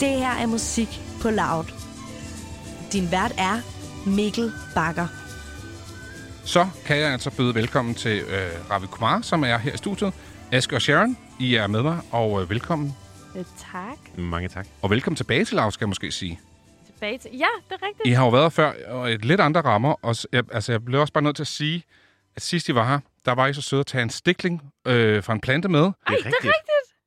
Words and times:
Det 0.00 0.08
her 0.08 0.30
er 0.30 0.46
musik 0.46 0.88
på 1.22 1.30
Loud. 1.30 1.64
Din 2.92 3.10
vært 3.10 3.32
er 3.38 3.60
Mikkel 4.06 4.52
Bakker. 4.74 5.06
Så 6.44 6.68
kan 6.86 6.96
jeg 6.96 7.12
altså 7.12 7.30
byde 7.30 7.54
velkommen 7.54 7.94
til 7.94 8.18
øh, 8.18 8.70
Ravi 8.70 8.86
Kumar, 8.86 9.20
som 9.20 9.44
er 9.44 9.58
her 9.58 9.72
i 9.72 9.76
studiet. 9.76 10.12
Aske 10.52 10.76
og 10.76 10.82
Sharon, 10.82 11.16
I 11.40 11.54
er 11.54 11.66
med 11.66 11.82
mig, 11.82 11.98
og 12.10 12.42
øh, 12.42 12.50
velkommen. 12.50 12.96
Øh, 13.36 13.44
tak. 13.72 14.18
Mange 14.18 14.48
tak. 14.48 14.66
Og 14.82 14.90
velkommen 14.90 15.16
tilbage 15.16 15.44
til 15.44 15.56
Lav, 15.56 15.70
skal 15.70 15.84
jeg 15.84 15.88
måske 15.88 16.12
sige. 16.12 16.40
Tilbage 16.86 17.18
til... 17.18 17.30
Ja, 17.32 17.46
det 17.68 17.74
er 17.82 17.86
rigtigt. 17.86 18.06
I 18.06 18.10
har 18.10 18.24
jo 18.24 18.30
været 18.30 18.52
før, 18.52 18.72
og 18.88 19.12
et 19.12 19.24
lidt 19.24 19.40
andre 19.40 19.60
rammer. 19.60 19.94
Og, 20.02 20.16
jeg, 20.32 20.44
altså, 20.52 20.72
jeg 20.72 20.84
blev 20.84 21.00
også 21.00 21.12
bare 21.12 21.24
nødt 21.24 21.36
til 21.36 21.42
at 21.42 21.46
sige, 21.48 21.84
at 22.36 22.42
sidst 22.42 22.68
I 22.68 22.74
var 22.74 22.88
her, 22.88 22.98
der 23.24 23.32
var 23.32 23.46
I 23.46 23.54
så 23.54 23.62
søde 23.62 23.80
at 23.80 23.86
tage 23.86 24.02
en 24.02 24.10
stikling 24.10 24.62
øh, 24.86 25.22
fra 25.22 25.32
en 25.32 25.40
plante 25.40 25.68
med. 25.68 25.80
Ej, 25.80 25.90
det 26.06 26.26
er 26.26 26.26
rigtigt. 26.26 26.54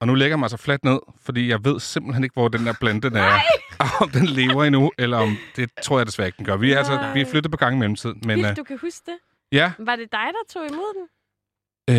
Og 0.02 0.08
nu 0.08 0.14
lægger 0.14 0.32
jeg 0.32 0.40
mig 0.40 0.50
så 0.50 0.58
fladt 0.58 0.84
ned, 0.84 1.00
fordi 1.22 1.50
jeg 1.50 1.66
ved 1.66 1.80
simpelthen 1.80 2.24
ikke, 2.24 2.34
hvor 2.34 2.48
den 2.48 2.66
der 2.66 2.74
plante 2.74 3.10
den 3.10 3.18
er. 3.18 3.40
om 4.02 4.10
den 4.10 4.26
lever 4.26 4.64
endnu, 4.64 4.92
eller 4.98 5.18
om... 5.18 5.38
Det 5.56 5.70
tror 5.84 6.00
jeg 6.00 6.06
desværre 6.06 6.28
ikke, 6.28 6.38
den 6.38 6.46
gør. 6.46 6.58
Vi 6.58 6.72
er, 6.72 6.78
altså, 6.78 7.12
vi 7.14 7.22
er 7.22 7.26
flyttet 7.26 7.52
på 7.52 7.58
gang 7.58 7.76
i 7.76 7.80
mellemtiden. 7.80 8.22
Men 8.26 8.38
Vildt, 8.38 8.50
øh, 8.50 8.56
du 8.58 8.64
kan 8.64 8.78
huske 8.82 9.02
det. 9.06 9.18
ja, 9.52 9.72
Var 9.80 9.96
det 9.96 10.12
dig, 10.12 10.20
der 10.28 10.54
tog 10.54 10.68
imod 10.68 10.94
den? 10.98 11.08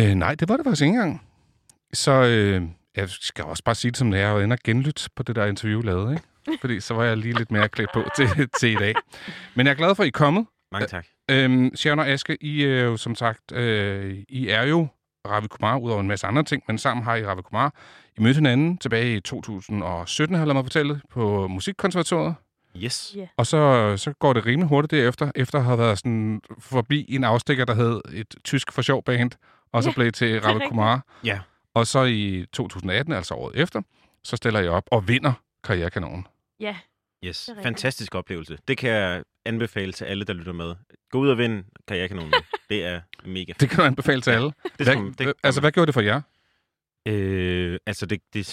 øh, 0.09 0.15
nej, 0.15 0.35
det 0.35 0.49
var 0.49 0.57
det 0.57 0.65
faktisk 0.65 0.81
ikke 0.81 0.93
engang. 0.93 1.21
Så 1.93 2.11
øh, 2.11 2.61
jeg 2.95 3.09
skal 3.09 3.45
også 3.45 3.63
bare 3.63 3.75
sige 3.75 3.91
det, 3.91 3.97
som 3.97 4.11
det 4.11 4.19
er, 4.21 4.29
og 4.31 4.43
ender 4.43 4.57
genlyt 4.63 5.07
på 5.15 5.23
det 5.23 5.35
der 5.35 5.45
interview, 5.45 5.81
vi 5.81 5.87
lavede, 5.87 6.11
ikke? 6.47 6.59
Fordi 6.61 6.79
så 6.79 6.93
var 6.93 7.03
jeg 7.03 7.17
lige 7.17 7.37
lidt 7.37 7.51
mere 7.51 7.69
klædt 7.69 7.89
på 7.93 8.03
til, 8.15 8.27
til 8.59 8.71
i 8.71 8.75
dag. 8.75 8.95
Men 9.55 9.65
jeg 9.65 9.71
er 9.71 9.77
glad 9.77 9.95
for, 9.95 10.03
at 10.03 10.07
I 10.07 10.09
er 10.09 10.11
kommet. 10.11 10.45
Mange 10.71 10.87
tak. 10.87 11.05
Øhm, 11.31 11.75
Sharon 11.75 11.99
og 11.99 12.07
Aske, 12.07 12.37
I 12.43 12.63
er 12.63 12.83
jo 12.83 12.97
som 12.97 13.15
sagt, 13.15 13.51
øh, 13.51 14.17
I 14.29 14.47
er 14.47 14.63
jo 14.63 14.87
Ravi 15.27 15.47
Kumar, 15.47 15.77
udover 15.77 16.01
en 16.01 16.07
masse 16.07 16.27
andre 16.27 16.43
ting, 16.43 16.63
men 16.67 16.77
sammen 16.77 17.03
har 17.03 17.15
I 17.15 17.25
Ravi 17.25 17.41
Kumar. 17.41 17.73
I 18.17 18.21
mødte 18.21 18.35
hinanden 18.37 18.77
tilbage 18.77 19.15
i 19.15 19.19
2017, 19.19 20.35
har 20.35 20.45
jeg 20.45 20.55
mig 20.55 20.65
fortælle, 20.65 21.01
på 21.09 21.47
Musikkonservatoriet. 21.47 22.35
Yes. 22.77 23.13
Ja. 23.15 23.27
Og 23.37 23.47
så, 23.47 23.93
så 23.97 24.13
går 24.19 24.33
det 24.33 24.45
rimelig 24.45 24.69
hurtigt 24.69 24.91
derefter, 24.91 25.31
efter 25.35 25.57
at 25.57 25.65
have 25.65 25.77
været 25.77 25.97
sådan 25.97 26.41
forbi 26.59 27.05
en 27.09 27.23
afstikker, 27.23 27.65
der 27.65 27.73
hed 27.73 28.01
et 28.13 28.35
tysk 28.43 28.71
for 28.71 28.81
sjov 28.81 29.03
band, 29.03 29.31
og 29.71 29.83
så 29.83 29.89
Ja, 29.89 29.93
blev 29.93 30.11
til 30.11 30.41
Ravi. 30.41 30.59
Kumar. 30.67 31.05
Ja. 31.23 31.39
Og 31.73 31.87
så 31.87 32.03
i 32.03 32.45
2018, 32.53 33.13
altså 33.13 33.33
året 33.33 33.55
efter, 33.55 33.81
så 34.23 34.35
stiller 34.35 34.59
jeg 34.59 34.71
op 34.71 34.83
og 34.91 35.07
vinder 35.07 35.33
Karrierekanonen. 35.63 36.27
Ja. 36.59 36.75
Yes. 37.25 37.45
Det. 37.55 37.63
Fantastisk 37.63 38.15
oplevelse. 38.15 38.57
Det 38.67 38.77
kan 38.77 38.89
jeg 38.89 39.23
anbefale 39.45 39.91
til 39.91 40.05
alle, 40.05 40.23
der 40.25 40.33
lytter 40.33 40.53
med. 40.53 40.75
Gå 41.11 41.19
ud 41.19 41.29
og 41.29 41.37
vind 41.37 41.63
karrierekanonen. 41.87 42.33
det 42.69 42.85
er 42.85 43.01
mega 43.25 43.51
fedt. 43.51 43.61
Det 43.61 43.69
kan 43.69 43.77
du 43.79 43.83
anbefale 43.83 44.21
til 44.21 44.31
alle. 44.31 44.45
Det 44.47 44.55
Hvad, 44.75 44.85
skal, 44.85 45.01
man- 45.03 45.13
det, 45.13 45.33
altså, 45.43 45.61
hvad 45.61 45.71
gjorde 45.71 45.85
det 45.87 45.93
for 45.93 46.01
jer? 46.01 46.21
Øh, 47.07 47.79
altså, 47.85 48.05
det, 48.05 48.21
det 48.33 48.45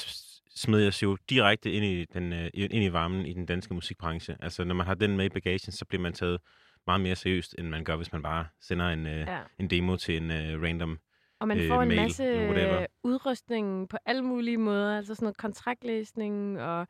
smed 0.56 0.89
os 0.89 1.03
jo 1.03 1.17
direkte 1.31 1.73
ind 1.73 1.84
i, 1.84 2.05
den, 2.05 2.33
øh, 2.33 2.50
ind 2.55 2.84
i 2.84 2.92
varmen 2.92 3.27
i 3.27 3.33
den 3.33 3.47
danske 3.47 3.75
musikbranche. 3.75 4.36
Altså, 4.41 4.64
når 4.64 4.75
man 4.75 4.86
har 4.86 4.95
den 4.95 5.17
med 5.17 5.25
i 5.25 5.28
bagagen, 5.28 5.73
så 5.73 5.84
bliver 5.84 6.03
man 6.03 6.12
taget 6.12 6.41
meget 6.86 7.01
mere 7.01 7.17
seriøst, 7.17 7.55
end 7.58 7.69
man 7.69 7.84
gør, 7.84 7.97
hvis 7.97 8.12
man 8.12 8.23
bare 8.23 8.47
sender 8.61 8.89
en, 8.89 9.06
øh, 9.06 9.19
ja. 9.19 9.39
en 9.58 9.70
demo 9.70 9.97
til 9.97 10.17
en 10.17 10.30
øh, 10.30 10.62
random. 10.62 10.98
Og 11.41 11.48
man 11.48 11.58
øh, 11.58 11.69
får 11.69 11.83
en 11.83 11.89
mail, 11.89 12.01
masse 12.01 12.25
whatever. 12.25 12.80
øh, 12.80 12.86
udrustning 13.05 13.89
på 13.89 13.97
alle 14.06 14.23
mulige 14.23 14.58
måder. 14.58 14.97
Altså 14.97 15.14
sådan 15.14 15.25
noget 15.25 15.36
kontraktlæsning 15.36 16.61
og 16.61 16.86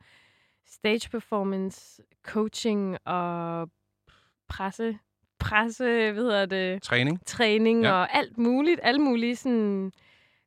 stage 0.67 1.09
performance, 1.09 2.01
coaching 2.27 2.97
og 3.07 3.69
presse, 4.49 4.99
presse, 5.39 5.83
hvad 6.11 6.23
hedder 6.23 6.45
det, 6.45 6.83
Træning? 6.83 7.25
træning 7.25 7.83
Ja. 7.83 7.91
og 7.91 8.15
alt 8.15 8.37
muligt. 8.37 8.79
Alle 8.83 9.01
mulige 9.01 9.35
sådan 9.35 9.91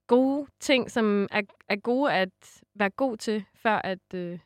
gode 0.07 0.47
ting, 0.61 0.91
som 0.91 1.29
er, 1.31 1.43
er 1.69 1.77
gode 1.77 2.13
at 2.13 2.29
være 2.75 2.91
god 2.91 3.17
til, 3.17 3.45
før 3.55 3.77
at... 3.85 3.99
Øh, 4.15 4.39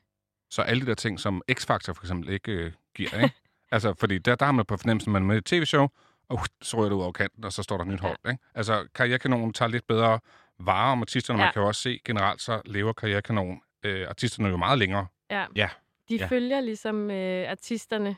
Så 0.50 0.62
alle 0.62 0.80
de 0.82 0.86
der 0.86 0.94
ting, 0.94 1.20
som 1.20 1.42
X-Factor 1.52 1.92
for 1.92 2.02
eksempel 2.02 2.28
ikke 2.28 2.52
øh, 2.52 2.72
giver, 2.94 3.22
ikke? 3.22 3.34
altså, 3.72 3.94
fordi 3.94 4.18
der, 4.18 4.34
der 4.34 4.44
har 4.44 4.52
man 4.52 4.64
på 4.64 4.76
fornemmelsen, 4.76 5.10
at 5.10 5.12
man 5.12 5.22
er 5.22 5.26
med 5.26 5.34
i 5.34 5.38
et 5.38 5.44
tv-show, 5.44 5.82
og 6.28 6.34
uh, 6.34 6.44
så 6.62 6.76
ryger 6.76 6.88
det 6.88 6.96
ud 6.96 7.02
over 7.02 7.12
kanten, 7.12 7.44
og 7.44 7.52
så 7.52 7.62
står 7.62 7.76
der 7.76 7.84
nyt 7.84 8.02
Ja. 8.02 8.06
hold, 8.06 8.18
ikke? 8.28 8.42
Altså, 8.54 8.88
Karrierekanonen 8.94 9.52
tager 9.52 9.68
lidt 9.68 9.86
bedre 9.86 10.20
vare 10.58 10.92
om 10.92 11.00
artisterne. 11.00 11.36
Man 11.38 11.46
Ja. 11.46 11.52
kan 11.52 11.62
jo 11.62 11.68
også 11.68 11.80
se 11.82 12.00
generelt, 12.04 12.40
så 12.42 12.62
lever 12.64 12.92
Karrierekanonen 12.92 13.60
øh, 13.82 14.08
artisterne 14.08 14.48
jo 14.48 14.56
meget 14.56 14.78
længere. 14.78 15.06
Ja. 15.40 15.46
Ja. 15.56 15.68
De 16.08 16.16
Ja. 16.16 16.26
følger 16.26 16.60
ligesom 16.60 17.10
øh, 17.10 17.50
artisterne 17.50 18.16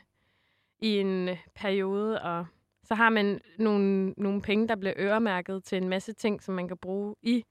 i 0.79 0.97
en 0.97 1.29
øh, 1.29 1.37
periode, 1.55 2.21
og 2.21 2.45
så 2.83 2.95
har 2.95 3.09
man 3.09 3.41
nogle, 3.59 4.13
nogle 4.17 4.41
penge, 4.41 4.67
der 4.67 4.75
bliver 4.75 4.93
øremærket 4.97 5.63
til 5.63 5.77
en 5.77 5.89
masse 5.89 6.13
ting, 6.13 6.43
som 6.43 6.55
man 6.55 6.67
kan 6.67 6.77
bruge 6.77 7.15
i 7.21 7.43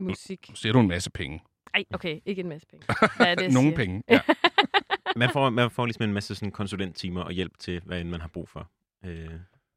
musik. 0.00 0.48
Nu 0.48 0.54
siger 0.54 0.72
du 0.72 0.80
en 0.80 0.88
masse 0.88 1.10
penge. 1.10 1.42
Ej, 1.74 1.84
okay, 1.94 2.20
ikke 2.24 2.40
en 2.40 2.48
masse 2.48 2.66
penge. 2.66 2.86
Hvad 3.16 3.26
er 3.26 3.34
det, 3.34 3.42
jeg 3.42 3.52
Nogle 3.52 3.68
siger? 3.68 3.76
penge, 3.76 4.02
ja. 4.08 4.20
Man 5.16 5.30
får, 5.32 5.50
man 5.50 5.70
får 5.70 5.86
ligesom 5.86 6.02
en 6.04 6.12
masse 6.12 6.34
sådan 6.34 6.52
konsulenttimer 6.52 7.22
og 7.22 7.32
hjælp 7.32 7.58
til, 7.58 7.80
hvad 7.84 8.00
end 8.00 8.08
man 8.08 8.20
har 8.20 8.28
brug 8.28 8.48
for 8.48 8.70
øh, 9.04 9.30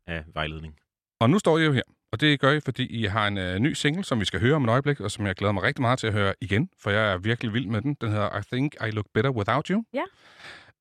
af 0.07 0.23
vejledning. 0.33 0.79
Og 1.19 1.29
nu 1.29 1.39
står 1.39 1.57
I 1.57 1.63
jo 1.65 1.71
her, 1.71 1.81
og 2.11 2.21
det 2.21 2.39
gør 2.39 2.51
I, 2.51 2.59
fordi 2.59 2.85
I 2.85 3.05
har 3.05 3.27
en 3.27 3.37
øh, 3.37 3.59
ny 3.59 3.73
single, 3.73 4.03
som 4.03 4.19
vi 4.19 4.25
skal 4.25 4.39
høre 4.39 4.55
om 4.55 4.63
et 4.63 4.69
øjeblik, 4.69 4.99
og 4.99 5.11
som 5.11 5.25
jeg 5.25 5.35
glæder 5.35 5.51
mig 5.51 5.63
rigtig 5.63 5.81
meget 5.81 5.99
til 5.99 6.07
at 6.07 6.13
høre 6.13 6.33
igen, 6.41 6.69
for 6.79 6.89
jeg 6.91 7.13
er 7.13 7.17
virkelig 7.17 7.53
vild 7.53 7.67
med 7.67 7.81
den. 7.81 7.93
Den 8.01 8.09
hedder 8.09 8.39
I 8.39 8.41
Think 8.51 8.73
I 8.87 8.91
Look 8.91 9.05
Better 9.13 9.31
Without 9.31 9.67
You. 9.67 9.83
Ja. 9.93 10.03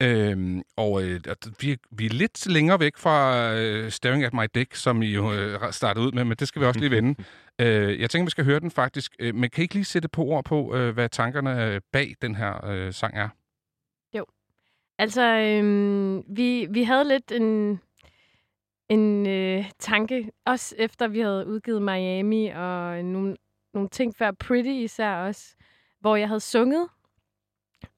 Øhm, 0.03 0.63
og 0.77 1.03
øh, 1.03 1.21
vi, 1.61 1.73
er- 1.73 1.77
vi 1.91 2.07
er 2.07 2.11
lidt 2.11 2.47
længere 2.47 2.81
væk 2.81 2.97
fra 2.97 3.53
øh, 3.55 3.91
Staring 3.91 4.25
at 4.25 4.35
My 4.35 4.45
Dick, 4.55 4.75
som 4.75 5.03
I 5.03 5.07
jo 5.15 5.33
øh, 5.33 5.73
startede 5.73 6.07
ud 6.07 6.13
med, 6.13 6.25
men 6.25 6.37
det 6.37 6.49
skal 6.49 6.63
vi 6.63 6.67
også 6.67 6.81
lige 6.81 6.91
vende. 6.91 7.25
øh, 7.61 8.01
jeg 8.01 8.11
tænker, 8.11 8.25
vi 8.25 8.31
skal 8.31 8.45
høre 8.45 8.61
den 8.61 8.71
faktisk, 8.71 9.13
øh, 9.19 9.35
men 9.35 9.51
kan 9.51 9.63
I 9.63 9.65
ikke 9.65 9.75
lige 9.75 9.85
sætte 9.85 10.09
på 10.09 10.25
ord 10.25 10.45
på, 10.45 10.77
øh, 10.77 10.95
hvad 10.95 11.09
tankerne 11.09 11.67
øh, 11.67 11.81
bag 11.93 12.15
den 12.23 12.35
her 12.35 12.67
øh, 12.67 12.93
sang 12.93 13.17
er? 13.17 13.29
Altså, 14.99 15.23
øhm, 15.23 16.23
vi, 16.37 16.67
vi 16.71 16.83
havde 16.83 17.09
lidt 17.09 17.33
en, 17.33 17.81
en 18.91 19.27
øh, 19.27 19.71
tanke, 19.79 20.31
også 20.45 20.75
efter 20.79 21.09
vi 21.09 21.21
havde 21.21 21.47
udgivet 21.47 21.83
Miami 21.83 22.47
og 22.49 23.05
nogle, 23.05 23.37
nogle 23.75 23.89
ting 23.89 24.17
før 24.17 24.31
Pretty 24.31 24.71
især 24.71 25.15
også, 25.15 25.57
hvor 26.01 26.17
jeg 26.17 26.29
havde 26.29 26.41
sunget, 26.41 26.89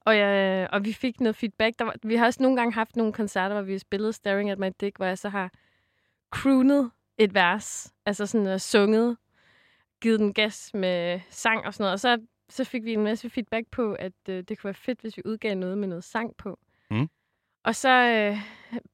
og, 0.01 0.17
jeg, 0.17 0.69
og 0.73 0.85
vi 0.85 0.93
fik 0.93 1.21
noget 1.21 1.37
feedback. 1.37 1.79
Der 1.79 1.85
var, 1.85 1.95
vi 2.03 2.17
har 2.17 2.27
også 2.27 2.43
nogle 2.43 2.57
gange 2.57 2.73
haft 2.73 2.97
nogle 2.97 3.13
koncerter, 3.13 3.55
hvor 3.55 3.63
vi 3.63 3.73
har 3.73 3.79
spillet 3.79 4.15
Staring 4.15 4.51
at 4.51 4.59
My 4.59 4.71
Dick, 4.81 4.97
hvor 4.97 5.07
jeg 5.07 5.19
så 5.19 5.29
har 5.29 5.51
croonet 6.31 6.91
et 7.19 7.35
vers, 7.35 7.95
altså 8.07 8.27
sådan 8.27 8.47
og 8.47 8.61
sunget, 8.61 9.17
givet 10.01 10.21
den 10.21 10.35
gas 10.35 10.71
med 10.75 11.21
sang 11.31 11.67
og 11.67 11.75
sådan 11.75 11.85
noget, 11.85 11.93
og 11.93 12.01
så, 12.01 12.19
så 12.49 12.65
fik 12.65 12.85
vi 12.85 12.93
en 12.93 13.05
masse 13.05 13.31
feedback 13.31 13.67
på, 13.71 13.93
at 13.93 14.13
øh, 14.29 14.45
det 14.49 14.59
kunne 14.59 14.69
være 14.69 14.75
fedt, 14.75 15.01
hvis 15.01 15.17
vi 15.17 15.23
udgav 15.25 15.55
noget 15.55 15.79
med 15.79 15.89
noget 15.89 16.05
sang 16.05 16.37
på. 16.37 16.59
Og 17.65 17.75
så 17.75 17.89
øh, 17.89 18.39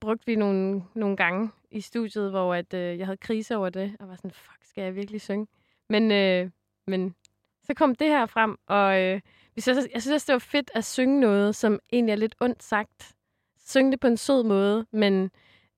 brugte 0.01 0.27
vi 0.27 0.37
nogle, 0.37 0.83
nogle 0.95 1.17
gange 1.17 1.51
i 1.71 1.81
studiet, 1.81 2.31
hvor 2.31 2.55
at, 2.55 2.75
øh, 2.75 2.99
jeg 2.99 3.07
havde 3.07 3.17
krise 3.17 3.57
over 3.57 3.69
det, 3.69 3.97
og 4.01 4.09
var 4.09 4.17
sådan, 4.17 4.31
fuck, 4.31 4.59
skal 4.63 4.83
jeg 4.85 4.95
virkelig 4.95 5.21
synge? 5.21 5.47
Men, 5.89 6.13
øh, 6.13 6.51
men 6.87 7.15
så 7.65 7.75
kom 7.75 7.95
det 7.95 8.07
her 8.09 8.27
frem, 8.27 8.57
og 8.67 9.01
øh, 9.03 9.21
vi 9.55 9.61
synes, 9.61 9.79
jeg 9.95 10.03
synes 10.03 10.15
også, 10.15 10.25
det 10.27 10.33
var 10.33 10.39
fedt 10.39 10.71
at 10.75 10.85
synge 10.85 11.21
noget, 11.21 11.57
som 11.57 11.79
egentlig 11.93 12.13
er 12.13 12.17
lidt 12.17 12.35
ondt 12.41 12.63
sagt. 12.63 13.13
Synge 13.67 13.91
det 13.93 14.01
på 14.01 14.07
en 14.07 14.17
sød 14.17 14.43
måde, 14.45 14.87
men 14.93 15.31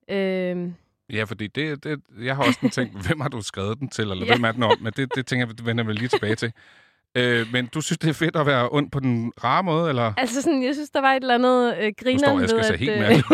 øh, 0.09 0.71
Ja, 1.13 1.23
fordi 1.23 1.47
det, 1.47 1.83
det, 1.83 2.01
jeg 2.21 2.35
har 2.35 2.43
også 2.43 2.69
tænkt, 2.71 3.01
hvem 3.07 3.19
har 3.21 3.29
du 3.29 3.41
skrevet 3.41 3.79
den 3.79 3.89
til, 3.89 4.01
eller 4.01 4.25
Ja. 4.25 4.33
hvem 4.35 4.43
er 4.43 4.51
den 4.51 4.63
om? 4.63 4.77
Men 4.81 4.93
det, 4.95 5.15
det 5.15 5.25
tænker 5.25 5.47
jeg, 5.47 5.65
vender 5.65 5.83
vi 5.83 5.93
lige 5.93 6.07
tilbage 6.07 6.35
til. 6.35 6.53
Øh, 7.17 7.47
men 7.51 7.67
du 7.67 7.81
synes, 7.81 7.97
det 7.97 8.09
er 8.09 8.13
fedt 8.13 8.35
at 8.35 8.45
være 8.45 8.69
ond 8.71 8.91
på 8.91 8.99
den 8.99 9.33
rare 9.43 9.63
måde, 9.63 9.89
eller? 9.89 10.13
altså 10.17 10.41
sådan, 10.41 10.63
jeg 10.63 10.73
synes, 10.73 10.89
der 10.89 11.01
var 11.01 11.13
et 11.13 11.21
eller 11.21 11.35
andet 11.35 11.77
øh, 11.77 11.93
ved, 12.41 12.47
skal 12.47 12.63
se 12.63 12.73
at... 12.73 12.79
helt 12.79 12.91
øh, 12.91 12.99
mærkeligt. 12.99 13.25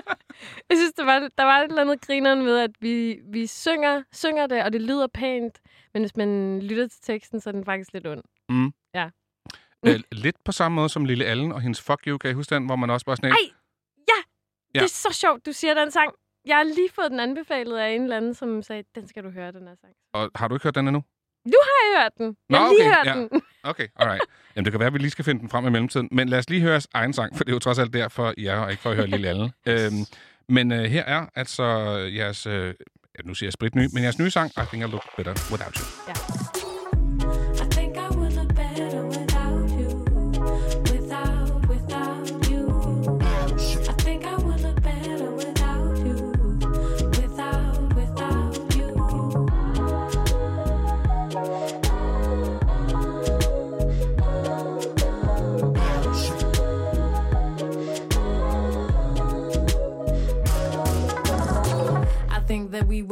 jeg 0.70 0.76
synes, 0.76 0.92
der 0.92 1.04
var, 1.04 1.28
der 1.38 1.44
var 1.44 1.58
et 1.58 1.68
eller 1.68 1.82
andet 1.82 2.00
grineren 2.00 2.44
ved, 2.44 2.58
at 2.58 2.70
vi, 2.80 3.18
vi 3.32 3.46
synger, 3.46 4.02
synger 4.12 4.46
det, 4.46 4.62
og 4.62 4.72
det 4.72 4.82
lyder 4.82 5.06
pænt, 5.14 5.60
men 5.94 6.02
hvis 6.02 6.16
man 6.16 6.60
lytter 6.62 6.88
til 6.88 7.00
teksten, 7.02 7.40
så 7.40 7.50
er 7.50 7.52
den 7.52 7.64
faktisk 7.64 7.92
lidt 7.92 8.06
ond. 8.06 8.22
øh, 9.86 10.00
lidt 10.12 10.36
på 10.44 10.52
samme 10.52 10.74
måde 10.76 10.88
som 10.88 11.04
Lille 11.04 11.24
Allen 11.24 11.52
og 11.52 11.60
hendes 11.60 11.82
Fuck 11.82 12.06
You, 12.06 12.18
kan 12.18 12.30
I 12.30 12.34
huske 12.34 12.54
den, 12.54 12.66
hvor 12.66 12.76
man 12.76 12.90
også 12.90 13.06
bare 13.06 13.16
sådan... 13.16 13.30
Ej, 13.30 13.52
Ja. 14.74 14.78
Det 14.80 14.84
er 14.84 14.88
så 15.08 15.18
sjovt, 15.20 15.46
du 15.46 15.52
siger 15.52 15.74
den 15.74 15.90
sang. 15.90 16.12
Jeg 16.44 16.56
har 16.56 16.62
lige 16.64 16.90
fået 16.94 17.10
den 17.10 17.20
anbefalet 17.20 17.76
af 17.76 17.90
en 17.90 18.02
eller 18.02 18.16
anden, 18.16 18.34
som 18.34 18.62
sagde, 18.62 18.84
den 18.94 19.08
skal 19.08 19.24
du 19.24 19.30
høre, 19.30 19.52
den 19.52 19.66
her 19.68 19.74
sang. 19.74 19.92
Og 20.14 20.30
har 20.34 20.48
du 20.48 20.54
ikke 20.54 20.64
hørt 20.64 20.74
den 20.74 20.88
endnu? 20.88 21.02
Jeg 21.46 21.52
har 21.62 22.02
hørt 22.02 22.12
den. 22.18 22.26
Jeg 22.26 22.34
Nå, 22.48 22.56
har 22.58 22.68
lige 22.68 22.80
okay, 22.80 22.96
hørt 22.96 23.06
ja. 23.06 23.20
den. 23.20 23.42
Okay, 23.64 23.86
alright. 23.96 24.22
Jamen, 24.56 24.64
det 24.64 24.72
kan 24.72 24.80
være, 24.80 24.86
at 24.86 24.92
vi 24.92 24.98
lige 24.98 25.10
skal 25.10 25.24
finde 25.24 25.40
den 25.40 25.48
frem 25.48 25.66
i 25.66 25.70
mellemtiden. 25.70 26.08
Men 26.12 26.28
lad 26.28 26.38
os 26.38 26.50
lige 26.50 26.60
høre 26.62 26.70
jeres 26.72 26.88
egen 26.94 27.12
sang, 27.12 27.36
for 27.36 27.44
det 27.44 27.50
er 27.50 27.54
jo 27.54 27.58
trods 27.58 27.78
alt 27.78 27.92
derfor, 27.92 28.34
I 28.36 28.46
er 28.46 28.54
her, 28.54 28.62
og 28.62 28.70
ikke 28.70 28.82
for 28.82 28.90
at 28.90 28.96
høre 28.96 29.06
Lille 29.06 29.28
Allen. 29.28 29.52
øhm, 29.66 29.92
men 30.48 30.72
øh, 30.72 30.84
her 30.84 31.04
er 31.04 31.26
altså 31.34 31.64
jeres... 32.16 32.46
Øh, 32.46 32.74
ja, 33.18 33.22
nu 33.24 33.34
siger 33.34 33.46
jeg 33.46 33.52
sprit 33.52 33.74
ny, 33.74 33.88
men 33.92 34.02
jeres 34.02 34.18
nye 34.18 34.30
sang, 34.30 34.50
I 34.56 34.60
Think 34.66 34.84
I 34.84 34.90
Look 34.90 35.16
Better 35.16 35.32
Without 35.50 35.76
You. 35.76 36.12
I 36.12 36.41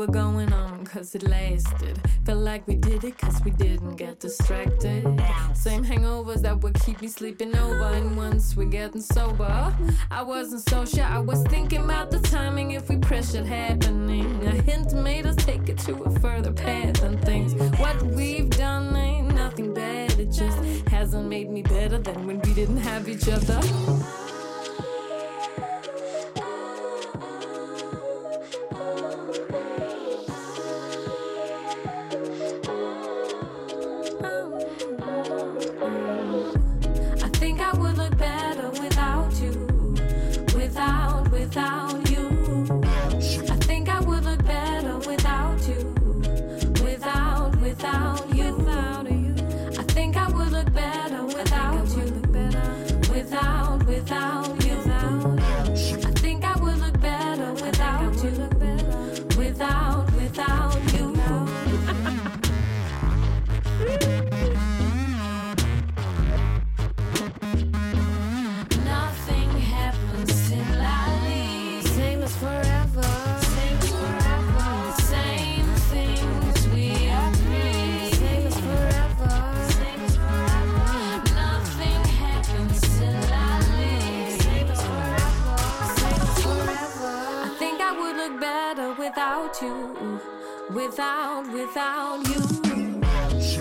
were 0.01 0.07
going 0.07 0.51
on 0.51 0.83
cause 0.87 1.15
it 1.15 1.23
lasted. 1.25 2.01
Felt 2.25 2.39
like 2.39 2.67
we 2.67 2.75
did 2.75 3.05
it 3.05 3.19
cause 3.19 3.39
we 3.45 3.51
didn't 3.51 3.97
get 3.97 4.19
distracted. 4.19 5.05
Same 5.53 5.85
hangovers 5.85 6.41
that 6.41 6.59
would 6.63 6.73
keep 6.81 7.03
me 7.03 7.09
sleeping 7.09 7.55
over. 7.55 7.85
And 7.99 8.17
once 8.17 8.57
we're 8.57 8.71
getting 8.71 9.03
sober, 9.03 9.75
I 10.11 10.23
wasn't 10.23 10.63
so 10.63 10.87
sure. 10.87 11.05
I 11.05 11.19
was 11.19 11.43
thinking 11.49 11.85
about 11.85 12.11
the 12.11 12.19
timing 12.19 12.71
if 12.71 12.89
we 12.89 12.97
pressured 12.97 13.45
happening. 13.45 14.43
A 14.47 14.53
hint 14.63 14.95
made 14.95 15.27
us 15.27 15.37
take 15.37 15.69
it 15.69 15.77
to 15.81 15.93
a 16.05 16.11
further 16.21 16.53
path 16.53 17.03
and 17.03 17.23
things. 17.23 17.53
What 17.79 18.01
we've 18.03 18.49
done 18.49 18.97
ain't 18.97 19.35
nothing 19.35 19.75
bad. 19.75 20.19
It 20.19 20.33
just 20.33 20.57
hasn't 20.89 21.29
made 21.29 21.51
me 21.51 21.61
better 21.61 21.99
than 21.99 22.27
when 22.27 22.41
we 22.41 22.55
didn't 22.55 22.79
have 22.79 23.07
each 23.07 23.29
other. 23.29 23.61
Without, 54.01 54.40
without 89.61 90.01
you. 90.01 90.21
Without, 90.75 91.53
without 91.53 92.29
you. 92.29 93.01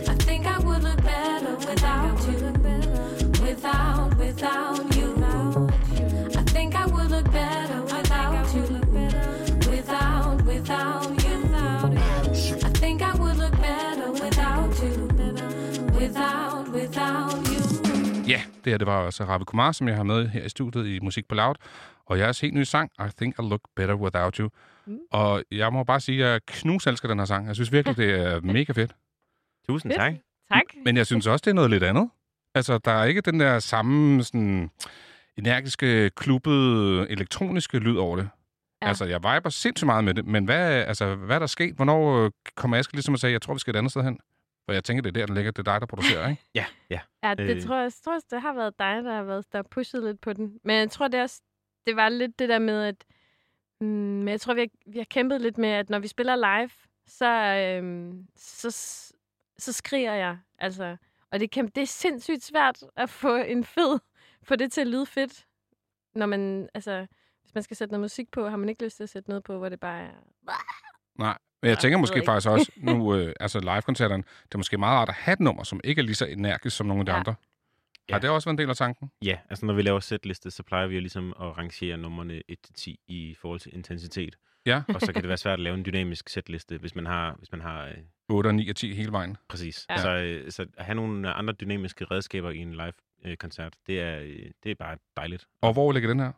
I 0.07 0.15
think 0.15 0.45
I 0.45 0.59
would 0.59 0.83
look 0.83 1.03
better 1.03 1.55
without 1.55 2.19
you. 2.27 2.53
Without, 3.43 4.17
without 4.17 4.95
you. 4.95 5.69
I 6.37 6.43
think 6.53 6.75
I 6.75 6.85
would 6.85 7.11
look 7.11 7.31
better 7.31 7.81
without 7.81 8.55
you. 8.55 8.63
Without, 9.69 10.45
without 10.45 11.23
you. 11.23 11.39
I 12.63 12.69
think 12.81 13.01
I 13.01 13.13
would 13.19 13.37
look 13.37 13.55
better 13.59 14.11
without 14.11 14.83
you. 14.83 15.07
Without, 15.99 16.69
without 16.69 17.47
you. 17.47 17.59
Ja, 18.27 18.41
det 18.63 18.73
her 18.73 18.77
det 18.77 18.87
var 18.87 18.97
også 18.97 19.23
Ravi 19.23 19.43
Kumar, 19.43 19.71
som 19.71 19.87
jeg 19.87 19.95
har 19.95 20.03
med 20.03 20.27
her 20.27 20.43
i 20.43 20.49
studiet 20.49 20.85
i 20.85 20.99
Musik 20.99 21.27
på 21.27 21.35
Loud. 21.35 21.55
Og 22.09 22.19
jeres 22.19 22.39
helt 22.39 22.53
nye 22.53 22.65
sang, 22.65 22.91
I 22.99 23.09
Think 23.17 23.35
I 23.39 23.41
Look 23.41 23.61
Better 23.75 23.95
Without 23.95 24.35
You. 24.35 24.49
Mm. 24.85 24.97
Og 25.11 25.43
jeg 25.51 25.73
må 25.73 25.83
bare 25.83 25.99
sige, 25.99 26.25
at 26.25 26.31
jeg 26.31 26.41
knuselsker 26.47 27.07
den 27.07 27.17
her 27.19 27.25
sang. 27.25 27.47
Jeg 27.47 27.55
synes 27.55 27.71
virkelig, 27.71 27.97
det 27.97 28.09
er 28.21 28.41
mega 28.55 28.73
fedt. 28.73 28.95
Tusind 29.67 29.91
Fedt. 29.91 29.99
tak. 30.01 30.13
Tak. 30.51 30.63
Men 30.85 30.97
jeg 30.97 31.05
synes 31.05 31.27
også, 31.27 31.43
det 31.43 31.51
er 31.51 31.55
noget 31.55 31.69
lidt 31.69 31.83
andet. 31.83 32.09
Altså, 32.55 32.77
der 32.77 32.91
er 32.91 33.05
ikke 33.05 33.21
den 33.21 33.39
der 33.39 33.59
samme 33.59 34.23
sådan, 34.23 34.69
energiske, 35.37 36.09
klubbede, 36.09 37.09
elektroniske 37.09 37.79
lyd 37.79 37.97
over 37.97 38.15
det. 38.15 38.29
Ja. 38.81 38.87
Altså, 38.87 39.05
jeg 39.05 39.19
viber 39.19 39.49
sindssygt 39.49 39.85
meget 39.85 40.03
med 40.03 40.13
det, 40.13 40.25
men 40.25 40.45
hvad, 40.45 40.71
altså, 40.71 41.15
hvad 41.15 41.35
er 41.35 41.39
der 41.39 41.45
sket? 41.47 41.75
Hvornår 41.75 42.25
øh, 42.25 42.31
kommer 42.55 42.77
Aske 42.77 42.93
ligesom 42.93 43.13
at 43.13 43.19
sige, 43.19 43.31
jeg 43.31 43.41
tror, 43.41 43.53
vi 43.53 43.59
skal 43.59 43.75
et 43.75 43.77
andet 43.77 43.91
sted 43.91 44.03
hen? 44.03 44.19
For 44.65 44.73
jeg 44.73 44.83
tænker, 44.83 45.01
det 45.01 45.09
er 45.09 45.13
der, 45.13 45.25
den 45.25 45.35
ligger. 45.35 45.51
Det 45.51 45.67
er 45.67 45.71
dig, 45.73 45.81
der 45.81 45.87
producerer, 45.87 46.29
ikke? 46.29 46.43
Ja, 46.55 46.65
ja. 46.89 46.99
Ja, 47.23 47.33
det 47.33 47.55
Øh. 47.55 47.61
tror 47.63 47.75
jeg, 47.81 47.91
tror, 48.05 48.19
det 48.31 48.41
har 48.41 48.53
været 48.53 48.73
dig, 48.79 49.03
der 49.03 49.15
har 49.15 49.23
været 49.23 49.45
der 49.51 49.57
har 49.57 49.65
pushet 49.71 50.03
lidt 50.03 50.21
på 50.21 50.33
den. 50.33 50.53
Men 50.63 50.75
jeg 50.75 50.91
tror, 50.91 51.07
det, 51.07 51.17
er 51.17 51.23
også, 51.23 51.41
det 51.89 51.95
var 51.95 52.09
lidt 52.09 52.39
det 52.39 52.49
der 52.49 52.59
med, 52.59 52.83
at 52.83 52.95
mm, 53.81 53.87
men 53.87 54.27
jeg 54.27 54.41
tror, 54.41 54.53
vi 54.53 54.59
har, 54.61 54.67
vi 54.91 54.97
har 54.97 55.05
kæmpet 55.05 55.41
lidt 55.41 55.57
med, 55.57 55.69
at 55.69 55.89
når 55.89 55.99
vi 55.99 56.07
spiller 56.07 56.35
live, 56.35 56.69
så, 57.07 57.31
øhm, 57.33 58.27
så, 58.35 58.71
så 59.57 59.73
skriger 59.73 60.13
jeg. 60.13 60.37
Altså, 60.59 60.97
og 61.31 61.39
det, 61.39 61.51
kan, 61.51 61.67
det 61.67 61.81
er 61.81 61.85
sindssygt 61.87 62.43
svært 62.43 62.83
at 62.95 63.09
få 63.09 63.35
en 63.35 63.63
fed, 63.63 63.99
få 64.43 64.55
det 64.55 64.71
til 64.71 64.81
at 64.81 64.87
lyde 64.87 65.05
fedt. 65.05 65.45
Når 66.15 66.25
man, 66.25 66.69
altså, 66.73 67.07
hvis 67.41 67.55
man 67.55 67.63
skal 67.63 67.77
sætte 67.77 67.91
noget 67.91 68.01
musik 68.01 68.31
på, 68.31 68.49
har 68.49 68.57
man 68.57 68.69
ikke 68.69 68.83
lyst 68.83 68.97
til 68.97 69.03
at 69.03 69.09
sætte 69.09 69.29
noget 69.29 69.43
på, 69.43 69.57
hvor 69.57 69.69
det 69.69 69.79
bare 69.79 70.01
er... 70.01 70.11
Nej. 71.19 71.37
Men 71.61 71.69
jeg 71.69 71.79
tænker 71.79 71.93
jeg 71.93 71.99
måske 71.99 72.15
ikke. 72.15 72.25
faktisk 72.25 72.49
også, 72.49 72.71
nu, 72.77 72.95
øh, 73.15 73.33
altså 73.39 73.59
live-koncerterne, 73.59 74.23
det 74.43 74.53
er 74.53 74.57
måske 74.57 74.77
meget 74.77 74.97
rart 74.99 75.09
at 75.09 75.15
have 75.15 75.33
et 75.33 75.39
nummer, 75.39 75.63
som 75.63 75.79
ikke 75.83 75.99
er 75.99 76.03
lige 76.03 76.15
så 76.15 76.25
energisk 76.25 76.77
som 76.77 76.87
nogle 76.87 77.01
af 77.01 77.05
de 77.05 77.11
Ja. 77.11 77.17
andre. 77.17 77.35
Ja. 78.09 78.13
Har 78.13 78.19
det 78.19 78.29
også 78.29 78.45
været 78.49 78.53
en 78.53 78.57
del 78.57 78.69
af 78.69 78.75
tanken? 78.75 79.11
Ja, 79.25 79.37
altså 79.49 79.65
når 79.65 79.73
vi 79.73 79.81
laver 79.81 79.99
sætliste, 79.99 80.51
så 80.51 80.63
plejer 80.63 80.87
vi 80.87 80.95
jo 80.95 81.01
ligesom 81.01 81.33
at 81.41 81.57
rangere 81.57 81.97
numrene 81.97 82.41
1-10 82.51 82.95
i 83.07 83.35
forhold 83.41 83.59
til 83.59 83.75
intensitet. 83.75 84.35
Ja. 84.65 84.81
Og 84.87 85.01
så 85.01 85.13
kan 85.13 85.21
det 85.21 85.27
være 85.27 85.37
svært 85.37 85.53
at 85.53 85.59
lave 85.59 85.73
en 85.77 85.85
dynamisk 85.85 86.29
sætliste, 86.29 86.77
hvis 86.77 86.95
man 86.95 87.05
har, 87.05 87.35
hvis 87.37 87.51
man 87.51 87.61
har 87.61 87.85
øh, 87.85 87.93
8, 88.29 88.53
9 88.53 88.69
og 88.69 88.75
10 88.75 88.93
hele 88.93 89.11
vejen. 89.11 89.37
præcis. 89.49 89.85
Ja. 89.89 89.97
Så, 89.97 90.09
øh, 90.15 90.51
så 90.51 90.65
at 90.77 90.85
have 90.85 90.95
nogle 90.95 91.33
andre 91.33 91.53
dynamiske 91.53 92.05
redskaber 92.05 92.49
i 92.49 92.57
en 92.57 92.73
live-koncert, 92.73 93.73
det, 93.87 94.01
er, 94.01 94.19
øh, 94.19 94.51
det 94.63 94.71
er 94.71 94.75
bare 94.75 94.97
dejligt. 95.17 95.47
Og 95.61 95.73
hvor 95.73 95.91
ligger 95.91 96.09
den 96.09 96.19
her? 96.19 96.31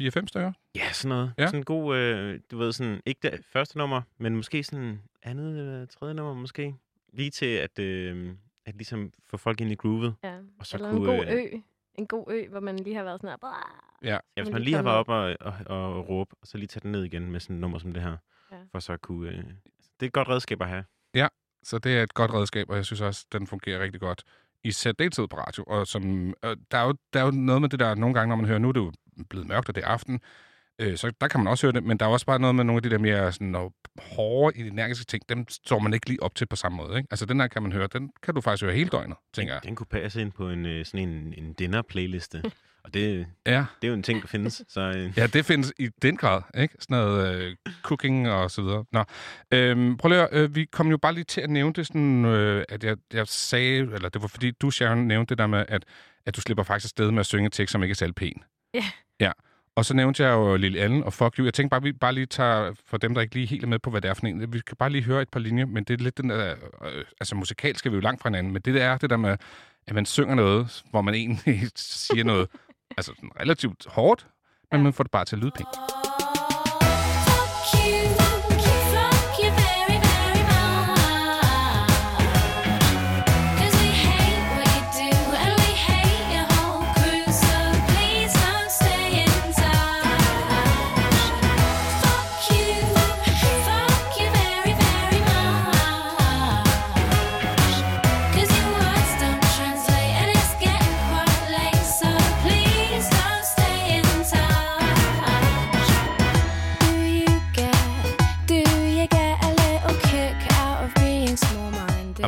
4-5 0.00 0.26
stykker? 0.26 0.52
Ja, 0.74 0.92
sådan 0.92 1.08
noget. 1.08 1.32
Ja. 1.38 1.42
Ja. 1.42 1.46
Sådan 1.46 1.60
en 1.60 1.64
god, 1.64 1.96
øh, 1.96 2.40
du 2.50 2.58
ved, 2.58 2.72
sådan, 2.72 3.00
ikke 3.06 3.20
det 3.30 3.44
første 3.52 3.78
nummer, 3.78 4.02
men 4.18 4.36
måske 4.36 4.64
sådan 4.64 5.00
andet 5.22 5.58
eller 5.58 5.86
tredje 5.86 6.14
nummer 6.14 6.34
måske. 6.34 6.74
Lige 7.12 7.30
til 7.30 7.46
at, 7.46 7.78
øh, 7.78 8.30
at 8.66 8.74
ligesom 8.74 9.12
få 9.26 9.36
folk 9.36 9.60
ind 9.60 9.72
i 9.72 9.74
groovet. 9.74 10.14
Ja. 10.24 10.38
Og 10.58 10.66
så 10.66 10.76
Eller 10.76 10.90
kunne, 10.90 11.12
en 11.12 11.18
god 11.18 11.26
øh, 11.26 11.42
ø. 11.42 11.58
En 11.94 12.06
god 12.06 12.32
ø, 12.32 12.48
hvor 12.48 12.60
man 12.60 12.76
lige 12.76 12.96
har 12.96 13.04
været 13.04 13.20
sådan 13.20 13.38
her... 13.42 13.86
Ja. 14.02 14.18
Ja, 14.36 14.42
hvis 14.42 14.52
man 14.52 14.62
lige 14.62 14.76
har 14.76 14.82
været 14.82 14.96
op 14.96 15.08
og, 15.08 15.36
og, 15.40 15.54
og 15.66 16.08
råbe, 16.08 16.36
og 16.40 16.46
så 16.46 16.58
lige 16.58 16.66
tage 16.66 16.80
den 16.82 16.92
ned 16.92 17.04
igen 17.04 17.30
med 17.30 17.40
sådan 17.40 17.56
et 17.56 17.60
nummer 17.60 17.78
som 17.78 17.92
det 17.92 18.02
her. 18.02 18.16
Ja. 18.52 18.56
For 18.72 18.78
så 18.78 18.92
at 18.92 19.00
kunne... 19.00 19.30
Øh, 19.30 19.36
det 19.36 19.46
er 20.00 20.06
et 20.06 20.12
godt 20.12 20.28
redskab 20.28 20.62
at 20.62 20.68
have. 20.68 20.84
Så 21.62 21.78
det 21.78 21.98
er 21.98 22.02
et 22.02 22.14
godt 22.14 22.30
redskab, 22.30 22.70
og 22.70 22.76
jeg 22.76 22.84
synes 22.84 23.00
også, 23.00 23.26
den 23.32 23.46
fungerer 23.46 23.80
rigtig 23.80 24.00
godt. 24.00 24.24
I 24.64 24.70
særdeleshed 24.70 25.28
på 25.28 25.36
radio. 25.36 25.64
Og 25.66 25.86
som, 25.86 26.28
øh, 26.28 26.56
der, 26.70 26.78
er 26.78 26.86
jo, 26.86 26.94
der 27.12 27.20
er 27.20 27.24
jo 27.24 27.30
noget 27.30 27.60
med 27.60 27.68
det 27.68 27.80
der, 27.80 27.94
nogle 27.94 28.14
gange, 28.14 28.28
når 28.28 28.36
man 28.36 28.46
hører, 28.46 28.58
nu 28.58 28.68
er 28.68 28.72
det 28.72 28.80
jo 28.80 28.92
blevet 29.28 29.48
mørkt, 29.48 29.68
og 29.68 29.74
det 29.74 29.84
er 29.84 29.88
aften, 29.88 30.20
øh, 30.80 30.96
så 30.96 31.12
der 31.20 31.28
kan 31.28 31.40
man 31.40 31.46
også 31.46 31.66
høre 31.66 31.72
det, 31.72 31.84
men 31.84 31.98
der 31.98 32.06
er 32.06 32.10
også 32.10 32.26
bare 32.26 32.38
noget 32.38 32.54
med 32.54 32.64
nogle 32.64 32.78
af 32.78 32.82
de 32.82 32.90
der 32.90 32.98
mere 32.98 33.32
sådan, 33.32 33.54
og 33.54 33.72
hårde, 33.98 34.58
energiske 34.58 35.04
ting, 35.04 35.22
dem 35.28 35.48
står 35.48 35.78
man 35.78 35.94
ikke 35.94 36.08
lige 36.08 36.22
op 36.22 36.34
til 36.34 36.46
på 36.46 36.56
samme 36.56 36.76
måde. 36.76 36.96
Ikke? 36.96 37.08
Altså 37.10 37.26
den 37.26 37.40
her 37.40 37.46
kan 37.48 37.62
man 37.62 37.72
høre, 37.72 37.88
den 37.92 38.10
kan 38.22 38.34
du 38.34 38.40
faktisk 38.40 38.64
høre 38.64 38.74
hele 38.74 38.88
døgnet, 38.90 39.16
tænker 39.34 39.54
jeg. 39.54 39.62
Den 39.64 39.76
kunne 39.76 39.86
passe 39.86 40.20
ind 40.20 40.32
på 40.32 40.50
en, 40.50 40.66
øh, 40.66 40.84
sådan 40.84 41.08
en, 41.08 41.34
en 41.36 41.52
dinner-playliste. 41.52 42.42
og 42.84 42.94
det, 42.94 43.26
Ja, 43.46 43.64
det 43.82 43.88
er 43.88 43.88
jo 43.88 43.94
en 43.94 44.02
ting, 44.02 44.22
der 44.22 44.28
findes. 44.28 44.62
Så 44.68 44.80
øh, 44.80 45.12
Ja, 45.16 45.26
det 45.26 45.44
findes 45.44 45.72
i 45.78 45.88
den 46.02 46.16
grad, 46.16 46.42
ikke? 46.58 46.74
Sådan 46.78 46.96
noget 46.96 47.34
øh, 47.34 47.56
cooking 47.82 48.30
og 48.30 48.50
så 48.50 48.62
videre. 48.62 48.84
Nå, 48.92 49.04
øhm, 49.50 49.96
prøv 49.96 50.08
lige 50.08 50.20
at, 50.20 50.28
øh, 50.32 50.54
vi 50.54 50.64
kom 50.64 50.90
jo 50.90 50.96
bare 50.98 51.14
lige 51.14 51.24
til 51.24 51.40
at 51.40 51.50
nævne 51.50 51.72
det 51.72 51.86
sådan, 51.86 52.24
øh, 52.24 52.64
at 52.68 52.84
jeg, 52.84 52.96
jeg 53.12 53.28
sagde, 53.28 53.78
eller 53.78 54.08
det 54.08 54.22
var 54.22 54.28
fordi 54.28 54.50
du, 54.50 54.70
Sharon, 54.70 54.98
nævnte 54.98 55.30
det 55.30 55.38
der 55.38 55.46
med, 55.46 55.64
at, 55.68 55.84
at 56.26 56.36
du 56.36 56.40
slipper 56.40 56.64
faktisk 56.64 56.90
sted 56.90 57.10
med 57.10 57.20
at 57.20 57.26
synge 57.26 57.50
tekst, 57.50 57.72
som 57.72 57.82
ikke 57.82 57.92
er 57.92 57.96
særlig 57.96 58.14
pæn. 58.14 58.42
Ja. 58.74 58.84
Ja, 59.20 59.32
og 59.80 59.86
så 59.86 59.94
nævnte 59.94 60.22
jeg 60.22 60.32
jo 60.32 60.56
Lille 60.56 60.80
Allen 60.80 61.04
og 61.04 61.12
Fuck 61.12 61.38
You. 61.38 61.44
Jeg 61.44 61.54
tænkte 61.54 61.70
bare, 61.70 61.82
vi 61.82 61.92
bare 61.92 62.12
lige 62.12 62.26
tager, 62.26 62.72
for 62.86 62.96
dem, 62.96 63.14
der 63.14 63.20
ikke 63.20 63.34
lige 63.34 63.46
helt 63.46 63.64
er 63.64 63.68
med 63.68 63.78
på, 63.78 63.90
hvad 63.90 64.00
det 64.00 64.08
er 64.08 64.14
for 64.14 64.26
en, 64.26 64.52
vi 64.52 64.60
kan 64.66 64.76
bare 64.76 64.90
lige 64.90 65.04
høre 65.04 65.22
et 65.22 65.28
par 65.28 65.40
linjer, 65.40 65.66
men 65.66 65.84
det 65.84 66.00
er 66.00 66.04
lidt 66.04 66.18
den 66.18 66.30
der, 66.30 66.54
øh, 66.84 67.04
altså 67.20 67.34
musikalt 67.34 67.78
skal 67.78 67.90
vi 67.90 67.96
jo 67.96 68.00
langt 68.00 68.22
fra 68.22 68.28
hinanden, 68.28 68.52
men 68.52 68.62
det 68.62 68.74
der 68.74 68.84
er 68.84 68.98
det 68.98 69.10
der 69.10 69.16
med, 69.16 69.36
at 69.86 69.94
man 69.94 70.06
synger 70.06 70.34
noget, 70.34 70.82
hvor 70.90 71.00
man 71.00 71.14
egentlig 71.14 71.68
siger 71.76 72.24
noget, 72.24 72.48
altså 72.96 73.12
relativt 73.40 73.86
hårdt, 73.88 74.26
men 74.72 74.82
man 74.82 74.92
får 74.92 75.04
det 75.04 75.10
bare 75.10 75.24
til 75.24 75.36
at 75.36 75.42
lyde 75.42 75.52
pænt. 75.56 75.99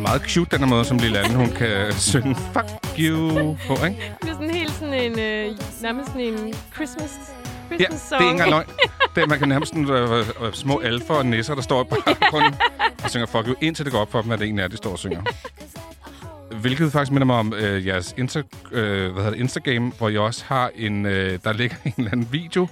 Meget 0.00 0.22
cute, 0.22 0.50
den 0.50 0.58
her 0.58 0.66
måde, 0.66 0.84
som 0.84 0.98
lille 0.98 1.18
anden, 1.18 1.34
hun 1.34 1.50
kan 1.52 1.92
synge 1.92 2.34
fuck 2.34 2.98
you 2.98 3.56
på, 3.66 3.72
ikke? 3.84 4.12
Det 4.22 4.28
er 4.30 4.32
sådan 4.34 4.50
helt 4.50 4.72
sådan 4.72 4.94
en, 4.94 5.18
øh, 5.18 5.56
nærmest 5.82 6.06
sådan 6.08 6.20
en 6.20 6.54
Christmas, 6.74 7.10
Ja, 7.70 7.76
Christmas 7.76 8.00
det 8.00 8.08
song. 8.08 8.14
er 8.22 8.24
ikke 8.24 8.30
engang 8.30 8.50
løgn. 8.50 8.66
Det 9.14 9.22
er, 9.22 9.26
man 9.26 9.38
kan 9.38 9.48
nærmest 9.48 9.72
sådan, 9.72 9.90
øh, 9.90 10.18
øh, 10.18 10.52
små 10.52 10.78
alfer 10.78 11.14
og 11.14 11.26
nisser, 11.26 11.54
der 11.54 11.62
står 11.62 11.82
i 11.84 11.86
baggrunden 12.04 12.54
og 13.04 13.10
synger 13.10 13.26
fuck 13.26 13.46
you, 13.46 13.54
indtil 13.60 13.84
det 13.84 13.92
går 13.92 14.00
op 14.00 14.10
for 14.12 14.22
dem, 14.22 14.30
at 14.30 14.38
det 14.38 14.44
egentlig 14.44 14.62
er, 14.62 14.68
de 14.68 14.76
står 14.76 14.90
og 14.92 14.98
synger. 14.98 15.22
Hvilket 16.60 16.92
faktisk 16.92 17.12
minder 17.12 17.26
mig 17.26 17.36
om 17.36 17.54
øh, 17.54 17.86
jeres 17.86 18.14
Insta, 18.18 18.42
øh, 18.72 19.12
hvad 19.12 19.22
hedder 19.24 19.30
det, 19.30 19.38
Instagram, 19.40 19.92
hvor 19.98 20.08
I 20.08 20.16
også 20.18 20.44
har 20.46 20.70
en, 20.76 21.06
øh, 21.06 21.38
der 21.44 21.52
ligger 21.52 21.76
en 21.84 21.94
eller 21.98 22.10
anden 22.12 22.28
video, 22.32 22.68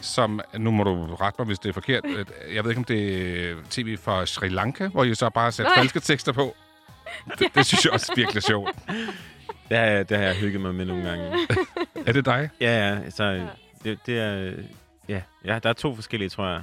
som, 0.00 0.40
nu 0.58 0.70
må 0.70 0.84
du 0.84 1.14
rette 1.14 1.36
mig, 1.38 1.46
hvis 1.46 1.58
det 1.58 1.68
er 1.68 1.72
forkert. 1.72 2.04
Øh, 2.06 2.24
Jeg 2.54 2.64
ved 2.64 2.70
ikke, 2.70 2.78
om 2.78 2.84
det 2.84 3.50
er 3.50 3.54
tv 3.70 3.96
fra 4.04 4.26
Sri 4.26 4.48
Lanka, 4.48 4.86
hvor 4.88 5.04
I 5.04 5.14
så 5.14 5.30
bare 5.30 5.44
har 5.44 5.50
sat 5.50 5.66
falske 5.76 6.00
tekster 6.00 6.32
på. 6.32 6.56
Det, 7.38 7.54
det 7.54 7.66
synes 7.66 7.84
jeg 7.84 7.92
også 7.92 8.12
er 8.12 8.16
virkelig 8.16 8.42
sjovt. 8.42 8.70
Det 9.68 9.76
har, 9.78 9.84
jeg, 9.84 10.08
det 10.08 10.16
har 10.16 10.24
jeg 10.24 10.34
hygget 10.34 10.60
mig 10.60 10.74
med 10.74 10.84
nogle 10.84 11.08
gange. 11.08 11.32
Er 12.06 12.12
det 12.12 12.24
dig? 12.24 12.50
Ja, 12.60 12.88
ja. 12.88 13.10
Så 13.10 13.46
det, 13.84 13.98
det 14.06 14.18
er... 14.18 14.52
Ja, 15.08 15.20
ja, 15.44 15.58
der 15.62 15.68
er 15.68 15.72
to 15.72 15.94
forskellige, 15.94 16.28
tror 16.28 16.46
jeg. 16.48 16.62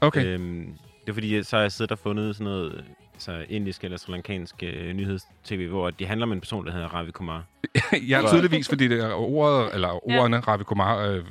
Okay. 0.00 0.24
Øhm, 0.26 0.72
det 1.00 1.08
er 1.08 1.12
fordi, 1.12 1.42
så 1.42 1.56
har 1.56 1.62
jeg 1.62 1.72
siddet 1.72 1.92
og 1.92 1.98
fundet 1.98 2.36
sådan 2.36 2.44
noget 2.44 2.84
så 3.18 3.44
indisk 3.48 3.84
eller 3.84 3.98
sri 3.98 4.12
lankansk 4.12 4.54
øh, 4.62 4.92
nyheds-tv, 4.92 5.68
hvor 5.68 5.90
de 5.90 6.06
handler 6.06 6.26
om 6.26 6.32
en 6.32 6.40
person, 6.40 6.66
der 6.66 6.72
hedder 6.72 6.88
Ravi 6.88 7.10
Kumar. 7.10 7.44
Jeg 8.08 8.22
er 8.22 8.28
tydeligvis, 8.28 8.68
fordi 8.68 8.88
det 8.88 9.00
er 9.04 9.12
ordet, 9.12 9.74
eller 9.74 10.08
ordene, 10.08 10.36
ja. 10.36 10.42
Ravi 10.42 10.64
Kumar, 10.64 10.98
øh, 10.98 11.24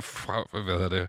fra, 0.00 0.48
hvad 0.52 0.74
hedder 0.74 0.88
det, 0.88 1.08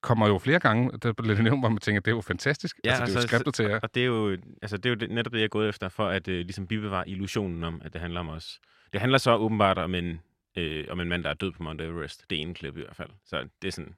kommer 0.00 0.28
jo 0.28 0.38
flere 0.38 0.58
gange. 0.58 0.98
Der 0.98 1.12
bliver 1.12 1.34
det 1.34 1.44
nævnt, 1.44 1.60
hvor 1.60 1.68
man 1.68 1.78
tænker, 1.78 2.00
det 2.00 2.10
er 2.10 2.14
jo 2.14 2.20
fantastisk. 2.20 2.76
Ja, 2.84 2.90
altså, 2.90 3.04
det 3.06 3.16
er 3.16 3.20
jo 3.22 3.26
skriptet 3.28 3.54
til 3.54 3.64
jer. 3.64 3.80
Og 3.82 3.94
det 3.94 4.00
er 4.02 4.06
jo, 4.06 4.36
altså, 4.62 4.76
det 4.76 4.86
er 4.86 4.90
jo 4.90 4.96
det, 4.96 5.10
netop 5.10 5.32
det, 5.32 5.38
jeg 5.38 5.44
er 5.44 5.48
gået 5.48 5.68
efter, 5.68 5.88
for 5.88 6.08
at 6.08 6.28
øh, 6.28 6.38
ligesom 6.38 6.66
bibevare 6.66 7.08
illusionen 7.08 7.64
om, 7.64 7.82
at 7.84 7.92
det 7.92 8.00
handler 8.00 8.20
om 8.20 8.28
os. 8.28 8.60
Det 8.92 9.00
handler 9.00 9.18
så 9.18 9.36
åbenbart 9.36 9.78
om 9.78 9.94
en, 9.94 10.20
øh, 10.56 10.84
om 10.90 11.00
en 11.00 11.08
mand, 11.08 11.24
der 11.24 11.30
er 11.30 11.34
død 11.34 11.52
på 11.52 11.62
Mount 11.62 11.80
Everest. 11.80 12.24
Det 12.30 12.40
ene 12.40 12.54
klip 12.54 12.76
i 12.76 12.80
hvert 12.80 12.96
fald. 12.96 13.08
Så 13.26 13.48
det 13.62 13.68
er 13.68 13.72
sådan, 13.72 13.94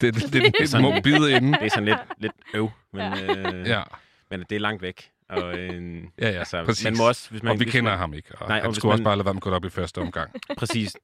Det, 0.00 0.14
det, 0.14 0.22
det, 0.22 0.32
det, 0.32 0.72
det 0.72 0.80
må 0.82 0.92
bide 1.04 1.32
inden. 1.36 1.52
det 1.60 1.62
er 1.62 1.68
sådan 1.68 1.84
lidt, 1.84 1.98
lidt 2.18 2.32
øv, 2.54 2.70
men, 2.92 3.12
øh, 3.12 3.68
Ja, 3.68 3.82
men 4.30 4.40
det 4.50 4.56
er 4.56 4.60
langt 4.60 4.82
væk. 4.82 5.08
Og, 5.28 5.58
øh, 5.58 6.02
ja, 6.18 6.30
ja 6.30 6.38
altså, 6.38 6.64
præcis. 6.64 6.84
man 6.84 6.96
må 6.98 7.08
også, 7.08 7.30
hvis 7.30 7.42
man, 7.42 7.52
og 7.52 7.58
vi 7.60 7.64
hvis 7.64 7.72
kender 7.72 7.90
man, 7.90 7.98
ham 7.98 8.14
ikke. 8.14 8.28
Og 8.38 8.48
Nej, 8.48 8.56
og 8.58 8.62
han 8.62 8.70
hvis 8.70 8.76
skulle 8.76 8.92
også 8.92 9.00
man- 9.02 9.04
bare 9.04 9.16
lade 9.16 9.24
være 9.24 9.34
med 9.34 9.38
at 9.38 9.42
gå 9.42 9.50
op 9.50 9.64
i 9.64 9.68
første 9.70 9.98
omgang. 9.98 10.30
Præcis. 10.58 10.96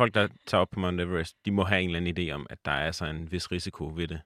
Folk, 0.00 0.14
der 0.14 0.28
tager 0.46 0.60
op 0.62 0.68
på 0.72 0.80
Mount 0.80 1.00
Everest, 1.00 1.36
de 1.44 1.50
må 1.50 1.64
have 1.64 1.82
en 1.82 1.90
eller 1.94 2.00
anden 2.10 2.28
idé 2.28 2.32
om, 2.32 2.46
at 2.50 2.58
der 2.64 2.70
er 2.72 2.92
så 2.92 3.04
en 3.04 3.32
vis 3.32 3.52
risiko 3.52 3.92
ved 3.96 4.08
det. 4.08 4.20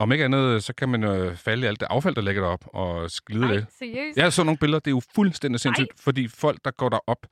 Om 0.00 0.12
ikke 0.12 0.24
andet, 0.24 0.64
så 0.64 0.74
kan 0.74 0.88
man 0.88 1.04
øh, 1.04 1.36
falde 1.36 1.64
i 1.64 1.66
alt 1.68 1.80
det 1.80 1.86
affald, 1.90 2.14
der 2.14 2.22
ligger 2.22 2.42
derop 2.42 2.64
og 2.66 3.10
skide 3.10 3.46
Ej, 3.46 3.52
det. 3.52 3.66
seriøst? 3.78 4.18
Jeg 4.18 4.32
så 4.32 4.44
nogle 4.44 4.58
billeder, 4.58 4.78
det 4.78 4.86
er 4.86 4.94
jo 4.94 5.02
fuldstændig 5.14 5.60
sindssygt, 5.60 6.00
fordi 6.00 6.28
folk, 6.28 6.58
der 6.64 6.70
går 6.70 6.88
derop, 6.88 7.26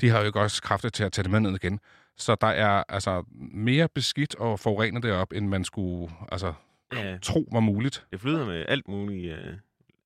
de 0.00 0.08
har 0.08 0.20
jo 0.20 0.26
ikke 0.26 0.40
også 0.40 0.62
kræfter 0.62 0.88
til 0.88 1.04
at 1.04 1.12
tage 1.12 1.22
det 1.22 1.30
med 1.30 1.40
ned 1.40 1.54
igen. 1.62 1.80
Så 2.16 2.36
der 2.40 2.46
er 2.46 2.84
altså 2.88 3.24
mere 3.52 3.88
beskidt 3.94 4.34
og 4.34 4.60
forurenet 4.60 5.02
deroppe, 5.02 5.36
end 5.36 5.48
man 5.48 5.64
skulle 5.64 6.12
altså, 6.32 6.52
Ja, 6.92 7.18
tro 7.22 7.48
var 7.52 7.60
muligt. 7.60 8.06
det 8.10 8.20
flyder 8.20 8.46
med 8.46 8.64
alt 8.68 8.88
muligt, 8.88 9.32
øh, 9.32 9.54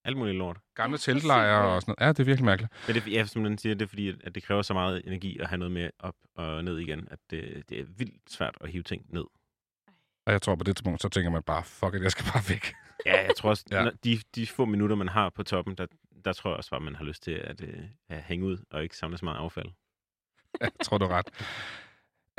alt 0.04 0.16
muligt 0.16 0.36
lort. 0.36 0.56
Gamle 0.74 0.98
teltlejre 0.98 1.74
og 1.74 1.82
sådan 1.82 1.94
noget. 1.98 2.06
Ja, 2.06 2.12
det 2.12 2.20
er 2.20 2.24
virkelig 2.24 2.44
mærkeligt. 2.44 2.72
Men 2.86 2.94
det, 2.96 3.12
ja, 3.12 3.24
som 3.24 3.44
den 3.44 3.58
siger, 3.58 3.74
det 3.74 3.82
er 3.84 3.88
fordi, 3.88 4.08
at 4.24 4.34
det 4.34 4.42
kræver 4.42 4.62
så 4.62 4.74
meget 4.74 5.02
energi 5.06 5.38
at 5.38 5.48
have 5.48 5.58
noget 5.58 5.72
med 5.72 5.90
op 5.98 6.14
og 6.36 6.64
ned 6.64 6.78
igen, 6.78 7.08
at 7.10 7.18
det, 7.30 7.62
det 7.68 7.80
er 7.80 7.84
vildt 7.96 8.30
svært 8.32 8.58
at 8.60 8.70
hive 8.70 8.82
ting 8.82 9.06
ned. 9.08 9.24
Og 10.26 10.32
jeg 10.32 10.42
tror 10.42 10.54
på 10.54 10.64
det 10.64 10.76
tidspunkt, 10.76 11.02
så 11.02 11.08
tænker 11.08 11.30
man 11.30 11.42
bare, 11.42 11.64
fuck 11.64 11.94
it, 11.94 12.02
jeg 12.02 12.10
skal 12.10 12.24
bare 12.32 12.42
væk. 12.48 12.74
Ja, 13.06 13.22
jeg 13.26 13.36
tror 13.36 13.50
også, 13.50 13.64
Ja. 13.72 13.82
ja. 13.84 13.90
de, 14.04 14.20
de 14.34 14.46
få 14.46 14.64
minutter, 14.64 14.96
man 14.96 15.08
har 15.08 15.30
på 15.30 15.42
toppen, 15.42 15.74
der, 15.74 15.86
der 16.24 16.32
tror 16.32 16.50
jeg 16.50 16.56
også 16.56 16.70
bare, 16.70 16.80
man 16.80 16.94
har 16.94 17.04
lyst 17.04 17.22
til 17.22 17.30
at, 17.32 17.60
øh, 17.60 17.80
at 18.08 18.22
hænge 18.22 18.46
ud 18.46 18.58
og 18.70 18.82
ikke 18.82 18.96
samle 18.96 19.18
så 19.18 19.24
meget 19.24 19.38
affald. 19.38 19.68
Jeg 20.60 20.70
tror, 20.82 20.98
du 20.98 21.06
ret. 21.06 21.28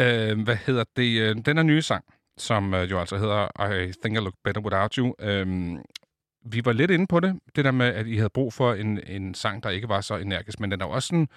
Øh, 0.02 0.44
hvad 0.44 0.56
hedder 0.56 0.84
det? 0.96 1.20
Øh, 1.22 1.36
Den 1.46 1.58
her 1.58 1.64
nye 1.64 1.82
sang, 1.82 2.06
som 2.38 2.74
øh, 2.74 2.92
jo 2.92 3.00
altså 3.00 3.18
hedder 3.18 3.72
I 3.72 3.92
Think 4.04 4.18
I 4.18 4.20
Look 4.20 4.34
Better 4.44 4.62
Without 4.62 4.96
You. 4.96 5.16
Øh, 5.20 5.78
vi 6.46 6.66
var 6.66 6.74
lidt 6.74 6.92
inde 6.92 7.08
på 7.08 7.20
det, 7.20 7.40
det 7.56 7.66
der 7.66 7.72
med, 7.72 7.86
at 7.86 8.08
I 8.08 8.16
havde 8.16 8.30
brug 8.30 8.54
for 8.54 8.74
en, 8.74 9.00
en 9.08 9.34
sang, 9.34 9.64
der 9.64 9.70
ikke 9.70 9.90
var 9.90 10.02
så 10.02 10.18
energisk, 10.18 10.60
men 10.60 10.72
den 10.72 10.82
er 10.82 10.86
også 10.86 11.08
sådan, 11.08 11.28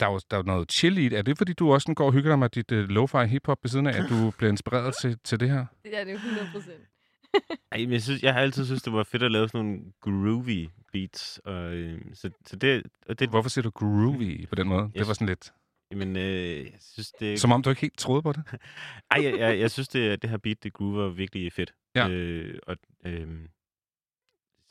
der 0.00 0.06
er 0.06 0.10
jo, 0.12 0.20
der 0.30 0.38
er 0.38 0.42
noget 0.42 0.72
chill 0.72 0.98
i 0.98 1.08
det. 1.08 1.18
Er 1.18 1.22
det, 1.22 1.38
fordi 1.38 1.52
du 1.52 1.72
også 1.72 1.84
sådan 1.84 1.94
går 1.94 2.06
og 2.06 2.12
hygger 2.12 2.30
dig 2.30 2.38
med 2.38 2.48
dit 2.48 2.72
uh, 2.72 2.78
lo-fi 2.78 3.24
hip-hop 3.24 3.58
ved 3.62 3.68
siden 3.70 3.86
af, 3.86 4.02
at 4.02 4.08
du 4.08 4.30
bliver 4.38 4.50
inspireret 4.50 4.94
til, 5.00 5.18
til 5.24 5.40
det 5.40 5.50
her? 5.50 5.66
Ja, 5.84 6.04
det 6.04 6.10
er 6.10 6.14
100 6.14 6.48
procent. 6.52 6.80
Ej, 7.72 7.78
men 7.78 7.92
jeg, 7.92 8.02
synes, 8.02 8.22
jeg 8.22 8.32
har 8.34 8.40
altid 8.40 8.66
synes 8.66 8.82
det 8.82 8.92
var 8.92 9.04
fedt 9.04 9.22
at 9.22 9.32
lave 9.32 9.48
sådan 9.48 9.64
nogle 9.66 9.80
groovy 10.00 10.68
beats. 10.92 11.40
Og, 11.44 11.72
øh, 11.74 12.00
så, 12.14 12.30
så 12.46 12.56
det, 12.56 12.82
og 13.08 13.18
det, 13.18 13.28
Hvorfor 13.28 13.48
siger 13.50 13.62
du 13.62 13.70
groovy 13.70 14.46
på 14.48 14.54
den 14.54 14.68
måde? 14.68 14.82
Det 14.82 14.92
Yes. 14.96 15.08
var 15.08 15.14
sådan 15.14 15.26
lidt, 15.28 15.52
Jamen, 15.90 16.16
øh, 16.16 16.64
jeg 16.64 16.72
synes, 16.80 17.10
det... 17.12 17.40
som 17.40 17.52
om 17.52 17.62
du 17.62 17.70
ikke 17.70 17.80
helt 17.80 17.98
troede 17.98 18.22
på 18.22 18.32
det. 18.32 18.42
Ej, 19.10 19.24
jeg, 19.24 19.38
jeg, 19.38 19.58
jeg 19.58 19.70
synes, 19.70 19.88
det, 19.88 20.22
det 20.22 20.30
her 20.30 20.36
beat, 20.36 20.62
det 20.62 20.72
groover 20.72 21.08
virkelig 21.08 21.52
fedt. 21.52 21.74
Ja. 21.94 22.08
Øh, 22.08 22.58
og, 22.66 22.76
øh, 23.04 23.28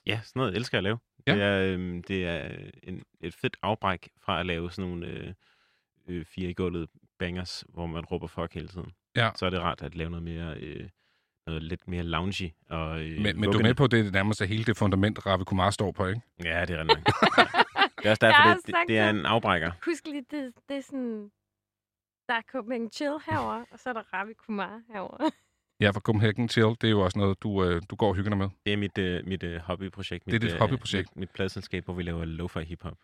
ja, 0.07 0.19
sådan 0.23 0.39
noget 0.39 0.55
elsker 0.55 0.77
jeg 0.77 0.79
at 0.79 0.83
lave. 0.83 0.97
Ja. 1.27 1.35
Det 1.35 1.43
er, 1.43 1.77
øh, 1.77 2.03
det 2.07 2.25
er 2.25 2.69
en, 2.83 3.03
et 3.21 3.33
fedt 3.33 3.57
afbræk 3.61 4.09
fra 4.21 4.39
at 4.39 4.45
lave 4.45 4.71
sådan 4.71 4.89
nogle 4.89 5.07
øh, 5.07 5.33
øh, 6.07 6.25
fire 6.25 6.49
i 6.49 6.53
gulvet 6.53 6.89
bangers, 7.19 7.63
hvor 7.69 7.85
man 7.85 8.05
råber 8.05 8.27
fuck 8.27 8.53
hele 8.53 8.67
tiden. 8.67 8.91
Ja. 9.15 9.31
Så 9.35 9.45
er 9.45 9.49
det 9.49 9.59
rart 9.59 9.81
at 9.81 9.95
lave 9.95 10.09
noget 10.09 10.23
mere... 10.23 10.57
Øh, 10.59 10.89
noget 11.47 11.63
lidt 11.63 11.87
mere 11.87 12.03
loungy. 12.03 12.51
Og, 12.69 13.01
øh, 13.01 13.21
Men, 13.21 13.39
men 13.39 13.51
du 13.51 13.57
er 13.57 13.63
med 13.63 13.73
på, 13.73 13.83
at 13.83 13.91
det 13.91 13.99
er 13.99 14.03
det 14.03 14.13
nærmeste 14.13 14.45
hele 14.45 14.63
det 14.63 14.77
fundament, 14.77 15.25
Ravi 15.25 15.43
Kumar 15.43 15.69
står 15.69 15.91
på, 15.91 16.07
ikke? 16.07 16.21
Ja, 16.43 16.65
det 16.65 16.75
er 16.75 16.79
rigtig 16.79 16.85
nok. 16.85 16.97
det 17.97 18.05
er 18.05 18.09
også 18.09 18.25
derfor, 18.25 18.49
det, 18.49 18.67
det, 18.67 18.75
det 18.87 18.97
er 18.97 19.09
en 19.09 19.25
afbrækker. 19.25 19.71
Husk 19.85 20.07
lige, 20.07 20.25
det, 20.31 20.53
det 20.69 20.77
er 20.77 20.81
sådan... 20.81 21.31
Der 22.27 22.33
er 22.33 22.41
Copenhagen 22.51 22.91
Chill 22.91 23.13
herover, 23.29 23.65
og 23.71 23.79
så 23.79 23.89
er 23.89 23.93
der 23.93 24.13
Ravi 24.13 24.33
Kumar 24.33 24.81
herover. 24.93 25.29
Ja, 25.79 25.89
for 25.89 25.99
Copenhagen 25.99 26.49
Chill, 26.49 26.69
det 26.69 26.83
er 26.83 26.89
jo 26.89 27.01
også 27.01 27.19
noget, 27.19 27.43
du, 27.43 27.63
øh, 27.63 27.81
du 27.89 27.95
går 27.95 28.09
og 28.09 28.15
hygger 28.15 28.29
dig 28.29 28.37
med. 28.37 28.49
Det 28.65 28.73
er 28.73 28.77
mit, 28.77 28.97
øh, 28.97 29.27
mit 29.27 29.43
øh, 29.43 29.59
hobbyprojekt. 29.59 30.25
Det 30.25 30.31
er 30.31 30.35
mit, 30.35 30.41
dit 30.41 30.53
øh, 30.53 30.59
hobbyprojekt. 30.59 31.09
Mit, 31.15 31.19
mit 31.19 31.29
pladselskab, 31.29 31.85
hvor 31.85 31.93
vi 31.93 32.03
laver 32.03 32.25
lo-fi 32.25 32.59
hiphop. 32.59 32.97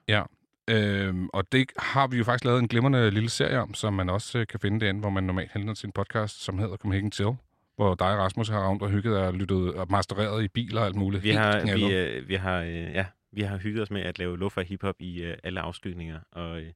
Øhm, 0.68 1.30
og 1.34 1.52
det 1.52 1.72
har 1.78 2.08
vi 2.08 2.18
jo 2.18 2.24
faktisk 2.24 2.46
lavet 2.46 2.60
en 2.60 2.68
glimrende 2.68 3.12
lille 3.12 3.30
serie 3.30 3.60
om, 3.60 3.74
som 3.74 3.94
man 3.94 4.10
også 4.10 4.40
øh, 4.40 4.48
kan 4.48 4.60
finde 4.60 4.80
derinde, 4.80 5.00
hvor 5.00 5.10
man 5.10 5.24
normalt 5.24 5.52
henter 5.54 5.74
sin 5.74 5.92
podcast, 5.92 6.44
som 6.44 6.60
hedder 6.60 6.78
Copenhagen 6.78 7.12
Chill, 7.12 7.32
hvor 7.76 7.96
dig 7.96 8.08
og 8.08 8.18
Rasmus 8.18 8.50
har 8.50 8.70
rundt 8.70 8.84
og 8.84 8.90
hygget 8.90 9.18
og 9.18 9.34
lyttet 9.34 9.74
og 9.74 9.88
mastereret 9.90 10.44
i 10.44 10.48
biler 10.48 10.82
og 10.82 10.88
alt 10.88 10.96
muligt. 10.96 11.24
Vi 11.24 11.30
har, 11.30 11.76
vi, 11.76 11.96
øh, 11.96 12.28
vi 12.28 12.36
har, 12.36 12.62
øh, 12.62 12.74
ja, 12.76 13.06
vi 13.32 13.42
har 13.42 13.58
hygget 13.58 13.82
os 13.82 13.92
med 13.92 14.02
at 14.02 14.20
lave 14.20 14.38
lo-fi 14.38 14.62
hiphop 14.62 14.96
i 15.00 15.24
øh, 15.24 15.38
alle 15.44 15.62
afskygninger. 15.62 16.20
Og 16.32 16.62
øh, 16.62 16.72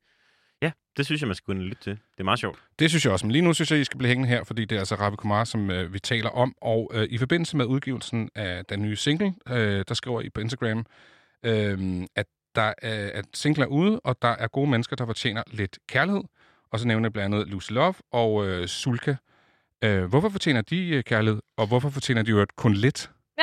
ja, 0.62 0.72
det 0.98 1.06
synes 1.06 1.22
jeg, 1.22 1.28
man 1.28 1.36
skal 1.36 1.52
og 1.52 1.58
lytte 1.58 1.84
til. 1.84 1.92
Det 1.92 2.20
er 2.20 2.24
meget 2.24 2.40
sjovt. 2.40 2.60
Det 2.80 2.90
synes 2.90 3.06
jeg 3.06 3.14
også, 3.14 3.26
men 3.26 3.32
lige 3.32 3.42
nu 3.42 3.54
synes 3.54 3.72
jeg, 3.72 3.80
I 3.80 3.84
skal 3.84 3.98
blive 3.98 4.08
hængende 4.08 4.30
her, 4.30 4.44
fordi 4.44 4.66
det 4.66 4.76
er 4.76 4.80
altså 4.80 4.96
Ravi 4.96 5.16
Kumar, 5.16 5.44
som 5.44 5.72
øh, 5.72 5.94
vi 5.94 6.00
taler 6.00 6.30
om. 6.30 6.56
Og 6.62 6.92
øh, 6.94 7.08
i 7.10 7.18
forbindelse 7.18 7.58
med 7.58 7.66
udgivelsen 7.66 8.30
af 8.36 8.66
den 8.66 8.82
nye 8.82 8.96
single, 8.96 9.34
øh, 9.50 9.86
der 9.88 9.94
skriver 9.94 10.22
I 10.22 10.30
på 10.30 10.42
Instagram, 10.42 10.86
øh, 11.44 12.04
at, 12.16 12.26
der 12.56 12.74
er, 12.78 13.12
at 13.14 13.26
singlen 13.34 13.64
er 13.64 13.68
ude, 13.68 14.00
og 14.00 14.22
der 14.22 14.28
er 14.28 14.48
gode 14.48 14.70
mennesker, 14.70 14.96
der 14.96 15.06
fortjener 15.06 15.44
lidt 15.52 15.80
kærlighed. 15.88 16.24
Og 16.72 16.80
så 16.80 16.88
nævner 16.88 17.06
jeg 17.06 17.14
blandt 17.14 17.36
andet 17.36 17.48
Lucy 17.48 17.72
Love 17.72 17.94
og 18.12 18.48
øh, 18.48 18.68
Sulka. 18.68 19.16
Øh, 19.84 20.06
hvorfor 20.06 20.30
fortjener 20.30 20.62
de 20.62 20.90
øh, 20.90 21.04
kærlighed, 21.04 21.42
og 21.58 21.68
hvorfor 21.68 21.90
fortjener 21.90 22.24
de 22.24 22.32
jo 22.32 22.46
kun 22.56 22.74
lidt? 22.74 23.12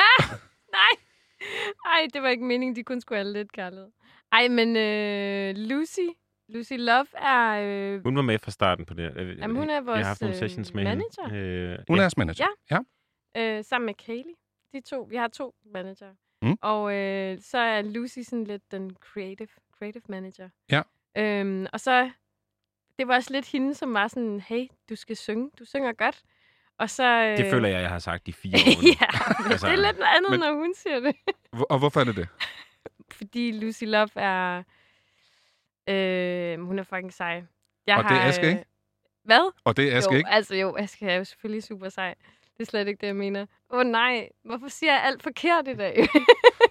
Nej! 0.78 0.94
Ej, 1.86 2.06
det 2.14 2.22
var 2.22 2.28
ikke 2.28 2.44
meningen, 2.44 2.76
de 2.76 2.82
kun 2.82 3.00
skulle 3.00 3.18
have 3.18 3.32
lidt 3.32 3.52
kærlighed. 3.52 3.88
Ej, 4.32 4.48
men 4.48 4.76
øh, 4.76 5.54
Lucy, 5.56 6.08
Lucy 6.48 6.72
Love 6.78 7.06
er... 7.16 7.50
Øh, 7.94 8.02
Hun 8.04 8.16
var 8.16 8.22
med 8.22 8.38
fra 8.38 8.50
starten 8.50 8.84
på 8.86 8.94
det. 8.94 9.12
Øh, 9.16 9.38
Jamen, 9.38 9.56
hun 9.56 9.70
er 9.70 9.80
Vi 9.80 9.86
har 9.86 9.92
vores, 9.94 10.06
haft 10.06 10.20
nogle 10.20 10.34
øh, 10.36 10.38
sessions 10.38 10.74
med 10.74 10.84
manager. 10.84 11.28
hende. 11.28 11.38
Øh, 11.38 11.78
Hun 11.88 11.98
er 11.98 12.02
jeres 12.02 12.16
manager. 12.16 12.46
Ja. 12.70 12.78
ja. 13.36 13.58
øh, 13.58 13.64
sammen 13.64 13.86
med 13.86 13.94
Kaylee. 13.94 14.34
De 14.72 14.80
to. 14.80 15.02
Vi 15.10 15.16
har 15.16 15.28
to 15.28 15.54
manager. 15.74 16.10
Mm. 16.42 16.56
Og 16.62 16.94
øh, 16.94 17.38
så 17.40 17.58
er 17.58 17.82
Lucy 17.82 18.18
sådan 18.18 18.44
lidt 18.44 18.62
den 18.72 18.96
creative, 19.00 19.48
creative 19.78 20.02
manager. 20.08 20.48
Ja. 20.70 20.82
Øhm, 21.16 21.66
og 21.72 21.80
så, 21.80 22.10
det 22.98 23.08
var 23.08 23.14
også 23.14 23.32
lidt 23.32 23.52
hende, 23.52 23.74
som 23.74 23.94
var 23.94 24.08
sådan, 24.08 24.40
hey, 24.40 24.66
du 24.90 24.96
skal 24.96 25.16
synge. 25.16 25.50
Du 25.58 25.64
synger 25.64 25.92
godt. 25.92 26.22
Og 26.78 26.90
så... 26.90 27.04
Øh, 27.04 27.36
Det 27.38 27.50
føler 27.50 27.68
jeg, 27.68 27.80
jeg 27.82 27.90
har 27.90 27.98
sagt 27.98 28.28
i 28.28 28.32
fire 28.32 28.54
år 28.58 28.86
ja, 29.00 29.06
Altså, 29.50 29.66
det 29.66 29.72
er 29.72 29.76
lidt 29.86 29.98
noget 29.98 30.10
andet, 30.16 30.30
men- 30.30 30.40
når 30.40 30.52
hun 30.54 30.74
siger 30.76 31.00
det. 31.00 31.14
Og 31.70 31.78
hvorfor 31.78 32.00
er 32.00 32.04
det 32.04 32.16
det? 32.16 32.28
Fordi 33.18 33.52
Lucy 33.52 33.84
Love 33.84 34.08
er... 34.16 34.62
Øh, 35.88 36.60
hun 36.60 36.78
er 36.78 36.82
fucking 36.82 37.12
sej. 37.12 37.42
Jeg 37.86 37.96
Og 37.98 38.04
det 38.04 38.16
er 38.16 38.20
Aske, 38.20 38.46
øh, 38.46 38.50
ikke? 38.52 38.64
Hvad? 39.24 39.52
Og 39.64 39.76
det 39.76 39.92
er 39.92 39.96
Aske 39.96 40.12
jo, 40.12 40.18
ikke? 40.18 40.30
altså 40.30 40.54
jo, 40.56 40.76
Aske 40.76 41.06
er 41.06 41.14
jo 41.16 41.24
selvfølgelig 41.24 41.62
super 41.62 41.88
sej. 41.88 42.14
Det 42.58 42.66
er 42.66 42.70
slet 42.70 42.88
ikke 42.88 43.00
det, 43.00 43.06
jeg 43.06 43.16
mener. 43.16 43.46
Åh 43.72 43.78
oh, 43.78 43.86
nej, 43.86 44.28
hvorfor 44.44 44.68
siger 44.68 44.92
jeg 44.92 45.02
alt 45.04 45.22
forkert 45.22 45.68
i 45.68 45.74
dag? 45.74 46.06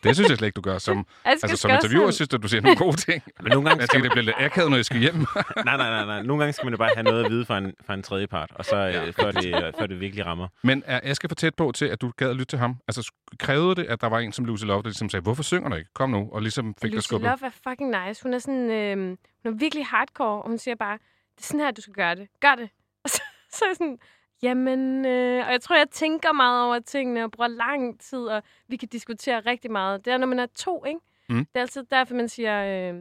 Det 0.03 0.15
synes 0.15 0.29
jeg 0.29 0.37
slet 0.37 0.47
ikke, 0.47 0.55
du 0.55 0.61
gør. 0.61 0.77
Som, 0.77 1.07
altså, 1.25 1.57
som 1.57 1.71
interviewer 1.71 2.11
synes 2.11 2.29
jeg, 2.31 2.43
du 2.43 2.47
siger 2.47 2.61
nogle 2.61 2.77
gode 2.77 2.95
ting. 2.97 3.23
Men 3.41 3.51
nogle 3.51 3.69
gange 3.69 3.79
Jeg 3.81 3.87
skal 3.87 3.95
tænker, 4.01 4.09
det 4.09 4.13
bliver 4.15 4.25
lidt 4.25 4.35
akavet, 4.39 4.69
når 4.69 4.77
jeg 4.77 4.85
skal 4.85 4.97
hjem. 4.99 5.15
nej, 5.65 5.77
nej, 5.77 5.77
nej, 5.77 6.05
nej. 6.05 6.21
Nogle 6.21 6.43
gange 6.43 6.53
skal 6.53 6.65
man 6.65 6.73
jo 6.73 6.77
bare 6.77 6.89
have 6.95 7.03
noget 7.03 7.25
at 7.25 7.31
vide 7.31 7.45
fra 7.45 7.57
en, 7.57 7.73
fra 7.85 7.93
en 7.93 8.03
tredje 8.03 8.27
part, 8.27 8.51
og 8.55 8.65
så 8.65 8.75
Ja. 8.75 9.03
ja. 9.05 9.09
før, 9.09 9.31
det, 9.31 9.55
øh, 9.65 9.73
før 9.79 9.85
det 9.85 9.99
virkelig 9.99 10.25
rammer. 10.25 10.47
Men 10.63 10.83
er 10.85 10.99
Aske 11.03 11.27
for 11.27 11.35
tæt 11.35 11.55
på 11.55 11.71
til, 11.75 11.85
at 11.85 12.01
du 12.01 12.11
gad 12.17 12.29
at 12.29 12.35
lytte 12.35 12.45
til 12.45 12.59
ham? 12.59 12.75
Altså, 12.87 13.11
krævede 13.39 13.75
det, 13.75 13.83
at 13.85 14.01
der 14.01 14.07
var 14.07 14.19
en 14.19 14.31
som 14.31 14.45
Lucy 14.45 14.65
Love, 14.65 14.81
der 14.81 14.87
ligesom 14.87 15.09
sagde, 15.09 15.23
hvorfor 15.23 15.43
synger 15.43 15.69
du 15.69 15.75
ikke? 15.75 15.89
Kom 15.93 16.09
nu, 16.09 16.29
og 16.31 16.41
ligesom 16.41 16.73
fik 16.81 16.81
dig 16.81 16.95
Lucy 16.95 17.05
skubbet. 17.05 17.27
Love 17.29 17.45
er 17.47 17.69
fucking 17.69 18.07
nice. 18.07 18.23
Hun 18.23 18.33
er 18.33 18.39
sådan, 18.39 18.69
øh, 18.71 18.97
hun 19.07 19.17
er 19.45 19.51
virkelig 19.51 19.85
hardcore, 19.85 20.41
og 20.41 20.47
hun 20.49 20.57
siger 20.57 20.75
bare, 20.75 20.97
det 21.37 21.43
er 21.43 21.47
sådan 21.47 21.59
her, 21.59 21.71
du 21.71 21.81
skal 21.81 21.93
gøre 21.93 22.15
det. 22.15 22.27
Gør 22.41 22.55
det. 22.55 22.69
Og 23.03 23.09
så, 23.09 23.21
så 23.51 23.65
er 23.65 23.69
jeg 23.69 23.75
sådan, 23.75 23.97
jamen, 24.43 25.05
øh, 25.05 25.45
og 25.45 25.51
jeg 25.51 25.61
tror, 25.61 25.75
jeg 25.77 25.89
tænker 25.91 26.31
meget 26.31 26.65
over 26.65 26.79
tingene, 26.79 27.23
og 27.23 27.31
bruger 27.31 27.47
lang 27.47 27.99
tid, 27.99 28.19
og 28.19 28.43
vi 28.67 28.75
kan 28.75 28.87
diskutere 28.87 29.39
rigtig 29.39 29.71
meget. 29.71 30.05
Det 30.05 30.13
er, 30.13 30.17
når 30.17 30.27
man 30.27 30.39
er 30.39 30.47
to, 30.55 30.85
ikke? 30.85 30.99
Mm. 31.29 31.37
Det 31.37 31.55
er 31.55 31.61
altid 31.61 31.83
derfor, 31.91 32.15
man 32.15 32.29
siger, 32.29 32.89
øh, 32.91 32.95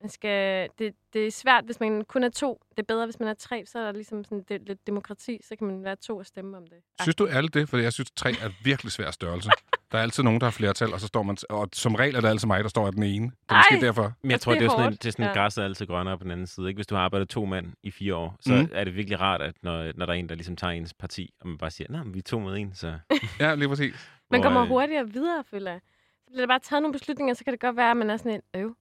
man 0.00 0.10
skal, 0.10 0.68
det, 0.78 0.94
det 1.12 1.26
er 1.26 1.30
svært, 1.30 1.64
hvis 1.64 1.80
man 1.80 2.04
kun 2.04 2.24
er 2.24 2.28
to. 2.28 2.60
Det 2.70 2.78
er 2.78 2.86
bedre, 2.88 3.06
hvis 3.06 3.20
man 3.20 3.28
er 3.28 3.34
tre, 3.34 3.66
så 3.66 3.78
er 3.78 3.84
der 3.84 3.92
ligesom 3.92 4.24
sådan 4.24 4.44
det, 4.48 4.62
lidt 4.66 4.86
demokrati, 4.86 5.40
så 5.42 5.56
kan 5.56 5.66
man 5.66 5.84
være 5.84 5.96
to 5.96 6.16
og 6.16 6.26
stemme 6.26 6.56
om 6.56 6.66
det. 6.66 6.78
Synes 7.02 7.16
du 7.16 7.28
ærligt 7.28 7.54
det? 7.54 7.68
For 7.68 7.76
jeg 7.78 7.92
synes, 7.92 8.10
tre 8.10 8.30
er 8.30 8.50
virkelig 8.64 8.92
svær 8.92 9.10
størrelse. 9.10 9.50
Der 9.92 9.98
er 9.98 10.02
altid 10.02 10.22
nogen, 10.22 10.40
der 10.40 10.46
har 10.46 10.50
flertal, 10.50 10.92
og 10.92 11.00
så 11.00 11.06
står 11.06 11.22
man... 11.22 11.36
Og 11.50 11.68
som 11.72 11.94
regel 11.94 12.14
er 12.16 12.20
det 12.20 12.28
altid 12.28 12.46
mig, 12.46 12.62
der 12.62 12.68
står 12.68 12.86
af 12.86 12.92
den 12.92 13.02
ene. 13.02 13.26
Det 13.26 13.32
er 13.48 13.54
Ej! 13.54 13.62
måske 13.70 13.86
derfor. 13.86 14.12
Men 14.22 14.30
jeg 14.30 14.40
tror, 14.40 14.52
det 14.52 14.60
det 14.60 14.66
er 14.66 14.70
er, 14.70 14.76
sådan, 14.76 14.92
en, 14.92 14.96
det 14.96 15.06
er 15.06 15.10
sådan, 15.10 15.24
Ja. 15.24 15.32
græsset 15.32 15.62
er 15.62 15.64
altid 15.64 15.86
grønnere 15.86 16.18
på 16.18 16.24
den 16.24 16.32
anden 16.32 16.46
side. 16.46 16.68
Ikke? 16.68 16.78
Hvis 16.78 16.86
du 16.86 16.94
har 16.94 17.02
arbejdet 17.02 17.28
to 17.28 17.44
mand 17.44 17.72
i 17.82 17.90
fire 17.90 18.14
år, 18.14 18.36
så 18.40 18.54
mm. 18.54 18.68
er 18.72 18.84
det 18.84 18.94
virkelig 18.94 19.20
rart, 19.20 19.42
at 19.42 19.54
når, 19.62 19.92
når 19.94 20.06
der 20.06 20.12
er 20.12 20.16
en, 20.18 20.28
der 20.28 20.34
ligesom 20.34 20.56
tager 20.56 20.70
ens 20.70 20.94
parti, 20.94 21.34
og 21.40 21.48
man 21.48 21.58
bare 21.58 21.70
siger, 21.70 21.86
nej, 21.90 22.02
vi 22.06 22.18
er 22.18 22.22
to 22.22 22.38
mod 22.38 22.56
en, 22.56 22.74
så... 22.74 22.98
Ja, 23.40 23.54
lige 23.54 23.68
præcis. 23.68 24.10
Man 24.30 24.42
kommer 24.42 24.62
øh, 24.62 24.68
hurtigere 24.68 25.08
videre, 25.10 25.44
føler 25.50 25.70
jeg. 25.70 25.80
Så 26.26 26.30
bliver 26.32 26.40
der 26.40 26.46
bare 26.46 26.58
taget 26.58 26.82
nogle 26.82 26.92
beslutninger, 26.92 27.34
så 27.34 27.44
kan 27.44 27.52
det 27.52 27.60
godt 27.60 27.76
være, 27.76 27.90
at 27.90 27.96
man 27.96 28.10
er 28.10 28.16
sådan 28.16 28.32
en, 28.32 28.60
øv, 28.60 28.76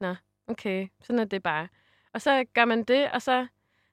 nå, 0.00 0.14
okay, 0.48 0.88
sådan 1.02 1.20
er 1.20 1.24
det 1.24 1.42
bare. 1.42 1.68
Og 2.14 2.20
så 2.22 2.44
gør 2.54 2.64
man 2.64 2.84
det, 2.84 3.10
og 3.10 3.22
så, 3.22 3.46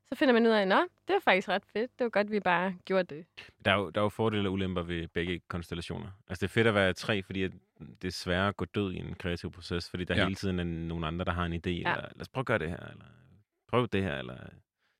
så 0.09 0.15
finder 0.15 0.33
man 0.33 0.45
ud 0.45 0.51
af, 0.51 0.67
nå, 0.67 0.75
det 1.07 1.13
var 1.13 1.19
faktisk 1.19 1.49
ret 1.49 1.63
fedt. 1.73 1.91
Det 1.99 2.03
var 2.03 2.09
godt, 2.09 2.31
vi 2.31 2.39
bare 2.39 2.75
gjorde 2.85 3.15
det. 3.15 3.25
Der 3.65 3.71
er, 3.71 3.75
jo, 3.75 3.89
der 3.89 4.01
er 4.01 4.05
jo 4.05 4.09
fordele 4.09 4.49
og 4.49 4.53
ulemper 4.53 4.81
ved 4.81 5.07
begge 5.07 5.41
konstellationer. 5.47 6.07
Altså, 6.27 6.45
det 6.45 6.51
er 6.51 6.53
fedt 6.53 6.67
at 6.67 6.75
være 6.75 6.93
tre, 6.93 7.23
fordi 7.23 7.43
at 7.43 7.51
det 8.01 8.07
er 8.07 8.11
sværere 8.11 8.47
at 8.47 8.57
gå 8.57 8.65
død 8.65 8.93
i 8.93 8.97
en 8.97 9.15
kreativ 9.15 9.51
proces, 9.51 9.89
fordi 9.89 10.03
der 10.03 10.15
Ja. 10.15 10.23
hele 10.23 10.35
tiden 10.35 10.59
er 10.59 10.63
nogle 10.63 11.07
andre, 11.07 11.25
der 11.25 11.31
har 11.31 11.45
en 11.45 11.53
idé. 11.53 11.69
Ja. 11.69 11.71
Eller, 11.71 11.95
lad 12.01 12.21
os 12.21 12.29
prøve 12.29 12.41
at 12.41 12.45
gøre 12.45 12.59
det 12.59 12.69
her, 12.69 12.77
eller 12.77 13.05
prøv 13.67 13.87
det 13.91 14.03
her, 14.03 14.15
eller 14.17 14.37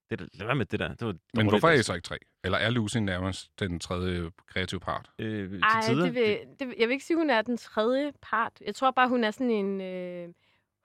det 0.09 0.19
der, 0.19 0.25
lad 0.33 0.45
være 0.45 0.55
med 0.55 0.65
det 0.65 0.79
der. 0.79 0.88
Det 0.93 1.07
var 1.07 1.15
Men 1.33 1.50
hvorfor 1.50 1.67
er 1.67 1.74
I 1.74 1.83
så 1.83 1.93
ikke 1.93 2.05
tre? 2.05 2.17
Eller 2.43 2.57
er 2.57 2.69
Lucy 2.69 2.97
nærmest 2.97 3.59
den 3.59 3.79
tredje 3.79 4.31
kreative 4.47 4.79
part? 4.79 5.09
Øh, 5.19 5.50
til 5.50 5.59
Ej, 5.63 5.81
tider. 5.81 6.05
det 6.05 6.15
vil, 6.15 6.38
det, 6.59 6.74
jeg 6.79 6.88
vil 6.88 6.93
ikke 6.93 7.05
sige, 7.05 7.17
hun 7.17 7.29
er 7.29 7.41
den 7.41 7.57
tredje 7.57 8.13
part. 8.21 8.51
Jeg 8.65 8.75
tror 8.75 8.91
bare, 8.91 9.09
hun 9.09 9.24
er 9.24 9.31
sådan 9.31 9.50
en... 9.51 9.81
Øh, 9.81 10.29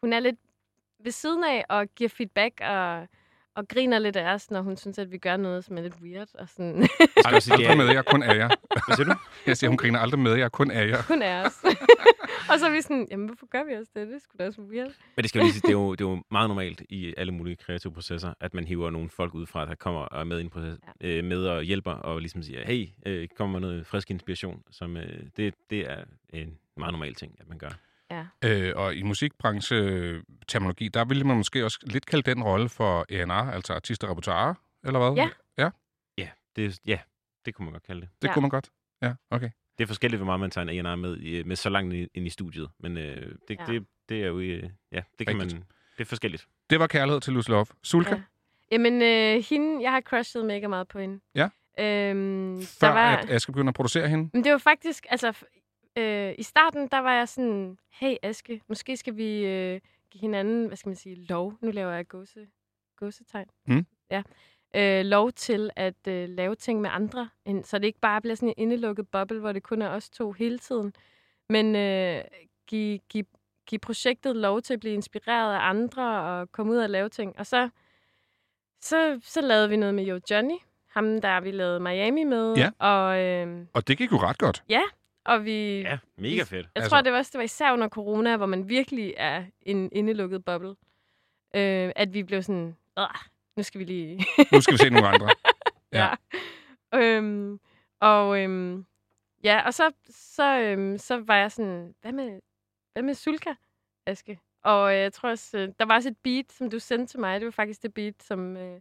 hun 0.03 0.13
er 0.13 0.21
lidt 0.21 0.37
ved 1.05 1.13
siden 1.13 1.45
af 1.45 1.65
og 1.69 1.87
giver 1.97 2.09
feedback 2.09 2.61
og, 2.61 3.09
og 3.61 3.69
griner 3.69 3.99
lidt 3.99 4.17
af 4.17 4.35
os, 4.35 4.51
når 4.51 4.63
hun 4.63 4.77
synes, 4.77 4.99
at 4.99 5.13
vi 5.13 5.19
gør 5.19 5.37
noget, 5.37 5.65
som 5.65 5.79
er 5.79 5.83
lidt 5.83 5.95
weird. 6.03 6.29
Og 6.35 6.49
sådan. 6.49 6.83
Ej, 7.25 7.33
jeg 7.33 7.43
sige, 7.43 7.57
det 7.57 7.63
Aldrig 7.63 7.77
med, 7.77 7.87
er, 7.87 7.91
jeg 7.91 7.99
er 7.99 8.03
kun 8.03 8.23
af 8.23 8.37
jer. 8.37 8.49
hvad 8.87 8.97
siger 8.97 9.07
du? 9.15 9.15
Jeg 9.47 9.57
siger, 9.57 9.71
hun 9.71 9.77
griner 9.77 9.99
aldrig 9.99 10.21
med, 10.21 10.33
jeg 10.35 10.45
er 10.45 10.49
kun 10.49 10.71
af 10.71 10.89
jer. 10.89 11.03
hun 11.09 11.23
er 11.23 11.47
os. 11.47 11.65
og 12.51 12.59
så 12.59 12.67
er 12.67 12.71
vi 12.71 12.83
sådan, 12.83 13.09
jamen 13.11 13.27
hvorfor 13.27 13.47
gør 13.47 13.65
vi 13.65 13.73
også 13.73 13.93
det? 13.97 14.09
Det 14.09 14.15
er 14.15 14.19
sgu 14.19 14.37
da 14.39 14.47
også 14.47 14.63
weird. 14.63 14.91
Men 15.17 15.23
det 15.23 15.29
skal 15.29 15.39
jo 15.39 15.45
lige 15.45 15.53
sige, 15.53 15.63
det 15.63 15.69
er, 15.69 15.73
jo, 15.73 15.93
det 15.93 16.05
er 16.05 16.09
jo 16.11 16.23
meget 16.31 16.49
normalt 16.49 16.83
i 16.89 17.15
alle 17.17 17.33
mulige 17.33 17.57
kreative 17.57 17.93
processer, 17.93 18.35
at 18.41 18.55
man 18.55 18.65
hiver 18.65 18.91
nogle 18.91 19.11
folk 19.11 19.35
ud 19.35 19.47
fra, 19.47 19.67
der 19.67 19.75
kommer 19.75 20.01
og 20.01 20.21
er 20.21 20.25
med 20.25 20.39
i 20.39 20.41
en 20.41 20.51
proces, 20.51 20.79
ja. 21.01 21.09
øh, 21.09 21.25
med 21.25 21.47
og 21.47 21.63
hjælper, 21.63 21.93
og 21.93 22.21
ligesom 22.21 22.43
siger, 22.43 22.67
hey, 22.67 22.89
øh, 23.07 23.29
kommer 23.37 23.61
med 23.61 23.69
noget 23.69 23.87
frisk 23.87 24.11
inspiration, 24.11 24.63
som 24.71 24.97
øh, 24.97 25.23
det, 25.37 25.55
det 25.71 25.91
er 25.91 26.05
en 26.33 26.59
meget 26.77 26.93
normal 26.93 27.15
ting, 27.15 27.37
at 27.41 27.49
man 27.49 27.59
gør. 27.59 27.71
Ja. 28.11 28.25
Øh, 28.45 28.73
og 28.77 28.95
i 28.95 29.03
musikbranche-terminologi, 29.03 30.89
der 30.89 31.05
ville 31.05 31.25
man 31.25 31.37
måske 31.37 31.65
også 31.65 31.79
lidt 31.83 32.07
kalde 32.07 32.35
den 32.35 32.43
rolle 32.43 32.69
for 32.69 33.07
A&R, 33.11 33.53
altså 33.53 33.73
artist 33.75 34.05
og 34.05 34.11
repertoire, 34.11 34.55
eller 34.85 34.99
hvad? 34.99 35.13
Ja. 35.25 35.29
Ja, 35.59 35.71
Ja, 36.19 36.29
det, 36.57 36.65
er- 36.67 36.79
ja, 36.87 36.99
det 37.45 37.55
kunne 37.55 37.65
man 37.65 37.73
godt 37.73 37.83
kalde 37.83 38.01
det. 38.01 38.09
det 38.23 38.29
Ja. 38.29 38.33
kunne 38.35 38.41
man 38.43 38.51
godt. 38.51 38.71
Ja, 39.03 39.15
okay. 39.31 39.51
Det 39.79 39.85
er 39.85 39.89
forskelligt, 39.89 40.19
hvor 40.19 40.27
meget 40.27 40.41
man 40.41 40.51
tager 40.51 40.69
en 40.69 40.87
A&R 40.87 40.97
med, 40.97 41.17
i- 41.21 41.43
med 41.43 41.57
så 41.57 41.69
langt 41.71 41.95
ind 41.95 42.27
i 42.27 42.31
studiet, 42.31 42.71
men 42.81 42.97
øh, 42.97 43.35
det, 43.49 43.59
Ja. 43.59 43.65
det, 43.73 43.87
det 44.09 44.23
er 44.23 44.27
jo, 44.27 44.39
øh, 44.41 44.63
ja, 44.93 45.03
det 45.19 45.27
kan 45.27 45.37
Rigtigt. 45.41 45.53
man, 45.61 45.65
det 45.99 46.05
er 46.05 46.09
forskelligt. 46.09 46.47
Det 46.71 46.81
var 46.81 46.87
kærlighed 46.87 47.21
til 47.21 47.33
Lucy 47.33 47.51
Love. 47.51 47.67
Sulka, 47.83 48.15
Ja. 48.15 48.21
Jamen, 48.73 49.03
øh, 49.03 49.45
hende, 49.51 49.83
jeg 49.83 49.93
har 49.93 50.01
crushet 50.01 50.45
mega 50.45 50.69
meget 50.69 50.89
på 50.89 50.99
hende. 50.99 51.21
Ja. 51.35 51.49
Øhm, 51.79 52.63
før 52.63 52.87
der 52.87 52.95
var, 52.95 53.17
at 53.17 53.31
Aske 53.31 53.53
begyndte 53.53 53.69
at 53.69 53.75
producere 53.75 54.09
hende. 54.09 54.31
Men 54.33 54.45
det 54.45 54.53
var 54.53 54.59
faktisk, 54.59 55.07
altså, 55.11 55.33
øh, 55.99 56.35
i 56.39 56.43
starten, 56.43 56.89
der 56.89 56.99
var 56.99 57.15
jeg 57.15 57.29
sådan, 57.29 57.79
hey 57.91 58.15
Aske, 58.23 58.61
måske 58.69 58.97
skal 58.97 59.17
vi 59.17 59.47
øh, 59.47 59.81
give 60.11 60.21
hinanden, 60.21 60.67
hvad 60.67 60.77
skal 60.77 60.89
man 60.89 60.97
sige, 60.97 61.17
lov. 61.17 61.55
Nu 61.61 61.71
laver 61.71 61.93
jeg 61.93 62.09
gåse, 62.09 62.47
gåsetegn. 62.97 63.47
Mm. 63.67 63.87
Ja. 64.11 64.23
Øh, 64.75 65.05
lov 65.05 65.33
til 65.33 65.71
at 65.77 66.07
øh, 66.09 66.29
lave 66.29 66.55
ting 66.55 66.81
med 66.81 66.91
andre, 66.93 67.29
end, 67.45 67.65
så 67.65 67.79
det 67.79 67.85
ikke 67.85 68.01
bare 68.01 68.21
bliver 68.21 68.35
sådan 68.35 68.49
en 68.49 68.55
indelukket 68.57 69.09
boble, 69.09 69.41
hvor 69.41 69.53
det 69.53 69.63
kun 69.63 69.83
er 69.83 69.89
os 69.89 70.11
to 70.11 70.33
hele 70.33 70.59
tiden. 70.59 70.93
Men 71.49 71.77
øh, 71.77 72.25
give, 72.67 72.99
give, 73.09 73.25
give 73.67 73.79
projektet 73.79 74.37
lov 74.37 74.63
til 74.63 74.75
at 74.75 74.81
blive 74.81 74.95
inspireret 74.95 75.55
af 75.55 75.59
andre 75.61 76.23
og 76.23 76.53
komme 76.53 76.73
ud 76.73 76.79
og 76.79 76.91
lave 76.91 77.09
ting. 77.09 77.39
Og 77.39 77.47
så, 77.47 77.69
så, 78.81 79.21
så 79.25 79.41
lavede 79.41 79.69
vi 79.69 79.77
noget 79.77 79.95
med 79.95 80.05
Jo 80.05 80.21
Johnny, 80.31 80.57
ham 80.89 81.21
der 81.21 81.41
vi 81.41 81.51
lavede 81.51 81.81
Miami 81.81 82.25
med. 82.25 82.55
Ja. 82.57 82.71
Og, 82.79 83.19
øh, 83.19 83.67
Og 83.73 83.89
det 83.89 83.99
gik 83.99 84.13
jo 84.13 84.17
ret 84.17 84.39
godt. 84.39 84.65
Og 85.25 85.45
vi... 85.45 85.81
Ja, 85.81 85.99
mega 86.17 86.43
fedt. 86.43 86.53
Jeg 86.53 86.67
Altså- 86.75 86.91
tror, 86.91 87.01
det 87.01 87.13
var 87.13 87.19
også 87.19 87.31
det 87.33 87.39
var 87.39 87.45
især 87.45 87.73
under 87.73 87.89
corona, 87.89 88.37
hvor 88.37 88.47
man 88.47 88.69
virkelig 88.69 89.15
er 89.17 89.45
en 89.63 89.89
indelukket 89.93 90.45
boble. 90.45 90.69
Øh, 91.55 91.93
at 91.97 92.15
vi 92.15 92.23
blev 92.23 92.43
sådan, 92.43 92.77
"Åh, 92.97 93.07
nu 93.57 93.63
skal 93.63 93.79
vi 93.79 93.85
lige... 93.85 94.25
Nu 94.53 94.61
skal 94.61 94.73
vi 94.73 94.79
se 94.79 94.91
nogle 94.91 95.09
andre. 95.09 95.29
Ja. 95.93 96.09
øhm, 96.95 97.61
og 98.01 98.41
øhm, 98.43 98.87
ja, 99.45 99.63
og 99.67 99.75
så, 99.75 99.93
så, 100.11 100.59
øhm, 100.61 100.99
så 100.99 101.17
var 101.21 101.37
jeg 101.37 101.53
sådan, 101.53 101.95
hvad 102.01 102.13
med, 102.13 102.41
hvad 102.93 103.03
med 103.03 103.15
Sulka, 103.15 103.55
Aske? 104.07 104.41
Og 104.65 104.93
øh, 104.95 104.99
jeg 105.01 105.13
tror 105.13 105.29
også, 105.31 105.59
øh, 105.59 105.69
der 105.79 105.85
var 105.85 105.95
også 105.95 106.09
et 106.09 106.17
beat, 106.23 106.53
som 106.53 106.71
du 106.71 106.79
sendte 106.79 107.07
til 107.13 107.21
mig. 107.21 107.41
Det 107.41 107.45
var 107.45 107.51
faktisk 107.51 107.83
det 107.83 107.95
beat, 107.95 108.15
som... 108.23 108.57
Øh, 108.57 108.81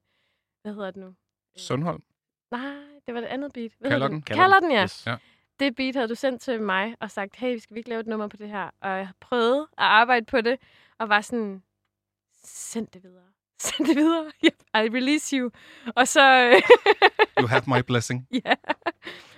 hvad 0.62 0.74
hedder 0.74 0.92
det 0.92 1.02
nu? 1.02 1.16
Sundholm. 1.58 2.04
Nej, 2.52 2.74
det 3.06 3.14
var 3.14 3.20
det 3.22 3.28
andet 3.28 3.54
beat. 3.54 3.72
Hvad 3.80 3.92
Kalder 3.92 4.08
den? 4.08 4.22
Kalder, 4.22 4.42
Kalder 4.44 4.60
den, 4.60 4.72
ja. 4.72 4.84
Yes. 4.84 5.08
Ja. 5.08 5.16
Det 5.60 5.76
beat 5.76 5.96
havde 5.96 6.08
du 6.08 6.16
sendt 6.16 6.42
til 6.42 6.62
mig 6.62 6.96
og 7.00 7.12
sagt, 7.12 7.36
hey, 7.36 7.54
vi 7.54 7.60
skal 7.60 7.74
vi 7.74 7.80
ikke 7.80 7.90
lave 7.90 8.00
et 8.02 8.08
nummer 8.08 8.28
på 8.28 8.38
det 8.38 8.50
her? 8.50 8.70
Og 8.82 8.90
jeg 8.90 9.10
prøvede 9.20 9.62
at 9.62 9.84
arbejde 9.84 10.26
på 10.26 10.42
det, 10.42 10.60
og 10.98 11.10
var 11.10 11.22
sådan, 11.22 11.64
send 12.44 12.88
det 12.88 13.04
videre. 13.04 13.24
Send 13.62 13.88
det 13.88 13.96
videre. 13.96 14.32
Yep, 14.46 14.64
I 14.74 14.78
release 14.98 15.38
you. 15.38 15.52
Og 15.96 16.08
så... 16.08 16.52
You 17.40 17.48
have 17.48 17.62
my 17.68 17.82
blessing. 17.88 18.28
ja. 18.46 18.56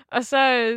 Og 0.08 0.26
så, 0.26 0.74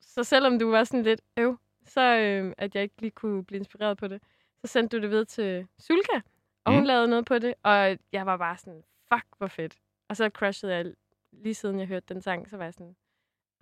så 0.00 0.24
selvom 0.24 0.58
du 0.58 0.70
var 0.70 0.84
sådan 0.84 1.02
lidt 1.02 1.20
øv, 1.36 1.58
så 1.86 2.00
øh, 2.00 2.52
at 2.58 2.74
jeg 2.74 2.82
ikke 2.82 3.00
lige 3.00 3.10
kunne 3.10 3.44
blive 3.44 3.58
inspireret 3.58 3.98
på 3.98 4.08
det, 4.08 4.22
så 4.64 4.66
sendte 4.72 4.96
du 4.96 5.02
det 5.02 5.10
videre 5.10 5.24
til 5.24 5.66
Sulka, 5.78 6.20
og 6.64 6.72
hun 6.72 6.80
Mm. 6.80 6.86
lavede 6.86 7.08
noget 7.08 7.24
på 7.24 7.38
det, 7.38 7.54
og 7.62 7.98
jeg 8.12 8.26
var 8.26 8.36
bare 8.36 8.56
sådan, 8.58 8.82
fuck, 9.12 9.24
hvor 9.38 9.46
fedt. 9.46 9.76
Og 10.08 10.16
så 10.16 10.28
crushede 10.28 10.74
jeg 10.74 10.92
lige 11.32 11.54
siden 11.54 11.78
jeg 11.78 11.86
hørte 11.86 12.14
den 12.14 12.22
sang, 12.22 12.50
så 12.50 12.56
var 12.56 12.64
jeg 12.64 12.74
sådan, 12.74 12.96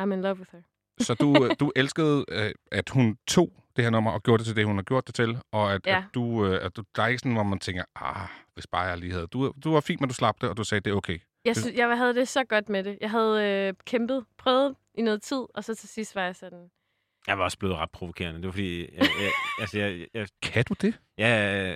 I'm 0.02 0.12
in 0.12 0.22
love 0.22 0.36
with 0.38 0.52
her. 0.52 0.62
Så 1.04 1.14
du, 1.14 1.44
øh, 1.44 1.50
du 1.60 1.72
elskede, 1.76 2.24
øh, 2.28 2.52
at 2.72 2.88
hun 2.88 3.16
tog 3.28 3.52
det 3.76 3.84
her 3.84 3.90
nummer 3.90 4.10
og 4.10 4.22
gjorde 4.22 4.38
det 4.38 4.46
til 4.46 4.56
det, 4.56 4.66
hun 4.66 4.76
har 4.76 4.82
gjort 4.82 5.06
det 5.06 5.14
til, 5.14 5.38
og 5.52 5.72
at, 5.74 5.80
Ja. 5.86 5.98
at 5.98 6.04
du, 6.14 6.46
øh, 6.46 6.64
at 6.64 6.76
du, 6.76 6.82
der 6.96 7.02
er 7.02 7.06
ikke 7.06 7.18
sådan, 7.18 7.32
hvor 7.32 7.42
man 7.42 7.58
tænker, 7.58 7.84
ah, 7.96 8.28
hvis 8.54 8.66
bare 8.66 8.82
jeg 8.82 8.98
lige 8.98 9.12
havde. 9.12 9.26
Du, 9.26 9.52
du 9.64 9.72
var 9.72 9.80
fint, 9.80 10.00
men 10.00 10.08
du 10.08 10.14
slap 10.14 10.40
det, 10.40 10.48
og 10.48 10.56
du 10.56 10.64
sagde, 10.64 10.80
det 10.80 10.90
er 10.90 10.94
okay. 10.94 11.18
Jeg, 11.44 11.56
synes, 11.56 11.76
jeg 11.76 11.96
havde 11.98 12.14
det 12.14 12.28
så 12.28 12.44
godt 12.44 12.68
med 12.68 12.84
det. 12.84 12.98
Jeg 13.00 13.10
havde 13.10 13.44
øh, 13.68 13.74
kæmpet, 13.86 14.24
prøvet 14.38 14.74
i 14.94 15.02
noget 15.02 15.22
tid, 15.22 15.42
og 15.54 15.64
så 15.64 15.74
til 15.74 15.88
sidst 15.88 16.14
var 16.14 16.22
jeg 16.22 16.36
sådan, 16.36 16.68
Jeg 17.26 17.38
var 17.38 17.44
også 17.44 17.58
blevet 17.58 17.76
ret 17.76 17.90
provokerende. 17.90 18.38
Det 18.40 18.46
var 18.46 18.52
fordi, 18.52 18.80
jeg, 18.80 19.00
jeg, 19.22 19.30
altså, 19.60 19.78
jeg, 19.78 20.06
jeg, 20.14 20.26
Kan 20.42 20.64
du 20.64 20.74
det? 20.80 20.94
ja, 21.18 21.26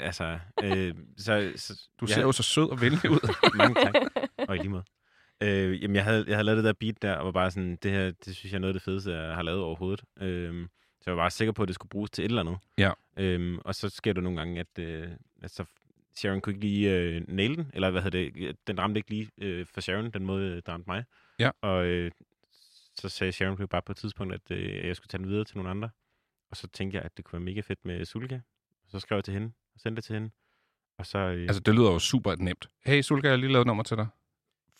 altså, 0.02 0.38
øh, 0.62 0.94
så, 1.18 1.52
så 1.56 1.88
Du 2.00 2.06
jeg- 2.08 2.14
ser 2.14 2.22
jo 2.22 2.32
så 2.32 2.42
sød 2.42 2.70
og 2.70 2.80
venlig 2.80 3.10
ud. 3.10 3.34
Mange 3.58 3.74
tak. 3.84 3.94
Og 4.48 4.56
i 4.56 4.58
lige 4.58 4.68
måde. 4.70 4.84
Øh, 5.42 5.82
jamen, 5.82 5.94
jeg 5.96 6.04
havde, 6.04 6.24
jeg 6.28 6.36
havde 6.36 6.44
lavet 6.44 6.56
det 6.56 6.64
der 6.64 6.72
beat 6.72 7.02
der, 7.02 7.14
og 7.14 7.24
var 7.24 7.32
bare 7.32 7.50
sådan, 7.50 7.76
det 7.76 7.90
her, 7.90 8.10
det 8.10 8.36
synes 8.36 8.52
jeg 8.52 8.58
er 8.58 8.60
noget 8.60 8.74
af 8.74 8.80
det 8.80 8.82
fedeste, 8.82 9.12
jeg 9.12 9.34
har 9.34 9.42
lavet 9.42 9.62
overhovedet. 9.62 10.04
Øh, 10.20 10.68
så 11.00 11.10
jeg 11.10 11.16
var 11.16 11.22
bare 11.22 11.30
sikker 11.30 11.52
på, 11.52 11.62
at 11.62 11.68
det 11.68 11.74
skulle 11.74 11.90
bruges 11.90 12.10
til 12.10 12.24
et 12.24 12.28
eller 12.28 12.40
andet. 12.40 12.58
Ja. 12.78 12.90
Øh, 13.16 13.58
og 13.64 13.74
så 13.74 13.88
sker 13.88 14.12
det 14.12 14.22
nogle 14.22 14.38
gange, 14.38 14.60
at, 14.60 14.78
øh, 14.78 15.08
at 15.42 15.50
så 15.50 15.64
Sharon 16.16 16.40
kunne 16.40 16.50
ikke 16.50 16.66
lige 16.66 16.92
øh, 16.92 17.22
nail 17.28 17.56
den, 17.56 17.70
eller 17.74 17.90
hvad 17.90 18.02
hedder 18.02 18.30
det, 18.30 18.56
den 18.66 18.80
ramte 18.80 18.98
ikke 18.98 19.10
lige 19.10 19.30
øh, 19.38 19.66
for 19.66 19.80
Sharon, 19.80 20.10
den 20.10 20.26
måde, 20.26 20.50
øh, 20.50 20.62
der 20.66 20.72
ramte 20.72 20.90
mig. 20.90 21.04
Ja. 21.38 21.50
Og 21.60 21.86
øh, 21.86 22.10
så 22.94 23.08
sagde 23.08 23.32
Sharon 23.32 23.68
bare 23.68 23.82
på 23.82 23.92
et 23.92 23.96
tidspunkt, 23.96 24.34
at 24.34 24.50
øh, 24.50 24.86
jeg 24.86 24.96
skulle 24.96 25.08
tage 25.08 25.18
den 25.18 25.28
videre 25.28 25.44
til 25.44 25.56
nogle 25.56 25.70
andre. 25.70 25.90
Og 26.50 26.56
så 26.56 26.68
tænkte 26.68 26.96
jeg, 26.96 27.04
at 27.04 27.16
det 27.16 27.24
kunne 27.24 27.38
være 27.38 27.44
mega 27.44 27.60
fedt 27.60 27.84
med 27.84 28.04
Sulka. 28.04 28.40
Så 28.88 29.00
skrev 29.00 29.16
jeg 29.16 29.24
til 29.24 29.34
hende, 29.34 29.52
og 29.74 29.80
sendte 29.80 29.96
det 29.96 30.04
til 30.04 30.14
hende. 30.14 30.30
Og 30.98 31.06
så, 31.06 31.18
øh, 31.18 31.42
altså, 31.42 31.60
det 31.60 31.74
lyder 31.74 31.92
jo 31.92 31.98
super 31.98 32.34
nemt. 32.36 32.68
Hey, 32.84 33.02
Sulka, 33.02 33.26
jeg 33.26 33.32
har 33.32 33.36
lige 33.36 33.52
lavet 33.52 33.62
et 33.62 33.66
nummer 33.66 33.82
til 33.82 33.96
dig. 33.96 34.06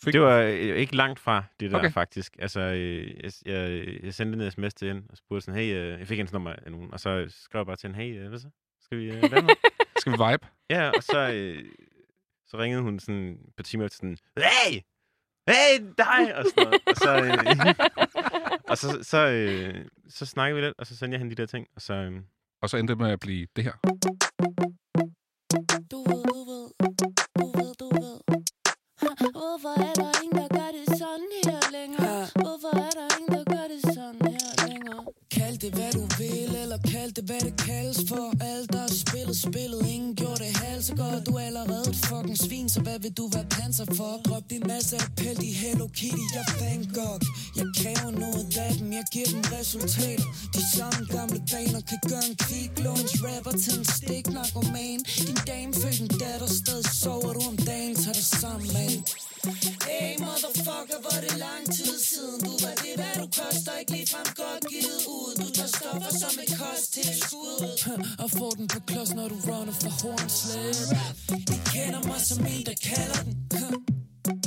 Fik... 0.03 0.13
Det 0.13 0.21
var 0.21 0.39
øh, 0.41 0.51
ikke 0.53 0.95
langt 0.95 1.19
fra 1.19 1.43
det 1.59 1.71
der, 1.71 1.77
Okay. 1.77 1.91
faktisk. 1.91 2.35
Altså, 2.39 2.59
øh, 2.59 3.07
jeg, 3.23 3.31
jeg, 3.45 3.87
jeg 4.03 4.13
sendte 4.13 4.45
en 4.45 4.51
sms 4.51 4.73
til 4.73 4.87
hende 4.87 5.03
og 5.09 5.17
spurgte 5.17 5.45
sådan, 5.45 5.59
hey, 5.59 5.75
øh, 5.75 5.99
jeg 5.99 6.07
fik 6.07 6.17
hendes 6.17 6.33
nummer 6.33 6.53
af 6.65 6.71
nogen, 6.71 6.93
og 6.93 6.99
så 6.99 7.25
skrev 7.29 7.59
jeg 7.59 7.65
bare 7.65 7.75
til 7.75 7.87
hende, 7.95 7.99
hey, 8.03 8.19
øh, 8.23 8.29
hvad 8.29 8.39
så? 8.39 8.49
Skal 8.81 8.97
vi 8.97 9.05
øh, 9.05 9.21
være 9.31 9.41
med? 9.41 9.49
Skal 10.01 10.11
vi 10.11 10.17
vibe? 10.29 10.47
Ja, 10.69 10.89
og 10.89 11.03
så, 11.03 11.31
øh, 11.33 11.65
så 12.47 12.57
ringede 12.57 12.81
hun 12.81 12.99
sådan 12.99 13.29
et 13.47 13.55
par 13.57 13.63
timer 13.63 13.85
efter 13.85 13.95
sådan, 13.97 14.17
hey! 14.37 14.81
Hey, 15.49 15.85
dig! 15.97 16.35
Og, 16.37 16.45
sådan 16.45 16.63
noget. 16.63 16.81
og 16.87 16.95
så, 16.95 17.17
øh, 17.25 17.75
og 18.71 18.77
så, 18.77 19.03
så, 19.03 19.27
øh, 19.27 19.85
så 20.09 20.25
snakkede 20.25 20.61
vi 20.61 20.65
lidt, 20.67 20.75
og 20.77 20.87
så 20.87 20.97
sendte 20.97 21.15
jeg 21.15 21.19
hende 21.19 21.35
de 21.35 21.41
der 21.41 21.45
ting, 21.47 21.67
og 21.75 21.81
så... 21.81 21.93
Øh, 21.93 22.21
Og 22.61 22.69
så 22.69 22.77
endte 22.77 22.91
det 22.91 22.97
med 23.01 23.11
at 23.11 23.19
blive 23.19 23.47
det 23.55 23.63
her. 23.63 23.73
Du 25.91 25.97
ved, 26.09 26.23
du 26.29 26.39
ved, 26.49 26.69
du 27.39 27.45
ved, 27.57 27.73
du 27.79 27.87
ved. 27.95 28.36
Hvorfor 29.01 29.73
er 29.89 29.93
der 29.93 30.11
ingen, 30.23 30.37
der 30.41 30.47
gør 30.57 30.69
det 30.77 30.97
sådan 30.97 31.29
her 31.45 31.59
længere? 31.71 32.27
Hvorfor 32.43 32.71
er 32.85 32.89
der 32.99 33.07
ingen, 33.17 33.31
der 33.37 33.43
gør 33.53 33.65
det 33.73 33.81
sådan 33.95 34.21
her 34.37 34.67
længere? 34.67 35.01
Kald 35.31 35.57
det 35.57 35.71
hvad 35.77 35.91
du 35.91 36.03
vil, 36.19 36.51
eller 36.63 36.77
kald 36.91 37.11
det 37.13 37.23
hvad 37.23 37.39
det 37.39 37.55
kaldes 37.67 37.99
for 38.09 38.25
Alt 38.51 38.73
der 38.73 38.83
er 38.89 38.93
spillet, 39.05 39.37
spillet, 39.37 39.81
ingen 39.95 40.15
gjorde 40.15 40.39
det 40.43 40.51
halv 40.77 40.83
så 40.83 40.95
godt 40.95 41.25
Du 41.27 41.31
er 41.41 41.45
allerede 41.51 41.85
et 41.89 41.99
fucking 42.09 42.37
svin, 42.45 42.69
så 42.69 42.79
hvad 42.81 42.99
vil 42.99 43.13
du 43.19 43.25
være 43.35 43.47
panser 43.57 43.85
for? 43.97 44.11
Drop 44.27 44.45
din 44.49 44.63
masse 44.67 44.95
appel, 45.05 45.37
i 45.49 45.51
Hello 45.63 45.87
Kitty, 45.97 46.25
jeg 46.35 46.45
fan 46.59 46.81
Gogh 46.97 47.23
Jeg 47.59 47.67
kræver 47.79 48.11
noget 48.23 48.57
af 48.65 48.71
dem, 48.79 48.91
jeg 48.99 49.05
giver 49.13 49.29
dem 49.33 49.43
resultater 49.57 50.27
De 50.55 50.63
samme 50.77 51.01
gamle 51.15 51.39
baner 51.51 51.81
kan 51.89 51.99
gøre 52.11 52.25
en 52.31 52.35
kvick 52.45 52.71
Låns 52.85 53.13
rapper 53.25 53.55
til 53.63 53.73
en 53.79 53.85
stik 53.97 54.25
narkoman 54.37 54.99
Din 55.27 55.39
dame 55.49 55.73
født 55.81 55.99
en 56.03 56.09
datter, 56.21 56.49
stadig 56.61 56.89
sover 57.01 57.33
du 57.37 57.41
om 57.51 57.57
dagen, 57.69 57.95
tag 58.03 58.13
dig 58.19 58.27
sammen, 58.41 58.67
man 58.77 58.93
Hey 59.45 60.17
motherfucker, 60.19 60.99
hvor 61.01 61.19
det 61.25 61.37
lang 61.37 61.63
tid 61.77 61.99
siden? 62.11 62.39
Du 62.47 62.53
var 62.63 62.75
det, 62.83 62.93
hvad 62.99 63.15
du 63.21 63.27
koster, 63.39 63.73
ikke 63.79 63.91
lige 63.91 64.07
frem 64.13 64.29
godt 64.41 64.63
givet 64.71 65.01
ud. 65.17 65.31
Du 65.41 65.47
tager 65.57 65.71
stoffer 65.77 66.11
som 66.21 66.33
et 66.43 66.51
kosttilskud. 66.61 67.59
Og 68.23 68.29
får 68.37 68.51
den 68.59 68.67
på 68.67 68.79
klods, 68.87 69.11
når 69.17 69.27
du 69.27 69.37
runner 69.49 69.75
for 69.83 69.93
hornslæb 70.01 70.75
De 71.49 71.57
kender 71.73 72.01
mig 72.09 72.21
som 72.29 72.45
en, 72.53 72.63
der 72.69 72.77
kalder 72.89 73.19
den. 73.25 73.33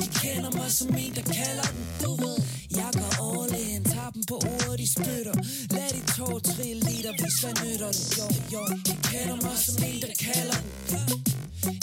De 0.01 0.07
kender 0.23 0.51
mig 0.59 0.71
som 0.79 0.89
en, 1.03 1.13
der 1.19 1.27
kalder 1.39 1.67
den. 1.73 1.83
Du 2.05 2.11
ved, 2.23 2.37
jeg 2.81 2.91
går 3.01 3.13
all 3.27 3.55
in. 3.67 3.85
Tager 3.85 4.11
dem 4.17 4.23
på 4.31 4.37
ordet, 4.55 4.79
de 4.83 4.87
spytter. 4.97 5.37
Lad 5.77 5.91
de 5.97 6.01
tår 6.17 6.39
trille 6.39 6.83
liter, 6.91 7.13
hvis 7.21 7.37
hvad 7.43 7.55
nytter 7.65 7.91
det? 7.99 8.19
Jo, 8.19 8.27
jo, 8.55 8.63
de 8.87 8.95
kender 9.11 9.37
mig 9.47 9.59
som 9.67 9.77
en, 9.89 10.01
der 10.05 10.15
kalder 10.27 10.59
den. 10.91 11.07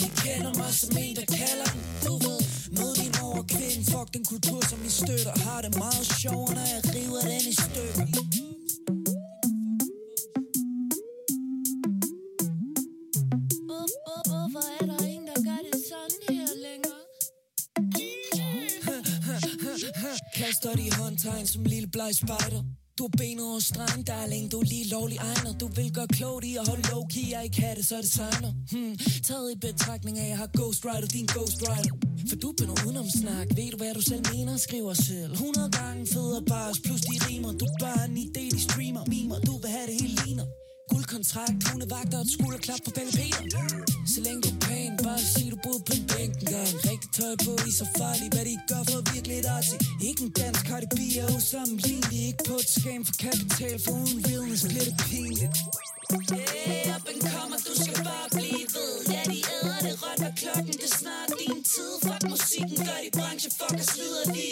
De 0.01 0.07
kender 0.23 0.53
mig 0.61 0.73
som 0.81 0.97
en, 1.03 1.15
der 1.15 1.27
kalder 1.39 1.67
den. 1.73 1.81
Du 2.05 2.13
ved, 2.23 2.36
Fuck 3.97 4.13
den 4.13 4.25
kultur, 4.25 4.61
som 4.69 4.79
I 4.85 4.89
støtter. 4.89 5.39
Har 5.39 5.61
det 5.61 5.77
meget 5.77 6.05
sjovere, 6.21 6.53
når 6.55 6.61
jeg 6.73 6.81
river 6.95 7.21
den 7.21 7.41
i 7.51 7.53
stykker. 7.53 8.05
Hvor- 13.67 13.89
hvor- 14.05 14.23
Hvorfor 14.31 14.63
er 14.79 14.85
der 14.91 15.05
ingen, 15.05 15.27
der 15.27 15.39
gør 15.49 15.59
det 15.67 15.79
sådan 15.91 16.37
her 16.37 16.47
længere? 16.65 17.01
Kaster 20.35 20.73
de 20.75 20.95
håndtegn 20.95 21.47
som 21.47 21.63
lille 21.63 21.87
bleg 21.87 22.11
spejder. 22.15 22.63
Du 22.97 23.03
har 23.03 23.13
benet 23.17 23.45
over 23.45 23.59
stregen, 23.59 24.03
darling, 24.03 24.51
du 24.51 24.59
er 24.59 24.63
lige 24.63 24.87
lovlig 24.89 25.17
egner 25.17 25.53
Du 25.59 25.67
vil 25.67 25.93
gøre 25.93 26.07
klogt 26.07 26.45
i 26.45 26.55
at 26.57 26.67
holde 26.67 26.83
low-key, 26.83 27.31
jeg 27.31 27.43
ikke 27.43 27.61
have 27.61 27.75
det, 27.75 27.85
så 27.87 27.97
det 27.97 28.11
tegner 28.11 28.51
hmm. 28.71 28.97
Taget 29.23 29.51
i 29.55 29.55
betragtning 29.59 30.19
af, 30.19 30.23
at 30.23 30.29
jeg 30.29 30.37
har 30.37 30.49
Ghost 30.57 30.85
Rider, 30.85 31.07
din 31.07 31.25
Ghost 31.25 31.61
Rider 31.61 32.06
for 32.29 32.35
du 32.35 32.49
er 32.61 32.67
noget 32.69 32.83
udenom 32.85 33.09
snak, 33.21 33.47
ved 33.57 33.69
du 33.73 33.77
hvad 33.81 33.93
du 33.99 34.01
selv 34.11 34.23
mener, 34.33 34.53
skriver 34.57 34.93
selv. 34.93 35.31
100 35.31 35.71
gange 35.79 36.01
federe 36.13 36.43
bars, 36.51 36.77
plus 36.85 37.01
de 37.09 37.15
rimer. 37.27 37.51
Du 37.61 37.65
er 37.73 37.77
bare 37.85 38.03
en 38.09 38.17
idé, 38.25 38.45
de 38.55 38.61
streamer, 38.67 39.03
mimer, 39.13 39.39
du 39.47 39.53
vil 39.61 39.69
have 39.75 39.87
det 39.89 39.95
hele 40.01 40.15
ligner. 40.23 40.47
Guldkontrakt, 40.91 41.57
hundevagter 41.69 42.17
og 42.19 42.23
et 42.25 42.31
skulderklap 42.35 42.81
på 42.85 42.91
Pelle 42.97 43.13
Peter. 43.19 43.43
Så 44.13 44.19
længe 44.25 44.41
du 44.45 44.49
er 44.55 44.59
pæn, 44.67 44.91
bare 45.05 45.21
sig 45.31 45.47
du 45.53 45.57
boede 45.65 45.81
på 45.87 45.93
en 45.99 46.05
bænk 46.13 46.33
engang. 46.43 46.71
Rigtig 46.89 47.09
tøj 47.19 47.33
på, 47.45 47.51
I 47.69 47.71
så 47.81 47.85
farlige, 47.97 48.29
hvad 48.33 48.45
de 48.49 48.53
gør 48.71 48.83
for 48.91 48.99
virkelig 49.13 49.35
et 49.41 49.47
artig 49.57 49.77
Ikke 50.09 50.21
en 50.25 50.31
dansk 50.39 50.61
Cardi 50.69 50.87
B 50.93 50.97
er 51.21 51.27
usammenlignelig. 51.37 52.19
Ikke 52.29 52.43
på 52.49 52.55
et 52.63 52.69
skam 52.77 53.01
for 53.07 53.15
kapital, 53.25 53.75
for 53.85 53.91
uden 54.01 54.17
realness 54.27 54.63
bliver 54.71 54.87
det 54.89 54.97
pinligt. 55.09 55.57
Yeah, 56.13 56.95
up 56.95 57.05
and 57.11 57.21
kommer, 57.31 57.57
du 57.67 57.73
skal 57.81 57.96
de 63.69 63.75
branche, 63.75 63.75
fuck 63.75 63.79
og 63.79 63.85
slider 63.93 64.25
de 64.33 64.47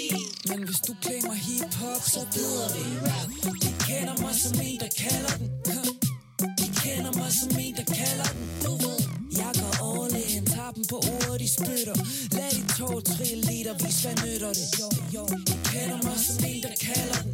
Men 0.49 0.65
hvis 0.67 0.79
du 0.87 0.93
klemmer 1.01 1.33
hip-hop, 1.33 2.01
så 2.13 2.21
bider 2.33 2.67
vi 2.75 2.83
De 3.63 3.71
kender 3.87 4.15
mig 4.21 4.35
som 4.43 4.59
en, 4.67 4.79
der 4.79 4.91
kalder 5.03 5.33
den. 5.37 5.49
De 6.59 6.67
kender 6.83 7.11
mig 7.19 7.31
som 7.39 7.59
en, 7.59 7.75
der 7.75 7.87
kalder 7.99 8.29
den. 8.35 8.45
Du 8.65 8.71
ved, 8.83 8.99
jeg 9.41 9.51
går 9.61 9.73
all 9.87 10.15
in. 10.15 10.45
Tager 10.45 10.71
dem 10.75 10.83
på 10.89 10.97
ordet, 11.13 11.39
de 11.39 11.49
spytter. 11.57 11.97
Lad 12.37 12.51
de 12.57 12.63
tår 12.77 12.99
trille 12.99 13.43
liter, 13.49 13.73
vis 13.83 13.97
hvad 14.03 14.15
nytter 14.23 14.51
det? 14.59 14.67
Jo, 14.79 14.87
jo, 15.15 15.23
de 15.47 15.55
kender 15.71 15.99
mig 16.07 16.19
som 16.27 16.37
en, 16.49 16.61
der 16.65 16.75
kalder 16.87 17.19
den. 17.23 17.33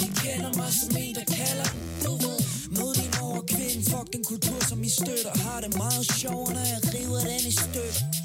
De 0.00 0.06
kender 0.22 0.52
mig 0.60 0.72
som 0.80 0.96
en, 1.02 1.14
der 1.18 1.26
kalder 1.38 1.66
den. 1.72 1.80
Du 2.04 2.12
ved, 2.24 2.38
mød 2.76 2.92
din 3.00 3.12
overkvinde 3.26 3.82
Fuck 3.90 4.08
den 4.12 4.24
kultur, 4.24 4.60
som 4.68 4.82
I 4.88 4.90
støtter. 5.00 5.32
Har 5.44 5.60
det 5.64 5.72
meget 5.82 6.06
sjovere, 6.18 6.52
når 6.56 6.64
jeg 6.72 6.80
river 6.94 7.20
den 7.30 7.42
i 7.50 7.54
stykker 7.62 8.20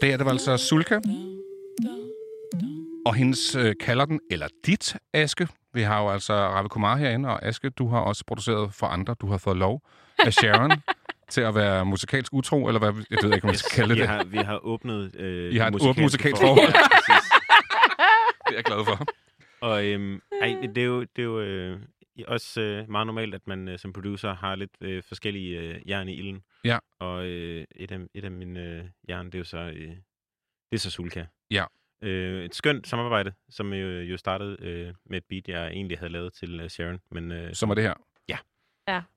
Det 0.00 0.12
er 0.12 0.16
det 0.16 0.26
var 0.26 0.32
altså 0.32 0.56
Sulka. 0.56 1.00
Og 3.06 3.14
hendes 3.14 3.54
øh, 3.54 3.74
kalder 3.80 4.04
den, 4.04 4.20
eller 4.30 4.48
dit, 4.66 4.96
Aske. 5.12 5.48
Vi 5.74 5.82
har 5.82 6.02
jo 6.02 6.08
altså 6.10 6.32
Ravi 6.34 6.68
Kumar 6.68 6.96
herinde, 6.96 7.28
og 7.28 7.44
Aske, 7.46 7.70
du 7.70 7.88
har 7.88 8.00
også 8.00 8.24
produceret 8.26 8.74
for 8.74 8.86
andre. 8.86 9.14
Du 9.20 9.26
har 9.26 9.38
fået 9.38 9.56
lov 9.56 9.82
af 10.18 10.32
Sharon 10.32 10.70
til 11.30 11.40
at 11.40 11.54
være 11.54 11.84
musikalsk 11.84 12.32
utro, 12.32 12.66
eller 12.66 12.78
hvad, 12.78 13.04
jeg 13.10 13.18
ved 13.22 13.34
ikke, 13.34 13.44
om 13.44 13.48
man 13.48 13.56
skal 13.56 13.70
kalde 13.76 13.94
vi, 13.94 14.00
det. 14.00 14.08
har, 14.08 14.24
vi 14.24 14.36
har 14.36 14.58
åbnet... 14.66 15.16
Øh, 15.16 15.54
I 15.54 15.56
har 15.56 15.68
et 15.68 15.74
åbent 15.82 15.98
musikalsk 15.98 16.42
forhold. 16.42 16.68
Ja, 16.68 16.88
præcis. 16.88 17.30
Det 18.48 18.52
er 18.52 18.56
jeg 18.56 18.64
glad 18.64 18.84
for. 18.84 19.06
Og 19.60 19.84
øhm, 19.84 20.20
ej, 20.42 20.56
det 20.62 20.78
er 20.78 20.84
jo, 20.84 21.00
det 21.00 21.18
er 21.18 21.22
jo 21.22 21.40
øh, 21.40 21.78
også 22.28 22.60
øh, 22.60 22.90
meget 22.90 23.06
normalt, 23.06 23.34
at 23.34 23.40
man 23.46 23.68
øh, 23.68 23.78
som 23.78 23.92
producer 23.92 24.34
har 24.34 24.54
lidt 24.54 24.70
øh, 24.80 25.02
forskellige 25.08 25.58
øh, 25.58 25.88
jern 25.88 26.08
i 26.08 26.14
ilden. 26.14 26.42
Ja. 26.66 26.78
Og 26.98 27.26
øh, 27.26 27.64
et, 27.76 27.92
af, 27.92 27.98
et 28.14 28.24
af 28.24 28.30
mine 28.30 28.60
øh, 28.60 28.84
jern, 29.08 29.26
det 29.26 29.34
er 29.34 29.38
jo 29.38 29.44
så, 29.44 29.58
øh, 29.58 29.96
det 30.70 30.72
er 30.72 30.78
så 30.78 30.90
Sulka. 30.90 31.24
Ja. 31.50 31.64
Øh, 32.02 32.44
et 32.44 32.54
skønt 32.54 32.86
samarbejde, 32.86 33.32
som 33.50 33.72
jo, 33.72 33.86
jo 34.00 34.16
startede 34.16 34.56
øh, 34.60 34.94
med 35.06 35.18
et 35.18 35.24
beat, 35.28 35.48
jeg 35.48 35.68
egentlig 35.68 35.98
havde 35.98 36.12
lavet 36.12 36.32
til 36.32 36.60
øh, 36.60 36.68
Sharon. 36.70 37.00
Men, 37.10 37.32
øh, 37.32 37.54
Som 37.54 37.70
er 37.70 37.74
det 37.74 37.84
her. 37.84 37.94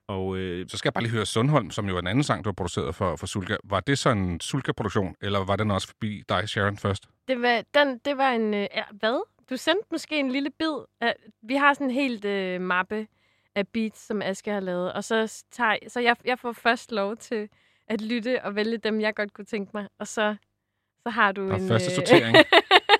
og 0.07 0.37
øh, 0.37 0.69
Så 0.69 0.77
skal 0.77 0.89
jeg 0.89 0.93
bare 0.93 1.03
lige 1.03 1.13
høre 1.13 1.25
Sundholm, 1.25 1.71
som 1.71 1.89
jo 1.89 1.95
er 1.95 1.99
en 1.99 2.07
anden 2.07 2.23
sang, 2.23 2.43
du 2.43 2.49
har 2.49 2.53
produceret 2.53 2.95
for, 2.95 3.15
for 3.15 3.27
Sulka. 3.27 3.55
Var 3.63 3.79
det 3.79 3.97
så 3.97 4.09
en 4.09 4.39
Sulka-produktion, 4.39 5.15
eller 5.21 5.45
var 5.45 5.55
den 5.55 5.71
også 5.71 5.87
forbi 5.87 6.23
dig, 6.29 6.49
Sharon, 6.49 6.77
først? 6.77 7.07
Det 7.27 7.41
var, 7.41 7.63
den, 7.73 7.97
det 8.05 8.17
var 8.17 8.31
en... 8.31 8.53
Øh, 8.53 8.67
ja, 8.75 8.83
hvad? 8.91 9.23
Du 9.49 9.57
sendte 9.57 9.87
måske 9.91 10.19
en 10.19 10.31
lille 10.31 10.49
bid. 10.59 10.85
Af, 11.01 11.15
vi 11.41 11.55
har 11.55 11.73
sådan 11.73 11.87
en 11.87 11.93
helt 11.93 12.25
øh, 12.25 12.61
mappe 12.61 13.07
af 13.55 13.67
beats, 13.67 13.99
som 14.05 14.21
Aske 14.21 14.51
har 14.51 14.59
lavet. 14.59 14.93
Og 14.93 15.03
så, 15.03 15.43
tager, 15.51 15.77
så 15.87 15.99
jeg, 15.99 16.15
jeg 16.25 16.39
får 16.39 16.51
først 16.51 16.91
lov 16.91 17.17
til 17.17 17.49
at 17.87 18.01
lytte 18.01 18.43
og 18.43 18.55
vælge 18.55 18.77
dem, 18.77 19.01
jeg 19.01 19.15
godt 19.15 19.33
kunne 19.33 19.45
tænke 19.45 19.71
mig. 19.73 19.87
Og 19.99 20.07
så, 20.07 20.35
så 21.03 21.09
har 21.09 21.31
du 21.31 21.47
Der 21.47 21.53
er 21.53 21.57
en... 21.57 21.67
første 21.67 22.15
øh, 22.15 22.43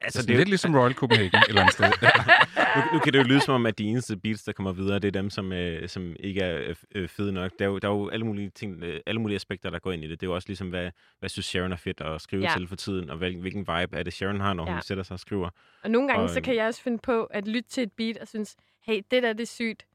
altså, 0.00 0.22
det 0.22 0.30
er 0.30 0.36
lidt 0.36 0.48
ligesom 0.48 0.74
Royal 0.74 0.94
Copenhagen 0.94 1.34
et 1.34 1.44
eller 1.48 1.60
andet 1.60 1.74
sted. 1.74 1.86
nu, 2.76 2.82
nu 2.92 2.98
kan 2.98 3.12
det 3.12 3.18
jo 3.18 3.24
lyde 3.24 3.40
som 3.40 3.54
om, 3.54 3.66
at 3.66 3.78
de 3.78 3.84
eneste 3.84 4.16
beats, 4.16 4.42
der 4.42 4.52
kommer 4.52 4.72
videre, 4.72 4.98
det 4.98 5.08
er 5.08 5.12
dem, 5.12 5.30
som, 5.30 5.52
øh, 5.52 5.88
som 5.88 6.16
ikke 6.20 6.40
er 6.40 6.74
øh, 6.94 7.08
fede 7.08 7.32
nok. 7.32 7.52
Der 7.58 7.64
er, 7.64 7.68
jo, 7.68 7.78
der 7.78 7.88
er 7.88 7.92
jo 7.92 8.08
alle 8.08 8.26
mulige, 8.26 8.50
ting, 8.50 8.82
øh, 8.82 9.00
alle 9.06 9.20
mulige 9.20 9.36
aspekter, 9.36 9.70
der 9.70 9.78
går 9.78 9.92
ind 9.92 10.04
i 10.04 10.08
det. 10.08 10.20
Det 10.20 10.26
er 10.26 10.30
jo 10.30 10.34
også 10.34 10.48
ligesom, 10.48 10.68
hvad, 10.68 10.90
hvad 11.18 11.28
synes 11.28 11.46
Sharon 11.46 11.72
er 11.72 11.76
fedt 11.76 12.00
at 12.00 12.20
skrive 12.20 12.42
Ja. 12.42 12.52
til 12.56 12.68
for 12.68 12.76
tiden, 12.76 13.10
og 13.10 13.16
hvil, 13.16 13.40
hvilken 13.40 13.60
vibe 13.60 13.96
er 13.96 14.02
det, 14.02 14.12
Sharon 14.12 14.40
har, 14.40 14.54
når 14.54 14.66
Ja. 14.66 14.72
hun 14.72 14.82
sætter 14.82 15.04
sig 15.04 15.14
og 15.14 15.20
skriver. 15.20 15.50
Og 15.82 15.90
nogle 15.90 16.08
gange, 16.08 16.22
Og, 16.22 16.30
så 16.30 16.38
øhm, 16.38 16.44
kan 16.44 16.54
jeg 16.56 16.66
også 16.66 16.82
finde 16.82 16.98
på 16.98 17.24
at 17.24 17.48
lytte 17.48 17.68
til 17.70 17.82
et 17.82 17.92
beat 17.92 18.18
og 18.18 18.28
synes, 18.28 18.56
hey, 18.86 19.02
det 19.10 19.22
der, 19.22 19.32
det 19.32 19.40
er 19.42 19.46
sygt. 19.46 19.86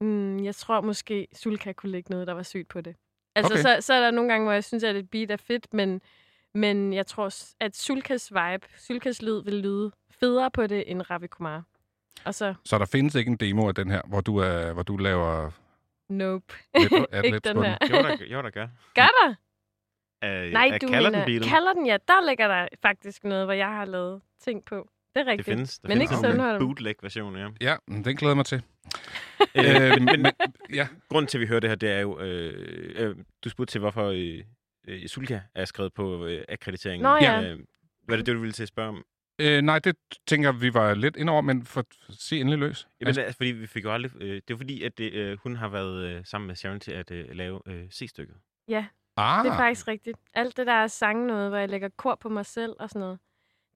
Mm, 0.00 0.44
jeg 0.44 0.54
tror 0.54 0.80
måske, 0.80 1.26
Sulka 1.32 1.72
kunne 1.72 1.92
lægge 1.92 2.10
noget, 2.10 2.26
der 2.26 2.32
var 2.32 2.42
sygt 2.42 2.68
på 2.68 2.80
det. 2.80 2.96
Altså, 3.36 3.52
Okay. 3.52 3.62
så, 3.62 3.76
så 3.80 3.94
er 3.94 4.00
der 4.00 4.10
nogle 4.10 4.30
gange, 4.30 4.44
hvor 4.44 4.52
jeg 4.52 4.64
synes, 4.64 4.84
at 4.84 4.96
et 4.96 5.10
beat 5.10 5.30
er 5.30 5.36
fedt, 5.36 5.74
men, 5.74 6.00
men 6.54 6.92
jeg 6.92 7.06
tror, 7.06 7.30
at 7.60 7.76
Sulkas 7.76 8.32
vibe, 8.32 8.66
Sulkas 8.76 9.22
lyd 9.22 9.42
vil 9.44 9.54
lyde 9.54 9.92
federe 10.20 10.50
på 10.50 10.66
det 10.66 10.90
end 10.90 11.10
Ravi 11.10 11.26
Kumar. 11.26 11.62
Og 12.24 12.34
så, 12.34 12.54
Så 12.64 12.78
der 12.78 12.84
findes 12.86 13.14
ikke 13.14 13.28
en 13.30 13.36
demo 13.36 13.68
af 13.68 13.74
den 13.74 13.90
her, 13.90 14.02
hvor 14.06 14.20
du, 14.20 14.36
er, 14.36 14.72
hvor 14.72 14.82
du 14.82 14.96
laver... 14.96 15.50
nope. 16.08 16.54
Adlibs 16.74 17.24
Ikke 17.24 17.38
den 17.38 17.56
på 17.56 17.62
den. 17.62 17.70
her. 17.70 17.78
Jo, 17.90 17.96
der, 18.08 18.24
jo, 18.26 18.42
der 18.42 18.50
gør. 18.50 18.68
Gør 18.94 19.08
der? 19.22 19.34
Uh, 20.24 20.52
Nej, 20.52 20.78
du 20.82 20.86
kalder 20.88 21.10
mener, 21.10 21.24
den 21.24 21.26
beatet. 21.26 21.48
kalder 21.48 21.72
den, 21.72 21.86
ja. 21.86 21.96
Der 22.08 22.26
ligger 22.28 22.48
der 22.48 22.68
faktisk 22.82 23.24
noget, 23.24 23.46
hvor 23.46 23.52
jeg 23.52 23.66
har 23.68 23.84
lavet 23.84 24.20
ting 24.40 24.64
på. 24.64 24.88
Det 25.14 25.20
er 25.20 25.24
Det 25.24 25.30
rigtigt. 25.30 25.44
findes. 25.48 25.78
Der 25.78 25.88
Men 25.88 25.98
findes 25.98 26.10
ikke 26.20 26.26
en 26.26 26.32
Sundholm. 26.32 26.58
bootleg-version, 26.66 27.36
ja. 27.36 27.48
Ja, 27.60 27.76
men 27.86 28.04
den 28.04 28.16
glæder 28.16 28.30
jeg 28.30 28.36
mig 28.36 28.46
til. 28.46 28.62
Øh, 29.56 29.92
Øh, 29.92 30.02
men, 30.02 30.22
men, 30.22 30.32
ja, 30.74 30.88
grunden 31.08 31.26
til, 31.28 31.38
at 31.38 31.40
vi 31.40 31.46
hører 31.46 31.60
det 31.60 31.70
her, 31.70 31.74
det 31.76 31.90
er 31.92 32.00
jo... 32.00 32.20
Øh, 32.20 33.08
øh, 33.08 33.16
du 33.44 33.48
spurgte 33.50 33.72
til, 33.72 33.78
hvorfor 33.78 34.04
øh, 34.06 34.44
øh, 34.88 35.08
Sulka 35.08 35.40
er 35.54 35.64
skrevet 35.64 35.94
på 35.94 36.26
øh, 36.26 36.44
akkrediteringen. 36.48 37.02
Nå 37.02 37.16
ja. 37.16 37.42
Øh, 37.42 37.58
hvad 38.04 38.16
er 38.16 38.16
det, 38.16 38.26
det, 38.26 38.34
du 38.34 38.40
ville 38.40 38.52
til 38.52 38.62
at 38.62 38.68
spørge 38.68 38.88
om? 38.88 39.04
Øh, 39.40 39.62
nej, 39.62 39.78
det 39.78 39.96
tænker 40.26 40.52
vi 40.52 40.74
var 40.74 40.94
lidt 40.94 41.16
ind 41.16 41.30
over, 41.30 41.40
men 41.40 41.66
for 41.66 41.84
sig 42.10 42.40
endelig 42.40 42.58
løs. 42.58 42.88
Jamen, 43.00 43.18
altså, 43.18 43.36
fordi 43.36 43.50
vi 43.50 43.66
fik 43.66 43.84
jo 43.84 43.92
aldrig... 43.92 44.12
Øh, 44.22 44.34
det 44.48 44.54
er 44.54 44.56
fordi, 44.56 44.82
at 44.82 44.98
det, 44.98 45.12
øh, 45.12 45.38
hun 45.42 45.56
har 45.56 45.68
været 45.68 46.04
øh, 46.04 46.24
sammen 46.24 46.46
med 46.46 46.56
Sharon 46.56 46.80
til 46.80 46.92
at 46.92 47.10
øh, 47.10 47.30
lave 47.30 47.60
øh, 47.66 47.90
C-stykket. 47.90 48.36
Ja, 48.68 48.86
ah, 49.16 49.44
det 49.44 49.52
er 49.52 49.56
faktisk 49.56 49.88
rigtigt. 49.88 50.18
Alt 50.34 50.56
det 50.56 50.66
der 50.66 50.72
er 50.72 50.86
sang 50.86 51.26
noget, 51.26 51.50
hvor 51.50 51.58
jeg 51.58 51.68
lægger 51.68 51.88
kor 51.96 52.14
på 52.14 52.28
mig 52.28 52.46
selv 52.46 52.72
og 52.78 52.90
sådan 52.90 53.00
noget. 53.00 53.18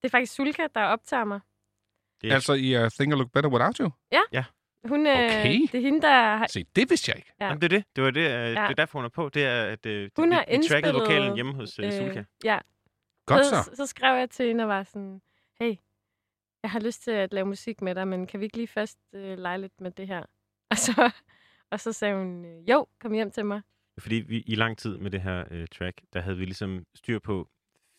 Det 0.03 0.05
er 0.05 0.11
faktisk 0.11 0.35
Sulka, 0.35 0.67
der 0.75 0.81
optager 0.81 1.25
mig. 1.25 1.41
Det, 2.23 2.33
altså 2.33 2.53
i 2.53 2.85
uh, 2.85 2.91
Think 2.91 3.13
I 3.13 3.17
Look 3.17 3.33
Better 3.33 3.51
Without 3.51 3.77
You? 3.77 3.91
Hun, 4.89 5.07
øh, 5.07 5.13
Okay. 5.13 5.61
Det 5.61 5.75
er 5.75 5.81
hende, 5.81 6.03
der 6.03 6.09
har... 6.37 6.47
Se, 6.47 6.65
det 6.77 6.91
vidste 6.91 7.11
jeg 7.11 7.17
ikke. 7.17 7.33
Ja. 7.41 7.45
Jamen, 7.47 7.61
det 7.61 7.73
er 7.73 7.79
det. 7.79 7.85
Det 7.97 8.05
var 8.05 8.11
det, 8.11 8.21
øh, 8.21 8.27
det 8.47 8.53
Ja. 8.55 8.61
er 8.71 8.73
derfor, 8.75 8.99
hun 8.99 9.05
er 9.05 9.09
på. 9.09 9.29
Det 9.29 9.45
er, 9.45 9.65
at 9.65 9.87
øh, 9.87 10.11
Hun 10.17 10.29
vi, 10.31 10.35
har 10.35 10.45
vi 10.61 10.69
trackede 10.69 10.93
vokalen 10.95 11.35
hjemme 11.35 11.55
hos 11.55 11.79
øh, 11.79 11.93
Sulka. 11.93 12.19
Øh, 12.19 12.25
ja, 12.45 12.59
Godt 13.27 13.47
så, 13.47 13.63
så. 13.65 13.77
så 13.77 13.87
skrev 13.87 14.19
jeg 14.19 14.31
til 14.31 14.47
hende 14.47 14.65
og 14.65 14.69
var 14.69 14.83
sådan, 14.83 15.23
hey, 15.61 15.75
jeg 16.63 16.71
har 16.71 16.81
lyst 16.81 17.03
til 17.03 17.11
at 17.11 17.33
lave 17.33 17.47
musik 17.47 17.83
med 17.83 17.95
dig, 17.95 18.09
men 18.09 18.27
kan 18.27 18.41
vi 18.41 18.45
ikke 18.45 18.57
lige 18.57 18.67
først 18.69 18.99
øh, 19.15 19.39
lege 19.39 19.59
lidt 19.59 19.81
med 19.81 19.91
det 19.91 20.07
her? 20.07 20.23
Og 20.71 20.79
så, 20.79 21.11
og 21.71 21.81
så 21.81 21.93
sagde 21.93 22.15
hun, 22.17 22.45
øh, 22.45 22.71
jo, 22.71 22.87
kom 23.01 23.13
hjem 23.13 23.31
til 23.31 23.47
mig. 23.47 23.61
Fordi 23.99 24.15
vi, 24.15 24.41
i 24.47 24.55
lang 24.55 24.79
tid 24.79 24.99
med 24.99 25.11
det 25.11 25.21
her 25.23 25.45
øh, 25.51 25.67
track, 25.67 26.01
der 26.13 26.21
havde 26.21 26.37
vi 26.37 26.45
ligesom 26.45 26.87
styr 26.95 27.19
på 27.19 27.49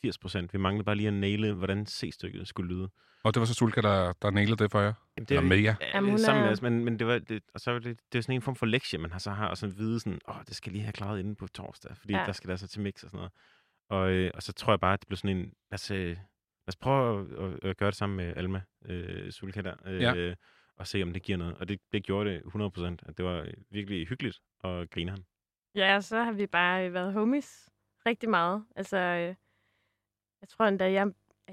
80 0.04 0.18
procent. 0.18 0.54
Vi 0.54 0.58
manglede 0.60 0.84
bare 0.86 0.96
lige 0.96 1.08
at 1.08 1.14
naile, 1.14 1.54
hvordan 1.54 1.86
C-stykket 1.88 2.48
skulle 2.48 2.76
lyde. 2.76 2.90
Og 3.24 3.34
det 3.34 3.40
var 3.40 3.46
så 3.46 3.54
Sulka, 3.54 3.82
der, 3.82 4.14
der 4.22 4.32
nailede 4.32 4.64
det 4.64 4.72
for 4.72 4.80
jer? 4.80 4.94
Jamen, 5.18 5.28
Eller 5.30 5.42
med 5.42 5.58
jer? 5.58 5.76
Ja, 5.82 5.88
Jamen, 5.94 6.20
sammen 6.20 6.44
med 6.44 6.52
os, 6.52 6.62
men, 6.62 6.86
men 6.86 7.00
det 7.00 7.08
var, 7.08 7.20
det, 7.20 7.44
og 7.54 7.60
så 7.60 7.72
var 7.72 7.80
det, 7.80 8.00
det 8.12 8.18
er 8.18 8.22
sådan 8.22 8.36
en 8.36 8.42
form 8.42 8.56
for 8.56 8.66
lektie, 8.66 9.00
man 9.00 9.12
har 9.12 9.20
så 9.20 9.32
har, 9.32 9.48
og 9.48 9.58
så 9.58 9.68
vide 9.68 10.00
sådan, 10.00 10.20
åh, 10.28 10.36
det 10.48 10.56
skal 10.56 10.72
lige 10.72 10.82
have 10.84 10.94
klaret 10.94 11.20
inden 11.20 11.36
på 11.36 11.48
torsdag, 11.48 11.98
fordi 11.98 12.14
Ja. 12.14 12.24
der 12.26 12.32
skal 12.32 12.50
der 12.50 12.56
så 12.56 12.68
til 12.68 12.82
mix 12.82 13.04
og 13.04 13.10
sådan 13.10 13.18
noget. 13.18 13.32
Og, 13.90 14.12
øh, 14.12 14.32
og 14.34 14.44
så 14.44 14.54
tror 14.54 14.74
jeg 14.74 14.80
bare, 14.80 14.94
at 14.94 15.00
det 15.00 15.08
blev 15.08 15.18
sådan 15.18 15.38
en, 15.38 15.44
lad 15.44 15.74
os, 15.74 15.92
øh, 15.92 16.08
lad 16.08 16.18
os 16.68 16.76
prøve 16.76 17.22
at, 17.38 17.54
at, 17.54 17.70
at 17.70 17.78
gøre 17.78 17.90
det 17.92 17.98
sammen 17.98 18.18
med 18.18 18.34
Alma 18.38 18.62
øh, 18.86 19.32
Sulka 19.32 19.62
der, 19.62 19.74
øh, 19.86 20.02
Ja. 20.02 20.34
og 20.78 20.88
se, 20.88 21.04
om 21.04 21.14
det 21.14 21.22
giver 21.24 21.38
noget. 21.38 21.56
Og 21.58 21.70
det, 21.70 21.80
det 21.92 22.04
gjorde 22.04 22.30
det 22.30 22.42
100 22.46 22.72
procent. 22.72 23.04
Det 23.18 23.26
var 23.26 23.48
virkelig 23.72 24.08
hyggeligt 24.08 24.40
og 24.60 24.90
grine 24.90 25.12
han. 25.12 25.26
Ja, 25.76 25.96
og 25.96 26.04
så 26.04 26.24
har 26.24 26.32
vi 26.32 26.48
bare 26.48 26.88
øh, 26.88 26.94
været 26.94 27.14
homies 27.14 27.70
rigtig 28.06 28.30
meget. 28.30 28.66
Altså, 28.76 28.98
øh, 28.98 29.36
jeg 30.44 30.50
tror 30.50 30.66
endda, 30.66 30.92
jeg, 30.92 31.08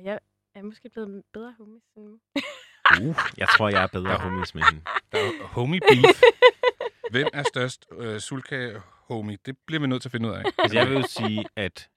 jeg 0.05 0.19
er 0.55 0.63
måske 0.63 0.89
blevet 0.89 1.23
bedre 1.33 1.55
homies 1.59 1.83
end 1.97 2.05
nu. 2.05 2.19
Uh, 3.01 3.17
Jeg 3.37 3.49
tror, 3.49 3.69
jeg 3.69 3.83
er 3.83 3.87
bedre 3.87 4.19
homies 4.19 4.55
med 4.55 4.63
hende. 4.63 4.85
der 5.13 5.19
er 5.19 5.47
homie 5.47 5.81
beef. 5.81 6.21
Hvem 7.11 7.27
er 7.33 7.43
størst 7.43 7.87
uh, 7.99 8.19
Sulka 8.19 8.81
homie? 9.09 9.39
Det 9.47 9.57
bliver 9.67 9.81
vi 9.81 9.87
nødt 9.87 10.03
til 10.03 10.09
at 10.09 10.13
finde 10.13 10.29
ud 10.29 10.35
af. 10.35 10.43
Altså, 10.59 10.79
jeg 10.79 10.87
vil 10.89 10.97
jo 10.97 11.03
sige, 11.03 11.45
at 11.57 11.89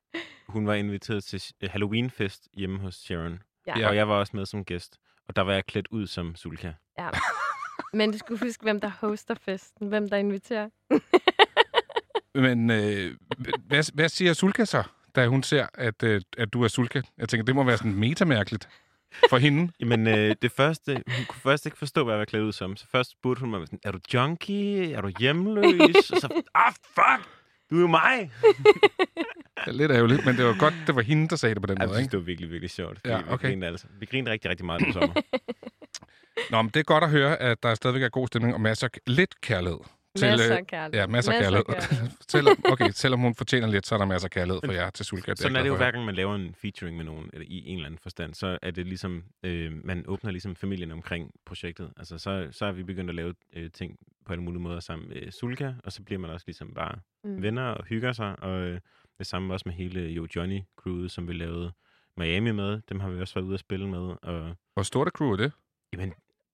hun 0.48 0.68
var 0.68 0.74
inviteret 0.74 1.24
til 1.24 1.42
øh, 1.62 1.70
Halloween-fest 1.72 2.48
hjemme 2.54 2.80
hos 2.80 2.96
Sharon. 2.96 3.40
Ja. 3.68 3.80
Ja. 3.80 3.88
Og 3.90 3.96
jeg 3.96 4.08
var 4.10 4.16
også 4.20 4.36
med 4.36 4.46
som 4.46 4.66
gæst. 4.66 5.00
Og 5.28 5.36
der 5.36 5.42
var 5.42 5.54
jeg 5.54 5.66
klædt 5.66 5.88
ud 5.92 6.08
som 6.08 6.36
Sulka. 6.36 6.74
Ja. 7.00 7.10
Men 7.94 8.12
du 8.12 8.18
skulle 8.18 8.46
huske, 8.46 8.64
hvem 8.64 8.82
der 8.82 8.88
hoster 8.90 9.36
festen. 9.36 9.88
Hvem 9.88 10.10
der 10.10 10.18
inviterer. 10.18 10.70
Men 12.36 12.70
øh, 12.70 13.18
hvad, 13.68 13.94
hvad 13.94 14.10
siger 14.10 14.34
Sulka 14.34 14.66
så, 14.66 14.84
da 15.16 15.28
hun 15.28 15.44
ser, 15.44 15.68
at, 15.74 16.04
øh, 16.04 16.22
at 16.38 16.54
du 16.54 16.64
er 16.64 16.68
Sulka? 16.68 17.02
Jeg 17.18 17.30
tænker, 17.30 17.46
det 17.46 17.56
må 17.56 17.64
være 17.64 17.78
sådan 17.78 17.96
metamærkeligt 17.96 18.70
for 19.30 19.38
hende. 19.38 19.72
Jamen, 19.80 20.08
øh, 20.08 20.36
det 20.42 20.52
første, 20.52 20.94
hun 20.94 21.26
kunne 21.28 21.42
først 21.42 21.66
ikke 21.66 21.78
forstå, 21.78 22.04
hvad 22.04 22.14
jeg 22.14 22.20
var 22.20 22.26
klædt 22.26 22.44
ud 22.44 22.52
som. 22.52 22.78
Så 22.78 22.86
først 22.92 23.12
spurgte 23.12 23.40
hun 23.40 23.50
mig, 23.50 23.68
sådan, 23.68 23.80
er 23.84 23.92
du 23.92 24.00
junkie? 24.14 24.94
Er 24.94 25.02
du 25.02 25.12
hjemløs? 25.20 26.12
og 26.12 26.22
så, 26.22 26.42
ah, 26.56 26.74
fuck! 26.96 27.30
Du 27.70 27.76
er 27.78 27.82
jo 27.82 27.88
mig! 27.88 28.32
Det 29.66 29.68
er 29.68 29.72
lidt 29.72 29.92
ærgerligt, 29.92 30.26
men 30.26 30.38
det 30.38 30.46
var 30.46 30.58
godt, 30.60 30.74
det 30.88 30.96
var 30.96 31.02
hende, 31.02 31.28
der 31.30 31.36
sagde 31.36 31.56
det 31.56 31.62
på 31.62 31.68
den 31.68 31.78
Jeg 31.78 31.88
måde, 31.88 31.98
synes, 31.98 32.06
ikke? 32.06 32.12
det 32.12 32.20
var 32.20 32.26
virkelig, 32.26 32.52
virkelig 32.52 32.70
sjovt. 32.72 33.00
Ja, 33.06 33.18
Vi 33.18 33.24
okay. 33.30 33.48
grinede, 33.48 33.68
altså. 33.72 33.88
vi 34.00 34.06
grinede 34.06 34.32
rigtig, 34.32 34.50
rigtig 34.52 34.66
meget 34.66 34.84
på 34.88 34.92
sommer. 34.94 35.14
Nå, 36.52 36.62
men 36.62 36.72
det 36.74 36.80
er 36.80 36.84
godt 36.84 37.04
at 37.04 37.10
høre, 37.10 37.38
at 37.38 37.64
der 37.64 37.76
stadigvæk 37.76 38.04
er 38.04 38.10
god 38.10 38.28
stemning 38.28 38.54
og 38.54 38.62
masser 38.62 38.88
af 38.88 39.00
lidt 39.08 39.42
kærlighed. 39.42 39.80
Masser 40.22 40.52
øh, 40.52 40.58
af 40.58 40.68
kærlighed. 40.68 41.02
Ja, 41.02 41.08
masser 41.08 41.32
af 41.32 41.40
Masser 41.40 41.58
af 41.58 41.66
kærlighed. 41.66 41.90
kærlighed. 41.90 42.18
selvom, 42.34 42.58
okay, 42.72 42.90
selvom 42.92 43.20
hun 43.20 43.36
fortjener 43.36 43.68
lidt, 43.68 43.88
så 43.88 43.96
er 43.96 44.00
der 44.00 44.06
masser 44.06 44.28
af 44.28 44.32
kærlighed 44.32 44.62
for 44.66 44.72
jer 44.72 44.90
til 44.90 45.06
Sulka. 45.06 45.34
Sådan 45.36 45.56
er 45.56 45.62
det 45.62 45.70
jo 45.70 45.76
hver 45.78 45.92
gang, 45.92 46.06
man 46.06 46.16
laver 46.16 46.36
en 46.36 46.56
featuring 46.56 46.98
med 46.98 47.06
nogen, 47.06 47.30
eller 47.34 47.46
i 47.50 47.68
en 47.68 47.76
eller 47.76 47.86
anden 47.86 48.00
forstand, 48.04 48.34
så 48.34 48.58
er 48.62 48.72
det 48.72 48.86
ligesom, 48.88 49.24
øh, 49.44 49.86
man 49.86 50.04
åbner 50.08 50.32
ligesom 50.32 50.56
familien 50.56 50.92
omkring 50.92 51.32
projektet. 51.46 51.92
Altså, 51.98 52.18
så, 52.18 52.48
så 52.52 52.66
er 52.66 52.72
vi 52.72 52.84
begyndt 52.84 53.10
at 53.10 53.16
lave 53.16 53.34
øh, 53.54 53.72
ting 53.72 53.98
på 54.26 54.34
alle 54.34 54.44
mulige 54.44 54.62
måder 54.62 54.80
sammen 54.80 55.10
med 55.10 55.32
Sulka, 55.32 55.74
og 55.84 55.92
så 55.92 56.04
bliver 56.04 56.20
man 56.20 56.30
også 56.30 56.44
ligesom 56.48 56.74
bare 56.74 56.96
Mm. 57.26 57.42
venner 57.42 57.64
og 57.68 57.86
hygger 57.86 58.12
sig, 58.14 58.36
og 58.44 58.62
øh, 58.62 58.80
det 59.18 59.28
samme 59.28 59.54
også 59.54 59.64
med 59.66 59.74
hele 59.74 60.02
Jo 60.02 60.28
Johnny 60.36 60.62
crewet, 60.78 61.12
som 61.12 61.28
vi 61.28 61.34
lavede 61.34 61.72
Miami 62.18 62.52
med. 62.52 62.82
Dem 62.90 63.00
har 63.00 63.10
vi 63.10 63.22
også 63.22 63.34
været 63.34 63.46
ude 63.46 63.54
at 63.54 63.60
spille 63.60 63.88
med, 63.90 64.16
og 64.24 64.56
Hvor 64.74 64.84
stort 64.84 65.08
er 65.08 65.12
crew 65.12 65.32
er 65.32 65.36
det? 65.38 65.52
jamen, 65.94 66.14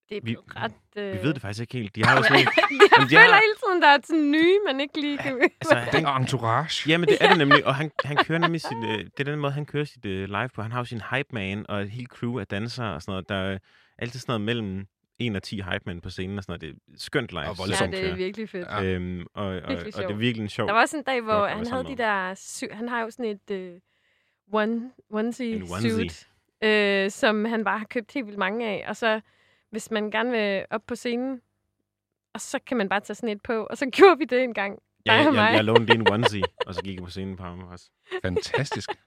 Det 0.10 0.18
er 0.18 0.22
Vi- 0.24 0.36
ret... 0.56 0.72
Øh... 0.98 1.14
vi 1.14 1.24
ved 1.28 1.34
det 1.34 1.42
faktisk 1.42 1.62
ikke 1.62 1.74
helt. 1.78 1.96
De 1.96 2.06
har 2.06 2.18
jo 2.18 2.24
sådan 2.28 2.40
en, 2.40 2.46
jeg 2.46 2.90
Jamen, 2.98 3.10
de 3.10 3.16
føler 3.16 3.34
har- 3.34 3.42
hele 3.42 3.56
tiden, 3.66 3.82
der 3.82 3.88
er 3.88 3.98
sådan 4.04 4.32
nye, 4.32 4.60
man 4.66 4.80
ikke 4.82 5.02
lige 5.02 5.18
kan... 5.18 5.42
altså, 5.62 5.86
Den 5.98 6.08
entourage. 6.08 6.90
Jamen, 6.90 7.10
det 7.10 7.18
er 7.22 7.30
det 7.30 7.38
nemlig, 7.38 7.66
og 7.66 7.76
han, 7.76 7.92
han 8.06 8.18
kører 8.18 8.40
nemlig 8.40 8.62
sit, 8.62 8.78
øh, 8.84 8.98
det 9.00 9.20
er 9.20 9.24
den 9.24 9.40
måde, 9.40 9.52
han 9.54 9.66
kører 9.66 9.84
sit 9.86 10.06
øh, 10.06 10.28
live 10.30 10.50
på. 10.56 10.62
Han 10.62 10.72
har 10.72 10.80
jo 10.80 10.86
sin 10.86 11.02
hype 11.12 11.28
man 11.32 11.66
og 11.70 11.82
et 11.82 11.90
helt 11.90 12.10
crew 12.10 12.40
af 12.40 12.48
dansere 12.48 12.94
og 12.94 13.02
sådan 13.02 13.12
noget. 13.12 13.30
Der 13.30 13.36
er 13.36 13.58
altid 13.98 14.20
sådan 14.20 14.32
noget 14.32 14.42
mellem 14.42 14.86
1 15.20 15.36
og 15.36 15.44
10 15.44 15.56
hype 15.62 15.84
man 15.86 16.02
på 16.02 16.10
scenen 16.10 16.38
og 16.38 16.44
sådan 16.44 16.52
noget. 16.62 16.62
Det 16.62 16.94
er 16.94 16.98
skønt 16.98 17.30
live. 17.32 17.40
Og 17.40 17.46
ja, 17.46 17.54
voldsomt 17.58 17.92
det 17.92 18.10
er 18.10 18.16
virkelig 18.16 18.50
fedt. 18.50 18.68
Ja. 18.68 18.84
Øhm, 18.84 19.26
og, 19.34 19.46
og, 19.46 19.56
og, 19.62 19.70
Virkelig 19.70 19.96
og 19.96 20.04
det 20.04 20.12
er 20.12 20.16
virkelig 20.18 20.44
en 20.44 20.50
sjov. 20.50 20.68
Der 20.68 20.74
var 20.74 20.82
også 20.82 20.98
en 20.98 21.04
dag, 21.04 21.22
hvor 21.22 21.48
han 21.48 21.68
havde 21.68 21.84
de 21.84 21.98
der... 21.98 22.34
Sy- 22.34 22.72
han 22.72 22.90
har 22.90 23.02
jo 23.02 23.10
sådan 23.12 23.26
et 23.26 23.52
øh, 23.52 23.74
one, 24.54 24.92
onesie, 25.10 25.56
En 25.56 25.62
onesie. 25.62 25.92
suit, 25.92 26.28
øh, 26.64 27.12
som 27.12 27.46
han 27.46 27.64
bare 27.64 27.78
har 27.80 27.86
købt 27.86 28.12
helt 28.14 28.26
vildt 28.26 28.40
mange 28.40 28.68
af. 28.68 28.86
Og 28.88 28.96
så, 28.96 29.22
hvis 29.72 29.92
man 29.92 30.12
gerne 30.12 30.32
vil 30.32 30.66
op 30.72 30.82
på 30.88 30.96
scenen, 30.96 31.42
og 32.34 32.42
så 32.42 32.60
kan 32.68 32.78
man 32.78 32.90
bare 32.90 33.00
tage 33.00 33.16
sådan 33.16 33.30
et 33.30 33.42
på. 33.44 33.64
Og 33.64 33.78
så 33.78 33.86
gjorde 33.96 34.18
vi 34.18 34.26
det 34.26 34.44
en 34.44 34.54
gang. 34.54 34.80
ja, 35.06 35.14
jeg, 35.14 35.34
mig. 35.34 35.40
jeg, 35.42 35.54
jeg 35.54 35.64
lånte 35.66 35.86
lige 35.86 35.96
en 36.00 36.12
onesie, 36.12 36.44
og 36.68 36.76
så 36.76 36.82
gik 36.82 36.96
jeg 36.96 37.04
på 37.04 37.10
scenen 37.10 37.38
på 37.38 37.44
ham 37.44 37.60
også. 37.64 37.90
Fantastisk. 38.22 38.90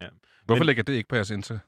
Ja. 0.00 0.06
Hvorfor 0.44 0.58
Men- 0.60 0.66
lægger 0.66 0.82
det 0.82 0.92
ikke 0.92 1.08
på 1.08 1.14
jeres 1.16 1.30
Insta? 1.30 1.54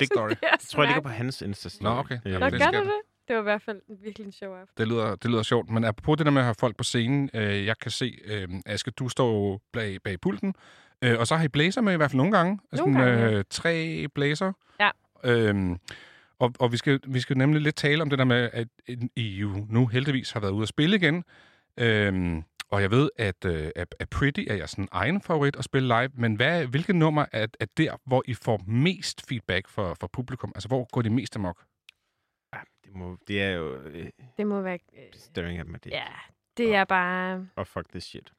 det 0.00 0.06
story. 0.06 0.30
er 0.30 0.34
Jeg 0.42 0.58
tror, 0.60 0.82
jeg 0.82 0.88
ligger 0.88 1.00
på 1.02 1.08
hans 1.08 1.42
insta 1.42 1.68
Nå, 1.84 1.90
okay. 1.90 2.18
Øh, 2.26 2.40
Nå, 2.40 2.50
det 2.50 2.60
gør 2.60 2.70
det? 2.80 2.92
Det 3.28 3.36
var 3.36 3.40
i 3.40 3.42
hvert 3.42 3.62
fald 3.62 3.80
virkelig 4.02 4.26
en 4.26 4.32
sjov 4.32 4.54
aften. 4.56 4.74
Det 4.78 4.88
lyder, 4.88 5.16
det 5.16 5.30
lyder 5.30 5.42
sjovt. 5.42 5.70
Men 5.70 5.84
apropos 5.84 6.16
det 6.16 6.26
der 6.26 6.32
med 6.32 6.40
at 6.40 6.44
have 6.44 6.54
folk 6.58 6.76
på 6.76 6.84
scenen, 6.84 7.30
øh, 7.34 7.66
jeg 7.66 7.78
kan 7.78 7.90
se, 7.90 8.18
øh, 8.24 8.48
Aske, 8.66 8.90
du 8.90 9.08
står 9.08 9.32
jo 9.32 9.60
bag, 9.72 10.02
bag 10.04 10.20
pulten, 10.20 10.54
øh, 11.04 11.18
og 11.18 11.26
så 11.26 11.36
har 11.36 11.44
I 11.44 11.48
blæser 11.48 11.80
med 11.80 11.92
i 11.92 11.96
hvert 11.96 12.10
fald 12.10 12.16
nogle 12.16 12.32
gange. 12.36 12.58
Nogle 12.72 12.98
gange, 12.98 13.18
ja. 13.24 13.32
øh, 13.32 13.44
tre 13.50 14.06
blæser. 14.14 14.52
Ja. 14.80 14.90
Øhm, 15.24 15.78
og 16.38 16.52
og 16.60 16.72
vi, 16.72 16.76
skal, 16.76 17.00
vi 17.06 17.20
skal 17.20 17.38
nemlig 17.38 17.62
lidt 17.62 17.76
tale 17.76 18.02
om 18.02 18.10
det 18.10 18.18
der 18.18 18.24
med, 18.24 18.50
at 18.52 18.68
I 19.16 19.28
jo 19.28 19.66
nu 19.70 19.86
heldigvis 19.86 20.30
har 20.32 20.40
været 20.40 20.52
ude 20.52 20.62
at 20.62 20.68
spille 20.68 20.96
igen. 20.96 21.24
Øhm, 21.76 22.42
og 22.70 22.82
jeg 22.82 22.90
ved, 22.90 23.10
at, 23.16 23.44
øh, 23.44 23.70
at, 23.76 23.94
at 24.00 24.08
Pretty 24.10 24.40
er 24.48 24.54
jeres 24.54 24.70
sådan 24.70 24.88
egen 24.92 25.20
favorit 25.22 25.56
at 25.56 25.64
spille 25.64 25.88
live, 25.88 26.08
men 26.14 26.34
hvad, 26.34 26.66
hvilket 26.66 26.96
nummer 26.96 27.26
er, 27.32 27.46
er 27.60 27.66
der, 27.76 27.96
hvor 28.06 28.22
I 28.26 28.34
får 28.34 28.60
mest 28.66 29.26
feedback 29.28 29.68
fra, 29.68 29.94
fra 29.94 30.06
publikum? 30.12 30.52
Altså, 30.54 30.68
hvor 30.68 30.88
går 30.92 31.02
det 31.02 31.12
mest 31.12 31.36
amok? 31.36 31.64
Ja, 32.54 32.58
det, 32.84 32.94
må, 32.94 33.18
det 33.28 33.42
er 33.42 33.50
jo 33.50 33.74
øh, 33.76 34.06
Det 34.36 34.46
må 34.46 34.60
være... 34.60 34.78
Øh, 34.96 35.02
staring 35.12 35.60
at 35.60 35.66
my 35.66 35.76
dick. 35.84 35.94
ja, 35.94 36.06
det 36.56 36.74
er 36.74 36.84
bare... 36.84 37.48
Og 37.56 37.66
fuck 37.66 37.88
this 37.90 38.04
shit. 38.04 38.32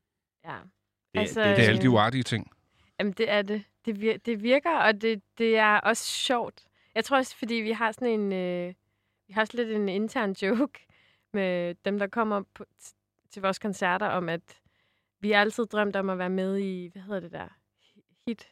Ja. 0.45 0.57
Det, 1.13 1.19
Altså, 1.19 1.39
Det 1.41 1.49
er 1.49 1.53
alle 1.53 1.75
Øh. 1.77 1.81
de 1.81 1.89
uartige 1.89 2.23
ting. 2.23 2.51
Jamen, 2.99 3.13
det 3.13 3.31
er 3.31 3.41
det. 3.41 3.63
Det, 3.85 3.97
vir- 3.97 4.17
det 4.25 4.43
virker, 4.43 4.77
og 4.77 5.01
det, 5.01 5.21
det 5.37 5.57
er 5.57 5.77
også 5.79 6.03
sjovt. 6.03 6.63
Jeg 6.95 7.05
tror 7.05 7.17
også, 7.17 7.35
fordi 7.37 7.53
vi 7.55 7.71
har 7.71 7.91
sådan 7.91 8.07
en... 8.19 8.33
Øh, 8.33 8.73
vi 9.27 9.33
har 9.33 9.41
også 9.41 9.57
lidt 9.57 9.69
en 9.71 9.89
intern 9.89 10.31
joke 10.41 10.87
med 11.33 11.75
dem, 11.85 11.99
der 11.99 12.07
kommer 12.07 12.43
på, 12.53 12.65
t- 12.83 13.27
til 13.31 13.41
vores 13.41 13.59
koncerter, 13.59 14.05
om 14.07 14.29
at 14.29 14.41
vi 15.19 15.31
har 15.31 15.41
altid 15.41 15.65
drømt 15.65 15.95
om 15.95 16.09
at 16.09 16.17
være 16.17 16.29
med 16.29 16.57
i... 16.57 16.89
Hvad 16.93 17.01
hedder 17.01 17.19
det 17.19 17.31
der? 17.31 17.47
Hit. 18.27 18.47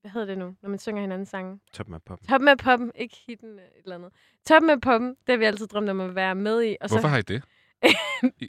Hvad 0.00 0.10
hedder 0.10 0.26
det 0.26 0.38
nu, 0.38 0.56
når 0.62 0.68
man 0.70 0.78
synger 0.78 1.00
hinandens 1.00 1.28
sange? 1.28 1.60
Top 1.72 1.88
med 1.88 2.00
pop. 2.00 2.18
Top 2.28 2.40
med 2.40 2.56
poppen. 2.56 2.92
Ikke 2.94 3.16
hitten 3.26 3.58
øh, 3.58 3.64
et 3.64 3.70
eller 3.84 3.94
andet. 3.94 4.12
Top 4.46 4.62
med 4.62 4.80
poppen, 4.80 5.08
det 5.08 5.28
har 5.28 5.36
vi 5.36 5.44
altid 5.44 5.66
drømt 5.66 5.90
om 5.90 6.00
at 6.00 6.14
være 6.14 6.34
med 6.34 6.62
i. 6.62 6.76
Og 6.80 6.88
Hvorfor 6.88 7.00
så, 7.02 7.08
har 7.08 7.18
I 7.18 7.22
det? 7.22 7.42
Bare 7.82 7.90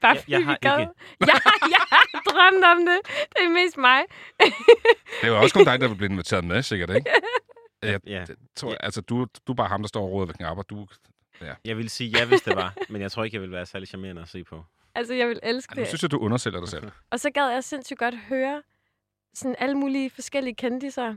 Jeg- 0.04 0.18
fordi 0.20 0.32
jeg 0.32 0.46
har 0.46 0.58
vi 0.78 0.82
ikke. 0.82 0.94
Jeg, 1.30 1.42
jeg 1.76 1.84
har 1.92 2.06
drømt 2.32 2.64
om 2.66 2.86
det. 2.86 3.00
Det 3.30 3.46
er 3.46 3.50
mest 3.50 3.78
mig. 3.78 4.02
Det 5.22 5.32
var 5.32 5.38
også 5.38 5.56
kun 5.56 5.66
dig, 5.66 5.80
der 5.82 5.96
blev 5.96 6.10
inviteret 6.10 6.44
med, 6.46 6.62
sikkert, 6.64 6.90
ikke? 6.90 7.10
Jeg 7.84 8.00
Ja, 8.08 8.26
tror, 8.56 8.70
Ja. 8.72 8.76
altså, 8.80 9.02
du, 9.02 9.28
du 9.48 9.52
er 9.52 9.56
bare 9.56 9.68
ham, 9.68 9.82
der 9.82 9.88
står 9.88 10.04
og 10.04 10.12
råder 10.12 10.26
ved 10.26 10.34
knapper. 10.34 10.64
Du, 10.64 10.88
jeg 11.66 11.78
vil 11.78 11.90
sige 11.90 12.10
ja, 12.20 12.26
hvis 12.26 12.42
det 12.42 12.56
var. 12.56 12.76
Men 12.90 13.02
jeg 13.02 13.12
tror 13.12 13.24
ikke, 13.24 13.36
jeg 13.36 13.42
vil 13.42 13.52
være 13.52 13.66
særlig 13.66 13.88
charmerende 13.88 14.22
at 14.22 14.30
se 14.30 14.44
på. 14.44 14.64
Altså, 14.96 15.14
jeg 15.14 15.28
vil 15.28 15.40
elske 15.44 15.76
nu 15.76 15.80
det. 15.80 15.88
synes 15.88 16.02
jeg, 16.04 16.12
du 16.12 16.18
undersælger 16.18 16.60
dig 16.60 16.70
selv. 16.70 16.92
Og 17.12 17.20
så 17.20 17.30
gad 17.30 17.50
jeg 17.50 17.64
sindssygt 17.64 18.00
godt 18.00 18.18
høre 18.18 18.64
sådan 19.34 19.56
alle 19.60 19.76
mulige 19.78 20.10
forskellige 20.10 20.56
kendiser 20.56 21.16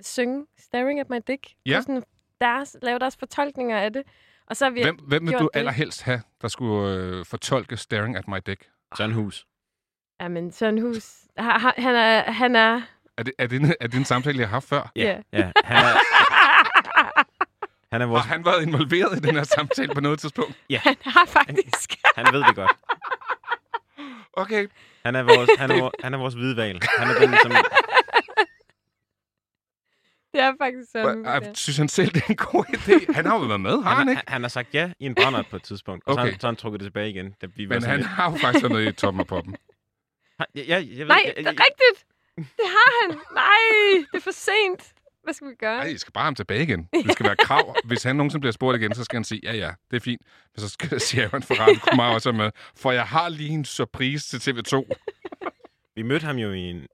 synge 0.00 0.46
Staring 0.58 1.00
at 1.00 1.10
my 1.10 1.16
dick. 1.26 1.46
Ja. 1.66 1.76
Og 1.76 1.82
sådan 1.82 2.02
deres, 2.40 2.76
lave 2.82 2.98
deres 2.98 3.16
fortolkninger 3.16 3.78
af 3.78 3.92
det. 3.92 4.02
Og 4.46 4.56
så 4.56 4.64
har 4.64 4.70
vi 4.70 4.82
Hvem, 4.82 4.96
hvem 4.96 5.26
vil 5.26 5.32
du 5.38 5.38
det. 5.54 5.58
allerhelst 5.58 6.02
have, 6.02 6.22
der 6.42 6.48
skulle 6.48 6.96
øh, 6.96 7.24
fortolke 7.24 7.76
Staring 7.76 8.16
at 8.16 8.28
my 8.28 8.36
dick? 8.46 8.68
Søren 8.96 9.12
Hus. 9.12 9.46
Ja, 10.20 10.28
men 10.28 10.52
Søren 10.52 10.78
Hus, 10.80 11.16
ha- 11.38 11.58
ha- 11.58 11.80
han 11.82 11.94
er, 11.94 12.32
han 12.32 12.56
er 12.56 12.82
Er 13.18 13.22
det, 13.22 13.32
er, 13.38 13.46
det 13.46 13.60
en, 13.60 13.74
er 13.80 13.86
det 13.86 13.94
en 13.94 14.04
samtale, 14.04 14.38
jeg 14.38 14.48
har 14.48 14.52
haft 14.56 14.68
før? 14.68 14.90
Ja. 14.96 15.18
Ja, 15.32 15.52
han 15.64 15.76
er, 15.76 15.94
han 17.92 18.00
er 18.02 18.06
Og 18.06 18.10
vores... 18.10 18.24
han 18.24 18.44
været 18.44 18.62
involveret 18.62 19.16
i 19.16 19.20
den 19.20 19.34
her 19.36 19.42
samtale 19.42 19.94
på 19.94 20.00
noget 20.00 20.18
tidspunkt? 20.18 20.54
Han 20.70 20.96
har 21.04 21.26
faktisk. 21.26 21.94
Han 22.16 22.26
ved 22.32 22.40
det 22.44 22.54
godt. 22.56 22.72
Okay. 24.32 24.68
Han 25.04 25.14
er 25.14 25.22
vores, 25.22 25.50
han 25.58 25.70
er, 25.70 25.80
vores, 25.80 25.94
han 26.04 26.14
er 26.14 26.18
vores 26.18 26.34
hvidval. 26.34 26.80
Han 26.98 27.08
er 27.08 27.18
den, 27.20 27.34
som... 27.42 27.50
det 30.32 30.40
er 30.42 30.52
faktisk 30.60 30.90
sådan. 30.92 31.24
Jeg 31.24 31.50
synes 31.54 31.76
han 31.76 31.88
selv, 31.88 32.10
det 32.14 32.22
er 32.22 32.26
en 32.30 32.36
god 32.36 32.64
idé. 32.64 33.12
Han 33.12 33.26
har 33.26 33.34
jo 33.40 33.40
været 33.46 33.60
med, 33.60 33.82
har 33.82 33.90
han 33.94 33.96
Han, 33.98 34.08
ikke? 34.08 34.22
han, 34.26 34.32
han 34.32 34.42
har 34.42 34.48
sagt 34.48 34.74
ja 34.74 34.92
i 34.98 35.06
en 35.06 35.14
brændert 35.14 35.46
på 35.50 35.56
et 35.56 35.62
tidspunkt, 35.62 36.04
og 36.06 36.14
så, 36.14 36.18
har 36.20 36.24
Okay. 36.24 36.32
han, 36.32 36.40
så 36.40 36.46
har 36.46 36.52
han 36.52 36.56
trukket 36.56 36.80
det 36.80 36.86
tilbage 36.86 37.10
igen. 37.10 37.34
Da 37.42 37.46
vi 37.56 37.68
var 37.68 37.74
Men 37.74 37.82
han 37.82 37.96
lidt- 37.96 38.08
har 38.08 38.30
jo 38.30 38.36
faktisk 38.36 38.62
været 38.62 38.72
med 38.72 38.86
i 38.86 38.92
toppen 38.92 39.20
af 39.20 39.26
poppen. 39.26 39.56
Han- 40.38 40.46
Ja, 40.54 40.60
ja, 40.62 40.74
jeg 40.74 40.98
ved, 40.98 41.06
Nej, 41.06 41.22
jeg, 41.24 41.34
det 41.36 41.42
jeg, 41.44 41.46
er 41.46 41.50
rigtigt. 41.50 42.06
Det 42.36 42.46
har 42.76 43.06
han. 43.06 43.18
Nej, 43.34 44.04
det 44.12 44.18
er 44.18 44.22
for 44.22 44.30
sent. 44.30 44.92
Hvad 45.22 45.34
skal 45.34 45.48
vi 45.48 45.54
gøre? 45.54 45.76
Nej, 45.78 45.86
I 45.86 45.98
skal 45.98 46.12
bare 46.12 46.24
ham 46.24 46.34
tilbage 46.34 46.62
igen. 46.62 46.88
Det 47.04 47.12
skal 47.12 47.26
være 47.26 47.36
krav. 47.36 47.76
Hvis 47.84 48.02
han 48.02 48.16
nogensinde 48.16 48.40
bliver 48.40 48.52
spurgt 48.52 48.80
igen, 48.80 48.94
så 48.94 49.04
skal 49.04 49.16
han 49.16 49.24
sige, 49.24 49.40
ja, 49.44 49.52
ja, 49.52 49.70
det 49.90 49.96
er 49.96 50.00
fint. 50.00 50.22
Men 50.54 50.60
så 50.60 50.68
skal 50.68 51.00
sige, 51.00 51.22
at 51.24 51.30
han 51.30 51.42
for 51.42 51.54
Radio 51.54 51.80
Kumar 51.90 52.14
også 52.14 52.32
med. 52.32 52.50
For 52.76 52.90
jeg 52.92 53.04
har 53.06 53.28
lige 53.28 53.50
en 53.50 53.64
surprise 53.64 54.38
til 54.38 54.50
TV2. 54.52 54.82
Vi 55.96 56.02
mødte 56.02 56.26
ham 56.26 56.36
jo 56.36 56.52
i 56.52 56.60
en, 56.60 56.86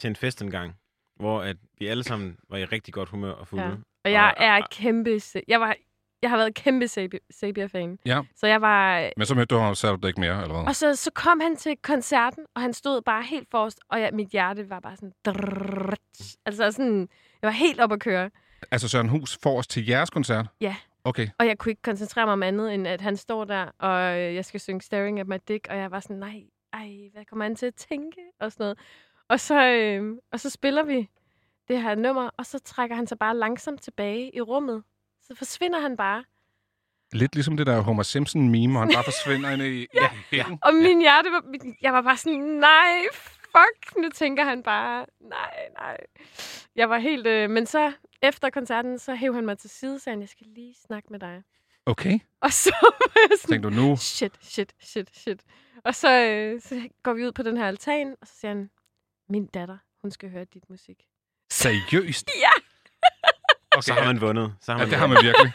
til 0.00 0.08
en 0.08 0.16
fest 0.16 0.42
en 0.42 0.50
gang, 0.50 0.74
hvor 1.16 1.42
at 1.42 1.56
vi 1.78 1.86
alle 1.86 2.04
sammen 2.04 2.36
var 2.50 2.56
i 2.58 2.64
rigtig 2.64 2.94
godt 2.94 3.08
humør 3.08 3.30
og 3.32 3.48
fulde. 3.48 3.64
Ja. 3.64 3.70
Og 4.04 4.12
jeg 4.12 4.34
Og- 4.36 4.44
er 4.44 4.60
kæmpe... 4.70 5.20
Jeg, 5.48 5.60
var, 5.60 5.76
jeg 6.22 6.30
har 6.30 6.36
været 6.36 6.54
kæmpe 6.54 6.84
Sabi- 6.84 7.26
Sabia-fan. 7.30 7.98
Ja. 8.06 8.20
Så 8.36 8.46
jeg 8.46 8.60
var... 8.60 9.10
Men 9.16 9.26
så 9.26 9.34
mødte 9.34 9.54
du 9.54 9.60
ham, 9.60 9.74
så 9.74 9.96
du 9.96 10.06
ikke 10.06 10.20
mere, 10.20 10.42
eller 10.42 10.54
hvad? 10.54 10.66
Og 10.68 10.76
så, 10.76 10.94
så 10.96 11.10
kom 11.14 11.40
han 11.40 11.56
til 11.56 11.76
koncerten, 11.82 12.44
og 12.54 12.62
han 12.62 12.72
stod 12.72 13.02
bare 13.02 13.22
helt 13.22 13.48
forrest, 13.50 13.80
og 13.88 14.00
jeg, 14.00 14.10
mit 14.12 14.28
hjerte 14.28 14.70
var 14.70 14.80
bare 14.80 14.96
sådan... 14.96 15.12
drrrrt. 15.24 15.98
Altså 16.46 16.70
sådan... 16.70 17.08
Jeg 17.42 17.48
var 17.48 17.52
helt 17.54 17.80
op 17.80 17.92
at 17.92 18.00
køre. 18.00 18.30
Altså 18.70 18.88
Søren 18.88 19.08
Hus 19.08 19.38
os 19.44 19.66
til 19.66 19.86
jeres 19.86 20.10
koncert? 20.10 20.46
Ja. 20.60 20.76
Okay. 21.04 21.28
Og 21.38 21.46
jeg 21.46 21.58
kunne 21.58 21.70
ikke 21.70 21.82
koncentrere 21.82 22.26
mig 22.26 22.32
om 22.32 22.42
andet, 22.42 22.74
end 22.74 22.88
at 22.88 23.00
han 23.00 23.16
står 23.16 23.44
der, 23.44 23.66
og 23.78 24.18
øh, 24.18 24.34
jeg 24.34 24.44
skal 24.44 24.60
synge 24.60 24.80
Staring 24.80 25.20
at 25.20 25.28
my 25.28 25.36
dick, 25.48 25.66
og 25.70 25.76
jeg 25.76 25.90
var 25.90 26.00
sådan, 26.00 26.16
nej, 26.16 26.42
ej, 26.72 26.88
hvad 27.12 27.24
kommer 27.24 27.44
han 27.44 27.56
til 27.56 27.66
at 27.66 27.74
tænke? 27.74 28.20
Og 28.40 28.52
sådan 28.52 28.64
noget. 28.64 28.78
Og 29.28 29.40
så, 29.40 29.64
øh, 29.66 30.16
og 30.32 30.40
så 30.40 30.50
spiller 30.50 30.82
vi 30.82 31.08
det 31.68 31.82
her 31.82 31.94
nummer, 31.94 32.30
og 32.36 32.46
så 32.46 32.58
trækker 32.58 32.96
han 32.96 33.06
sig 33.06 33.18
bare 33.18 33.36
langsomt 33.36 33.82
tilbage 33.82 34.36
i 34.36 34.40
rummet. 34.40 34.82
Så 35.28 35.34
forsvinder 35.34 35.80
han 35.80 35.96
bare. 35.96 36.24
Lidt 37.12 37.34
ligesom 37.34 37.56
det 37.56 37.66
der 37.66 37.80
Homer 37.80 38.02
Simpson-meme, 38.02 38.72
hvor 38.72 38.80
han 38.80 38.90
bare 38.94 39.04
forsvinder 39.04 39.50
ind 39.50 39.62
i... 39.62 39.86
ja. 40.02 40.10
ja. 40.32 40.44
Og 40.62 40.74
min 40.74 41.00
hjerte 41.00 41.30
var, 41.30 41.42
jeg 41.82 41.92
var 41.92 42.02
bare 42.02 42.16
sådan, 42.16 42.38
nej, 42.38 43.06
fuck, 43.42 43.96
nu 43.96 44.08
tænker 44.14 44.44
han 44.44 44.62
bare, 44.62 45.06
nej, 45.20 45.68
nej. 45.80 45.96
Jeg 46.76 46.90
var 46.90 46.98
helt, 46.98 47.26
øh, 47.26 47.50
men 47.50 47.66
så 47.66 47.92
efter 48.22 48.50
koncerten, 48.50 48.98
så 48.98 49.14
hæv 49.14 49.34
han 49.34 49.46
mig 49.46 49.58
til 49.58 49.70
side, 49.70 49.94
og 49.94 50.00
sagde 50.00 50.14
han, 50.14 50.20
jeg 50.20 50.28
skal 50.28 50.46
lige 50.46 50.74
snakke 50.86 51.08
med 51.10 51.20
dig. 51.20 51.42
Okay. 51.86 52.18
Og 52.40 52.52
så 52.52 52.74
var 52.82 53.20
jeg 53.30 53.38
sådan, 53.38 53.62
Tænkte 53.62 53.80
du 53.80 53.88
nu? 53.88 53.96
shit, 53.96 54.32
shit, 54.40 54.74
shit, 54.80 55.16
shit. 55.16 55.40
Og 55.84 55.94
så, 55.94 56.20
øh, 56.22 56.60
så 56.60 56.88
går 57.02 57.12
vi 57.12 57.26
ud 57.26 57.32
på 57.32 57.42
den 57.42 57.56
her 57.56 57.66
altan, 57.66 58.16
og 58.20 58.26
så 58.26 58.32
siger 58.40 58.48
han, 58.54 58.70
min 59.28 59.46
datter, 59.46 59.78
hun 60.02 60.10
skal 60.10 60.30
høre 60.30 60.44
dit 60.44 60.70
musik. 60.70 60.98
Seriøst? 61.50 62.30
Ja! 62.44 62.50
Okay, 63.78 63.82
Så 63.82 63.92
har 63.94 64.04
man 64.12 64.20
vundet. 64.20 64.54
Så 64.60 64.72
har 64.72 64.78
Ja, 64.78 64.84
man 64.84 64.90
det 64.90 64.98
har 64.98 65.06
man 65.06 65.18
virkelig. 65.22 65.52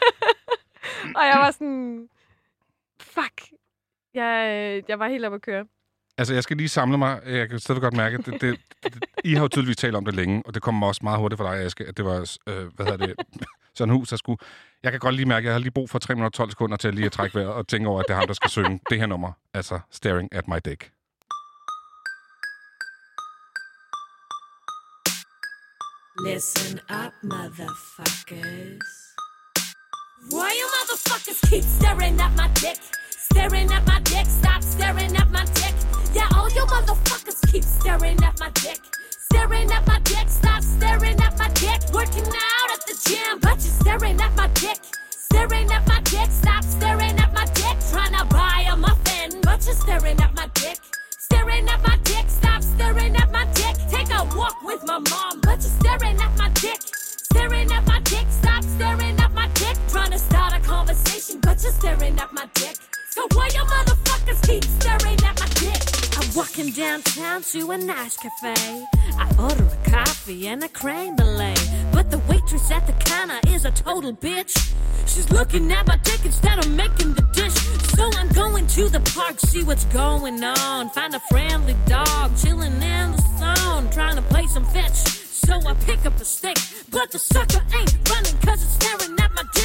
Og 1.18 1.24
jeg 1.26 1.38
var 1.38 1.50
sådan, 1.50 2.08
fuck. 3.00 3.42
Jeg, 4.14 4.48
øh, 4.76 4.82
jeg 4.88 4.98
var 4.98 5.08
helt 5.08 5.24
oppe 5.24 5.34
at 5.36 5.42
køre. 5.42 5.64
Altså, 6.18 6.34
jeg 6.34 6.42
skal 6.42 6.56
lige 6.56 6.68
samle 6.68 6.98
mig. 6.98 7.20
Jeg 7.26 7.48
kan 7.48 7.58
stadig 7.58 7.80
godt 7.82 7.94
mærke, 7.96 8.18
at 8.18 8.26
det, 8.26 8.40
det, 8.40 8.58
det, 8.84 9.04
I 9.24 9.34
har 9.34 9.42
jo 9.42 9.48
tydeligvis 9.48 9.76
talt 9.76 9.96
om 9.96 10.04
det 10.04 10.14
længe, 10.14 10.42
og 10.46 10.54
det 10.54 10.62
kommer 10.62 10.86
også 10.86 11.00
meget 11.04 11.18
hurtigt 11.18 11.38
for 11.38 11.50
dig, 11.52 11.60
Aske, 11.64 11.84
at 11.84 11.96
det 11.96 12.04
var, 12.04 12.36
øh, 12.46 12.66
hvad 12.74 12.86
hedder 12.86 13.06
det, 13.06 13.14
sådan 13.76 13.94
hus, 13.94 14.08
der 14.08 14.16
skulle... 14.16 14.38
Jeg 14.82 14.92
kan 14.92 15.00
godt 15.00 15.14
lige 15.14 15.26
mærke, 15.26 15.44
at 15.44 15.44
jeg 15.44 15.52
har 15.54 15.58
lige 15.60 15.70
brug 15.70 15.90
for 15.90 15.98
3 15.98 16.14
minutter 16.14 16.36
12 16.36 16.50
sekunder 16.50 16.76
til 16.76 16.88
at 16.88 16.94
lige 16.94 17.06
at 17.06 17.12
trække 17.12 17.38
vejret 17.38 17.52
og 17.52 17.68
tænke 17.68 17.88
over, 17.88 18.00
at 18.00 18.04
det 18.08 18.14
er 18.14 18.18
ham, 18.18 18.26
der 18.26 18.34
skal 18.34 18.50
synge 18.50 18.80
det 18.90 18.98
her 18.98 19.06
nummer. 19.06 19.32
Altså, 19.54 19.80
Staring 19.90 20.34
at 20.34 20.48
my 20.48 20.56
dick. 20.64 20.90
Listen 26.18 26.80
up, 26.88 27.12
motherfuckers. 27.24 28.78
Why 30.30 30.52
you 30.52 30.68
motherfuckers 30.78 31.50
keep 31.50 31.64
staring 31.64 32.20
at 32.20 32.36
my 32.36 32.48
dick? 32.54 32.78
Staring 33.10 33.72
at 33.72 33.84
my 33.84 33.98
dick, 34.04 34.26
stop 34.26 34.62
staring 34.62 35.16
at 35.16 35.28
my 35.32 35.44
dick. 35.44 35.74
Yeah, 36.14 36.28
all 36.36 36.48
you 36.50 36.64
motherfuckers 36.66 37.50
keep 37.50 37.64
staring 37.64 38.22
at 38.22 38.38
my 38.38 38.48
dick. 38.50 38.78
Staring 39.10 39.72
at 39.72 39.84
my 39.88 39.98
dick, 40.04 40.28
stop 40.28 40.62
staring 40.62 41.20
at 41.20 41.36
my 41.36 41.48
dick. 41.48 41.82
Working 41.92 42.28
out 42.28 42.70
at 42.72 42.86
the 42.86 42.96
gym, 43.08 43.40
but 43.40 43.60
you're 43.64 43.74
staring 43.82 44.20
at 44.20 44.36
my 44.36 44.46
dick. 44.54 44.78
Staring 45.10 45.72
at 45.72 45.86
my 45.88 46.00
dick, 46.02 46.30
stop 46.30 46.62
staring 46.62 47.18
at 47.18 47.34
my 47.34 47.44
dick. 47.46 47.76
Trying 47.90 48.12
to 48.12 48.24
buy 48.26 48.66
a 48.70 48.76
muffin, 48.76 49.40
but 49.42 49.66
you're 49.66 49.74
staring 49.74 50.20
at 50.20 50.32
my 50.36 50.48
dick. 50.54 50.78
Staring 51.10 51.68
at 51.68 51.82
my 51.82 51.98
dick, 52.04 52.26
stop 52.28 52.62
staring 52.62 53.16
at 53.16 53.32
my 53.32 53.46
dick. 53.54 53.76
Take 53.90 54.10
a 54.10 54.24
walk 54.36 54.62
with 54.62 54.84
my 54.86 54.98
mom, 55.10 55.40
but 61.32 61.62
you're 61.62 61.72
staring 61.72 62.18
at 62.18 62.32
my 62.32 62.46
dick. 62.54 62.76
So 63.10 63.26
why 63.32 63.46
you 63.54 63.62
motherfuckers 63.62 64.46
keep 64.46 64.64
staring 64.64 65.18
at 65.24 65.40
my 65.40 65.48
dick? 65.54 65.82
I'm 66.18 66.34
walking 66.34 66.70
downtown 66.70 67.42
to 67.42 67.70
a 67.70 67.78
nice 67.78 68.16
cafe. 68.16 68.86
I 69.16 69.34
order 69.38 69.64
a 69.64 69.90
coffee 69.90 70.48
and 70.48 70.62
a 70.62 70.68
creme 70.68 71.16
brulee. 71.16 71.54
But 71.92 72.10
the 72.10 72.18
waitress 72.28 72.70
at 72.70 72.86
the 72.86 72.92
counter 72.92 73.40
is 73.48 73.64
a 73.64 73.70
total 73.70 74.12
bitch. 74.12 74.74
She's 75.06 75.30
looking 75.30 75.70
at 75.72 75.86
my 75.86 75.96
dick 75.98 76.24
instead 76.24 76.58
of 76.58 76.70
making 76.70 77.14
the 77.14 77.22
dish. 77.32 77.54
So 77.96 78.10
I'm 78.18 78.28
going 78.28 78.66
to 78.66 78.88
the 78.90 79.00
park, 79.14 79.40
see 79.40 79.62
what's 79.62 79.84
going 79.86 80.44
on. 80.44 80.90
Find 80.90 81.14
a 81.14 81.20
friendly 81.30 81.76
dog 81.86 82.36
chilling 82.36 82.74
in 82.74 83.12
the 83.12 83.22
sun, 83.38 83.88
trying 83.90 84.16
to 84.16 84.22
play 84.22 84.46
some 84.48 84.64
fetch. 84.66 84.92
So 84.92 85.54
I 85.66 85.74
pick 85.86 86.04
up 86.04 86.20
a 86.20 86.24
stick, 86.24 86.58
but 86.90 87.10
the 87.12 87.18
sucker 87.18 87.62
ain't 87.78 88.10
running 88.10 88.36
cause 88.44 88.62
it's 88.62 88.74
staring 88.74 89.18
at 89.20 89.32
my 89.34 89.44
dick. 89.54 89.63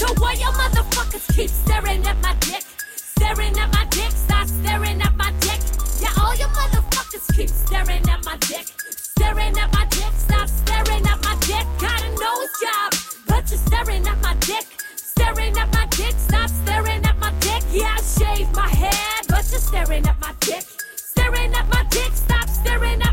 So 0.00 0.06
why 0.14 0.32
you 0.32 0.46
motherfuckers 0.46 1.36
keep 1.36 1.50
staring 1.50 2.06
at 2.06 2.16
my 2.22 2.34
dick? 2.40 2.64
Staring 2.96 3.58
at 3.58 3.70
my 3.70 3.84
dick, 3.90 4.10
stop 4.12 4.46
staring 4.46 4.98
at 5.02 5.14
my 5.14 5.30
dick. 5.40 5.60
Yeah, 6.00 6.22
all 6.22 6.34
you 6.36 6.46
motherfuckers 6.46 7.36
keep 7.36 7.50
staring 7.50 8.08
at 8.08 8.24
my 8.24 8.34
dick. 8.38 8.64
Staring 8.96 9.58
at 9.58 9.70
my 9.74 9.84
dick, 9.90 10.12
stop 10.16 10.48
staring 10.48 11.04
at 11.06 11.22
my 11.22 11.36
dick. 11.40 11.66
Got 11.78 12.00
a 12.00 12.08
nose 12.16 12.52
job, 12.62 12.94
but 13.28 13.50
you're 13.50 13.60
staring 13.60 14.08
at 14.08 14.18
my 14.22 14.34
dick. 14.40 14.64
Staring 14.96 15.58
at 15.58 15.70
my 15.74 15.86
dick, 15.90 16.14
stop 16.16 16.48
staring 16.48 17.04
at 17.04 17.18
my 17.18 17.32
dick. 17.40 17.62
Yeah, 17.70 17.94
I 17.98 18.00
shave 18.00 18.50
my 18.56 18.68
head, 18.70 19.26
but 19.28 19.44
you're 19.50 19.60
staring 19.60 20.06
at 20.06 20.18
my 20.18 20.32
dick. 20.40 20.64
Staring 20.96 21.52
at 21.52 21.68
my 21.68 21.84
dick, 21.90 22.12
stop 22.14 22.48
staring 22.48 23.02
at 23.02 23.09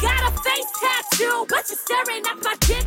got 0.00 0.32
a 0.32 0.42
face 0.42 0.70
tattoo, 0.80 1.46
but 1.48 1.68
you're 1.68 1.78
staring 1.78 2.24
at 2.26 2.42
my 2.42 2.54
dick. 2.60 2.86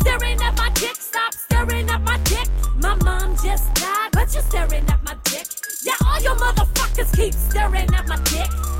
Staring 0.00 0.40
at 0.40 0.56
my 0.56 0.70
dick, 0.74 0.96
stop 0.96 1.34
staring 1.34 1.88
at 1.90 2.00
my 2.02 2.18
dick. 2.24 2.48
My 2.76 2.94
mom 2.96 3.36
just 3.42 3.72
died, 3.74 4.10
but 4.12 4.32
you're 4.32 4.42
staring 4.42 4.84
at 4.88 5.02
my 5.04 5.16
dick. 5.24 5.46
Yeah, 5.82 5.94
all 6.06 6.20
you 6.20 6.30
motherfuckers 6.30 7.14
keep 7.14 7.34
staring 7.34 7.92
at 7.94 8.08
my 8.08 8.16
dick. 8.24 8.73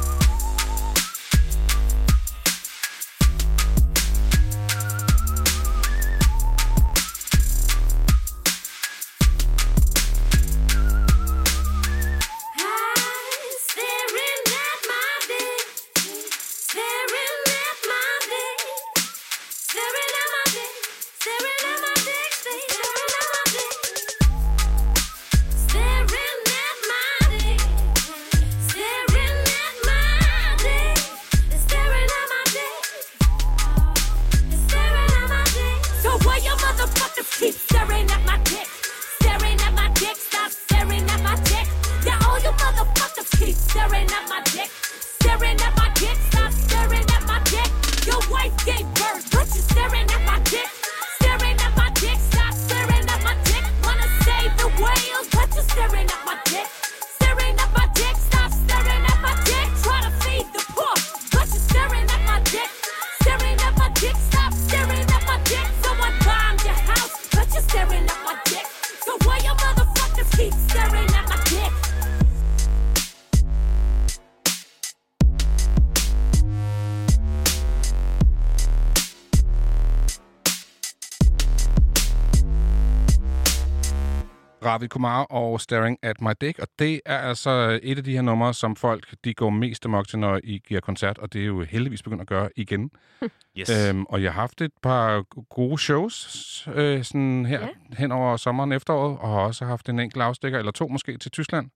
Ravi 84.85 84.89
Kumar 84.89 85.22
og 85.24 85.61
Staring 85.61 85.99
at 86.03 86.20
My 86.20 86.30
Dick, 86.41 86.59
og 86.59 86.68
det 86.78 87.01
er 87.07 87.18
altså 87.18 87.80
et 87.82 87.99
af 87.99 88.05
de 88.05 88.12
her 88.12 88.22
numre, 88.22 88.55
som 88.55 88.76
folk 88.76 89.14
de 89.24 89.35
går 89.35 89.51
mest 89.51 89.85
amok 89.87 90.09
til, 90.09 90.18
når 90.18 90.41
I 90.45 90.62
giver 90.68 90.80
koncert, 90.80 91.18
og 91.18 91.32
det 91.32 91.41
er 91.43 91.47
jo 91.47 91.62
heldigvis 91.62 92.03
begyndt 92.03 92.20
at 92.22 92.26
gøre 92.28 92.51
igen. 92.57 92.91
Yes. 93.59 93.89
Øhm, 93.91 94.05
og 94.05 94.22
jeg 94.22 94.32
har 94.32 94.41
haft 94.41 94.61
et 94.61 94.70
par 94.82 95.22
gode 95.55 95.78
shows 95.78 96.68
øh, 96.74 97.05
sådan 97.05 97.47
her 97.47 97.61
Ja. 97.61 97.68
hen 97.99 98.12
over 98.12 98.37
sommeren 98.37 98.72
og 98.72 98.76
efteråret, 98.76 99.18
og 99.18 99.28
har 99.28 99.41
også 99.41 99.64
haft 99.64 99.89
en 99.89 100.01
enkelt 100.01 100.22
afstikker, 100.22 100.59
eller 100.59 100.72
to 100.72 100.89
måske, 100.89 101.18
til 101.18 101.30
Tyskland. 101.30 101.70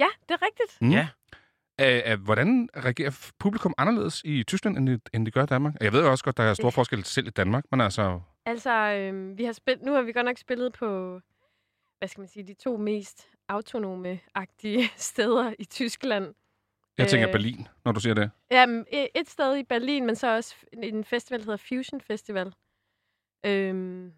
Ja, 0.00 0.06
det 0.28 0.34
er 0.34 0.42
rigtigt. 0.46 0.78
Mm. 0.82 0.90
Ja. 0.90 1.08
Æh, 1.80 2.12
øh, 2.12 2.20
hvordan 2.24 2.68
reagerer 2.76 3.30
publikum 3.38 3.74
anderledes 3.78 4.22
i 4.24 4.42
Tyskland, 4.42 4.78
end 4.78 4.88
de, 4.88 5.00
end 5.14 5.26
de 5.26 5.30
gør 5.30 5.42
i 5.42 5.46
Danmark? 5.46 5.74
Jeg 5.80 5.92
ved 5.92 6.02
jo 6.04 6.10
også 6.10 6.24
godt, 6.24 6.36
der 6.36 6.42
er 6.42 6.54
stor 6.54 6.66
Øh. 6.68 6.72
forskel 6.72 7.04
selv 7.04 7.26
i 7.26 7.30
Danmark, 7.30 7.64
men 7.70 7.80
altså... 7.80 8.20
Altså, 8.46 8.70
øhm, 8.72 9.38
vi 9.38 9.44
har 9.44 9.52
spillet, 9.52 9.84
nu 9.86 9.92
har 9.94 10.02
vi 10.02 10.12
godt 10.12 10.26
nok 10.26 10.38
spillet 10.38 10.72
på, 10.72 11.20
hvad 11.98 12.08
skal 12.08 12.20
man 12.20 12.28
sige, 12.28 12.46
de 12.46 12.54
to 12.54 12.76
mest 12.76 13.28
autonome-agtige 13.52 14.82
steder 15.10 15.54
i 15.58 15.64
Tyskland. 15.64 16.34
Jeg 16.98 17.08
tænker 17.08 17.28
Øh. 17.28 17.32
Berlin, 17.32 17.68
når 17.84 17.92
du 17.92 18.00
siger 18.00 18.14
det. 18.14 18.30
Jamen, 18.50 18.86
e- 18.94 19.08
et 19.14 19.28
sted 19.28 19.56
i 19.56 19.62
Berlin, 19.62 20.06
men 20.06 20.16
så 20.16 20.34
også 20.36 20.54
en 20.72 21.04
festival, 21.04 21.40
der 21.40 21.44
hedder 21.44 21.56
Fusion 21.68 22.00
Festival. 22.00 22.52
Øhm, 23.46 24.12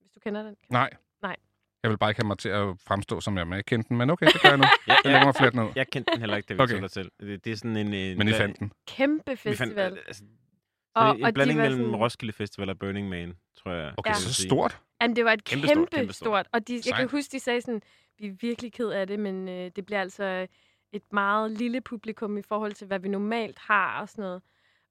hvis 0.00 0.10
du 0.14 0.20
kender 0.20 0.42
den. 0.42 0.56
Nej. 0.70 0.90
Nej. 1.22 1.36
Jeg 1.82 1.90
vil 1.90 1.98
bare 1.98 2.10
ikke 2.10 2.20
have 2.22 2.26
mig 2.28 2.38
til 2.38 2.48
at 2.48 2.78
fremstå, 2.80 3.20
som 3.20 3.38
jeg 3.38 3.46
med 3.46 3.62
kendte 3.62 3.88
den, 3.88 3.96
men 3.96 4.10
okay, 4.10 4.26
det 4.26 4.42
gør 4.42 4.48
jeg 4.48 4.58
nu. 4.58 4.64
Ja, 4.88 4.92
Jeg 5.04 5.12
lægger 5.12 5.54
mig 5.54 5.64
ned. 5.64 5.72
Jeg 5.76 5.86
kendte 5.88 6.12
den 6.12 6.20
heller 6.20 6.36
ikke, 6.36 6.46
da 6.46 6.54
vi 6.54 6.60
Okay. 6.62 6.88
til. 6.88 7.10
Det, 7.20 7.44
det 7.44 7.52
er 7.52 7.56
sådan 7.56 7.76
en... 7.76 7.94
en 7.94 8.18
Men 8.18 8.28
I 8.28 8.32
fandt 8.32 8.58
den. 8.58 8.72
Kæmpe 8.86 9.30
Vi 9.30 9.36
fandt, 9.36 9.58
festival. 9.58 9.98
altså, 10.06 10.24
Og- 10.94 11.16
en 11.18 11.24
og 11.24 11.34
blanding 11.34 11.60
mellem 11.60 11.80
sådan- 11.80 11.96
Roskilde 11.96 12.32
Festival 12.32 12.70
og 12.70 12.78
Burning 12.78 13.08
Man, 13.08 13.36
tror 13.56 13.70
jeg. 13.72 13.94
Okay, 13.96 14.10
Ja. 14.10 14.14
så 14.14 14.34
stort. 14.34 14.80
Jamen, 15.02 15.16
det 15.16 15.24
var 15.24 15.32
et 15.32 15.44
kæmpe, 15.44 15.66
kæmpe 15.68 15.86
kæmpestort. 15.96 16.26
stort. 16.46 16.48
Og 16.52 16.68
de, 16.68 16.82
jeg 16.86 16.94
kan 16.94 17.08
huske, 17.10 17.32
de 17.32 17.40
sagde 17.40 17.60
sådan, 17.60 17.82
vi 18.18 18.26
er 18.26 18.32
virkelig 18.40 18.72
ked 18.72 18.88
af 18.88 19.06
det, 19.06 19.18
men 19.20 19.48
øh, 19.48 19.70
det 19.76 19.86
bliver 19.86 20.00
altså 20.00 20.46
et 20.92 21.02
meget 21.12 21.50
lille 21.50 21.80
publikum 21.80 22.38
i 22.38 22.42
forhold 22.42 22.72
til, 22.72 22.86
hvad 22.86 22.98
vi 22.98 23.08
normalt 23.08 23.58
har 23.58 24.00
og 24.00 24.08
sådan 24.08 24.22
noget. 24.22 24.42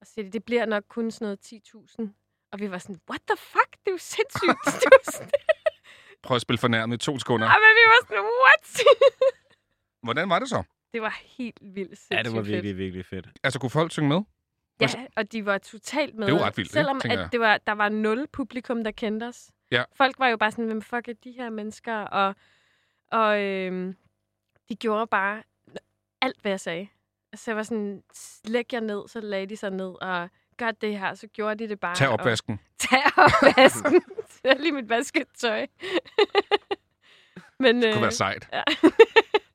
Og 0.01 0.08
så 0.08 0.14
siger 0.14 0.26
de, 0.26 0.32
det 0.32 0.43
bliver 0.43 0.66
nok 0.66 0.84
kun 0.89 1.12
sådan 1.12 1.26
noget 1.26 1.39
10.000. 1.39 2.14
Og 2.51 2.60
vi 2.60 2.72
var 2.72 2.78
sådan, 2.78 2.99
what 3.10 3.22
the 3.28 3.38
fuck? 3.39 3.72
Det 3.72 3.88
er 3.88 3.91
jo 3.91 3.97
sindssygt. 3.97 4.58
det 5.22 5.32
Prøv 6.24 6.36
at 6.36 6.41
spille 6.41 6.58
fornærmet 6.58 6.95
i 6.95 7.06
to 7.06 7.20
sekunder. 7.20 7.47
Ej, 7.47 7.56
men 7.58 7.74
vi 7.80 7.84
var 7.91 8.08
sådan, 8.08 8.24
what? 8.43 8.88
Hvordan 10.04 10.30
var 10.30 10.39
det 10.39 10.49
så? 10.49 10.64
det 10.93 11.01
var 11.01 11.20
helt 11.38 11.60
vildt 11.62 11.89
sindssygt 11.97 12.18
Ja, 12.18 12.24
det 12.24 12.32
var 12.32 12.38
fedt. 12.43 12.47
virkelig, 12.54 12.78
virkelig 12.78 13.06
fedt. 13.06 13.28
Altså, 13.43 13.60
kunne 13.60 13.70
folk 13.70 13.91
synge 13.91 14.10
med? 14.10 14.22
Ja, 14.82 14.88
og 15.16 15.32
de 15.32 15.46
var 15.46 15.58
totalt 15.58 16.16
med. 16.16 16.28
Det 16.28 16.34
er 16.34 16.38
jo 16.38 16.44
ret 16.46 16.58
vildt, 16.58 16.68
ikke? 16.70 16.74
Selvom 16.74 17.00
Tænker 17.00 17.26
at 17.26 17.32
det 17.32 17.40
var, 17.40 17.58
der 17.58 17.72
var 17.74 17.90
nul 17.90 18.28
publikum, 18.28 18.84
der 18.84 18.92
kendte 18.92 19.24
os. 19.24 19.52
Ja. 19.72 19.84
Folk 19.96 20.20
var 20.20 20.28
jo 20.28 20.38
bare 20.38 20.52
sådan, 20.52 20.66
hvem 20.66 20.82
fuck 20.82 21.08
er 21.08 21.14
de 21.24 21.32
her 21.32 21.50
mennesker? 21.50 21.96
Og, 21.98 22.36
og 23.12 23.42
øhm, 23.42 23.96
de 24.70 24.76
gjorde 24.76 25.08
bare 25.08 25.44
alt, 26.22 26.42
hvad 26.42 26.52
jeg 26.52 26.60
sagde. 26.60 26.88
Så 27.36 27.52
jeg 27.52 27.56
var 27.56 27.64
sådan, 27.64 28.04
læg 28.46 28.74
jer 28.74 28.80
ned, 28.80 29.08
så 29.08 29.20
lagde 29.22 29.46
de 29.46 29.58
sig 29.58 29.72
ned, 29.72 29.94
og 30.02 30.30
gør 30.58 30.72
det 30.72 31.00
her, 31.00 31.14
så 31.16 31.28
gjorde 31.28 31.56
de 31.64 31.70
det 31.70 31.80
bare. 31.80 31.96
Tag 31.96 32.08
og- 32.08 32.14
opvasken. 32.14 32.60
Tag 32.90 33.04
opvasken. 33.18 34.04
Tag 34.44 34.60
lige 34.60 34.72
mit 34.72 34.90
vasketøj. 34.90 35.68
Men, 37.60 37.82
Det 37.82 37.94
kunne 37.94 38.02
være 38.02 38.12
sejt. 38.12 38.50
ja. 38.54 38.64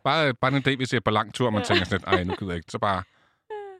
Bare, 0.05 0.35
bare 0.35 0.57
en 0.57 0.62
dag, 0.62 0.77
hvis 0.77 0.93
jeg 0.93 0.97
er 0.97 1.01
på 1.05 1.11
lang 1.11 1.35
tur, 1.35 1.47
og 1.47 1.53
man 1.53 1.62
Ja. 1.62 1.66
tænker 1.66 1.85
sådan 1.85 1.99
lidt, 1.99 2.09
ej, 2.09 2.25
nu 2.25 2.35
gider 2.35 2.53
jeg 2.53 2.57
ikke. 2.57 2.71
Så 2.73 2.79
bare... 2.79 3.03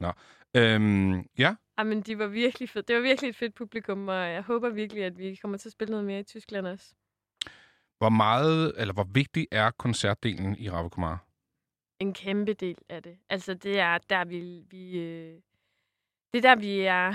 Nå. 0.01 0.13
Øhm, 0.57 1.29
ja, 1.39 1.55
Ej, 1.79 1.85
men 1.85 2.01
de 2.01 2.19
var 2.19 2.27
virkelig 2.27 2.69
fedt. 2.69 2.89
Det 2.89 2.97
var 2.97 3.03
virkelig 3.03 3.29
et 3.29 3.37
fedt 3.37 3.55
publikum, 3.55 4.09
og 4.09 4.15
jeg 4.15 4.43
håber 4.43 4.71
virkelig, 4.71 5.05
at 5.05 5.19
vi 5.19 5.35
kommer 5.35 5.59
til 5.59 5.69
at 5.69 5.73
spille 5.73 5.91
noget 5.91 6.07
mere 6.07 6.21
i 6.21 6.23
Tyskland 6.23 6.67
også. 6.67 6.95
hvor 7.99 8.09
meget, 8.09 8.75
eller 8.77 8.95
hvor 8.95 9.09
vigtig 9.15 9.47
er 9.51 9.71
koncertdelen 9.71 10.57
i 10.59 10.71
Rave 10.71 10.91
Kumar? 10.91 11.25
En 12.01 12.15
kæmpe 12.15 12.55
del 12.55 12.77
af 12.89 13.03
det. 13.03 13.19
Altså, 13.29 13.55
det 13.55 13.79
er 13.79 13.99
der, 13.99 14.25
vi... 14.25 14.65
vi 14.71 14.99
øh, 14.99 15.41
det 16.33 16.45
er 16.45 16.55
der, 16.55 16.57
vi 16.57 16.81
er... 16.81 17.15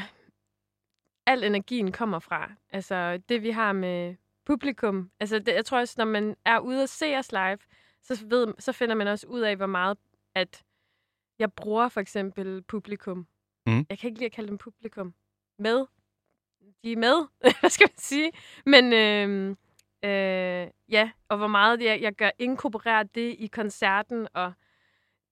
Al 1.26 1.44
energien 1.44 1.92
kommer 1.92 2.20
fra. 2.20 2.52
Altså, 2.70 3.18
det 3.30 3.44
vi 3.44 3.50
har 3.50 3.74
med 3.74 4.16
publikum. 4.46 5.12
Altså, 5.20 5.40
det, 5.40 5.54
jeg 5.54 5.66
tror 5.66 5.80
også, 5.80 5.96
når 5.98 6.06
man 6.06 6.36
er 6.46 6.60
ude 6.60 6.84
og 6.84 6.90
se 6.90 7.18
os 7.18 7.32
live, 7.32 7.58
så, 8.04 8.26
ved, 8.30 8.54
så 8.60 8.72
finder 8.72 8.96
man 8.96 9.08
også 9.08 9.28
ud 9.28 9.42
af, 9.42 9.56
hvor 9.56 9.66
meget, 9.66 9.98
at 10.36 10.64
jeg 11.40 11.54
bruger 11.54 11.90
for 11.90 12.02
eksempel 12.02 12.62
publikum. 12.62 13.28
Mm. 13.68 13.86
Jeg 13.90 14.00
kan 14.00 14.08
ikke 14.08 14.20
lide 14.20 14.26
at 14.26 14.32
kalde 14.32 14.50
dem 14.50 14.58
publikum. 14.58 15.14
Med. 15.60 15.86
De 16.84 16.92
er 16.92 16.98
med, 16.98 17.28
hvad 17.60 17.70
skal 17.70 17.84
man 17.92 17.98
sige? 17.98 18.32
Men 18.66 18.94
øh, 18.94 19.50
øh, 20.06 20.68
ja, 20.90 21.10
og 21.30 21.38
hvor 21.38 21.48
meget 21.48 21.82
jeg, 21.82 22.02
jeg 22.02 22.14
gør 22.14 22.30
inkorporere 22.40 23.04
det 23.16 23.36
i 23.40 23.48
koncerten, 23.48 24.28
og 24.34 24.54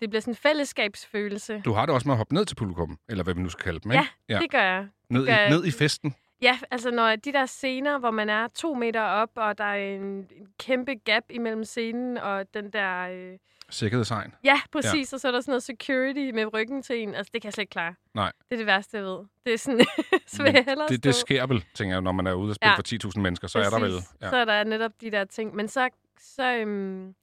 det 0.01 0.09
bliver 0.09 0.21
sådan 0.21 0.31
en 0.31 0.35
fællesskabsfølelse. 0.35 1.61
Du 1.65 1.71
har 1.73 1.85
det 1.85 1.95
også 1.95 2.07
med 2.07 2.13
at 2.13 2.17
hoppe 2.17 2.33
ned 2.33 2.45
til 2.45 2.55
publikum, 2.55 2.97
eller 3.09 3.23
hvad 3.23 3.33
vi 3.33 3.41
nu 3.41 3.49
skal 3.49 3.63
kalde 3.63 3.79
dem, 3.79 3.91
Ja, 3.91 3.99
ikke? 4.01 4.11
Ja, 4.29 4.39
Det 4.39 4.51
gør 4.51 4.61
jeg. 4.63 4.87
ned, 5.09 5.25
gør 5.25 5.33
i, 5.33 5.39
jeg. 5.39 5.49
ned 5.49 5.65
i 5.65 5.71
festen. 5.71 6.15
Ja, 6.41 6.59
altså 6.71 6.91
når 6.91 7.15
de 7.15 7.31
der 7.33 7.45
scener, 7.45 7.97
hvor 7.99 8.11
man 8.11 8.29
er 8.29 8.47
to 8.47 8.73
meter 8.73 9.01
op, 9.01 9.29
og 9.35 9.57
der 9.57 9.63
er 9.63 9.95
en, 9.95 10.01
en 10.01 10.47
kæmpe 10.59 10.95
gap 10.95 11.23
imellem 11.29 11.63
scenen 11.63 12.17
og 12.17 12.53
den 12.53 12.73
der... 12.73 12.99
Øh... 13.01 13.37
Sikkerhedstegn. 13.71 14.33
Ja, 14.43 14.61
præcis. 14.71 15.11
Ja. 15.11 15.15
Og 15.15 15.19
så 15.21 15.27
er 15.27 15.31
der 15.31 15.41
sådan 15.41 15.51
noget 15.51 15.63
security 15.63 16.31
med 16.33 16.53
ryggen 16.53 16.81
til 16.81 16.99
en. 17.03 17.15
Altså, 17.15 17.31
det 17.33 17.41
kan 17.41 17.47
jeg 17.47 17.53
slet 17.53 17.61
ikke 17.61 17.71
klare. 17.71 17.95
Nej. 18.13 18.31
Det 18.49 18.55
er 18.55 18.57
det 18.57 18.65
værste, 18.65 18.97
jeg 18.97 19.05
ved. 19.05 19.19
Det 19.45 19.53
er 19.53 19.57
sådan, 19.57 19.85
så 20.27 20.43
vil 20.43 20.53
jeg 20.53 20.63
hellere 20.65 20.87
det, 20.87 21.03
det 21.03 21.15
stå. 21.15 21.25
sker 21.25 21.45
vel, 21.47 21.65
tænker 21.73 21.95
jeg, 21.95 22.01
når 22.01 22.11
man 22.11 22.27
er 22.27 22.33
ude 22.33 22.51
og 22.51 22.55
spille 22.55 22.69
Ja. 22.69 22.75
ja. 22.91 23.07
for 23.07 23.09
10.000 23.17 23.19
mennesker, 23.21 23.47
så 23.47 23.59
er 23.59 23.69
der 23.69 23.79
vel... 23.79 23.91
Præcis. 23.91 24.09
Så 24.29 24.35
er 24.35 24.45
der 24.45 24.63
netop 24.63 24.91
de 25.01 25.11
der 25.11 25.25
ting. 25.25 25.55
Men 25.55 25.67
så, 25.67 25.89
så 26.19 26.55
øhm, 26.55 27.15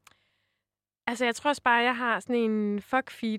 altså 1.07 1.25
jeg 1.25 1.35
tror 1.35 1.49
også 1.51 1.63
bare, 1.63 1.83
jeg 1.83 1.97
har 1.97 2.21
sådan 2.21 2.37
en 2.37 2.83
fuck 2.83 3.11
feed. 3.11 3.39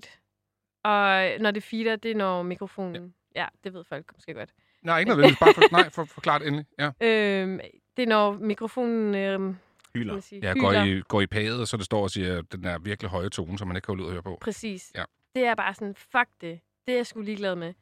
Og 0.84 1.30
når 1.40 1.50
det 1.50 1.62
feeder, 1.62 1.96
det 1.96 2.10
er 2.10 2.14
når 2.14 2.42
mikrofonen... 2.42 3.14
Ja, 3.36 3.46
det 3.64 3.74
ved 3.74 3.84
folk 3.84 4.04
måske 4.14 4.34
godt. 4.34 4.50
Nej, 4.82 4.98
ikke 4.98 5.08
nødvendigvis. 5.08 5.38
Bare 5.38 5.54
for, 5.54 5.62
nej, 5.72 5.90
for, 5.90 6.04
forklar 6.04 6.38
det 6.38 6.46
endelig. 6.46 6.66
Ja, 6.78 6.90
Øhm, 7.08 7.60
det 7.96 8.02
er 8.02 8.06
når 8.06 8.32
mikrofonen... 8.32 9.14
Øhm, 9.14 9.56
Hylder. 9.94 10.38
ja 10.42 10.52
går, 10.52 10.70
hyler. 10.70 10.84
i, 10.84 11.00
går 11.00 11.20
i 11.20 11.26
paget, 11.26 11.68
så 11.68 11.76
det 11.76 11.84
står 11.84 12.02
og 12.02 12.10
siger, 12.10 12.38
at 12.38 12.52
den 12.52 12.64
er 12.64 12.78
virkelig 12.78 13.10
høje 13.10 13.28
tone, 13.28 13.58
som 13.58 13.68
man 13.68 13.76
ikke 13.76 13.86
kan 13.86 13.92
holde 13.92 14.02
ud 14.02 14.08
at 14.08 14.12
høre 14.12 14.22
på. 14.22 14.38
Præcis. 14.40 14.92
Ja. 14.94 15.04
Det 15.34 15.44
er 15.44 15.54
bare 15.54 15.74
sådan, 15.74 15.94
fuck 15.94 16.28
det. 16.40 16.60
Det 16.86 16.92
er 16.92 16.96
jeg 16.96 17.06
sgu 17.06 17.20
ligeglad 17.20 17.54
med. 17.54 17.74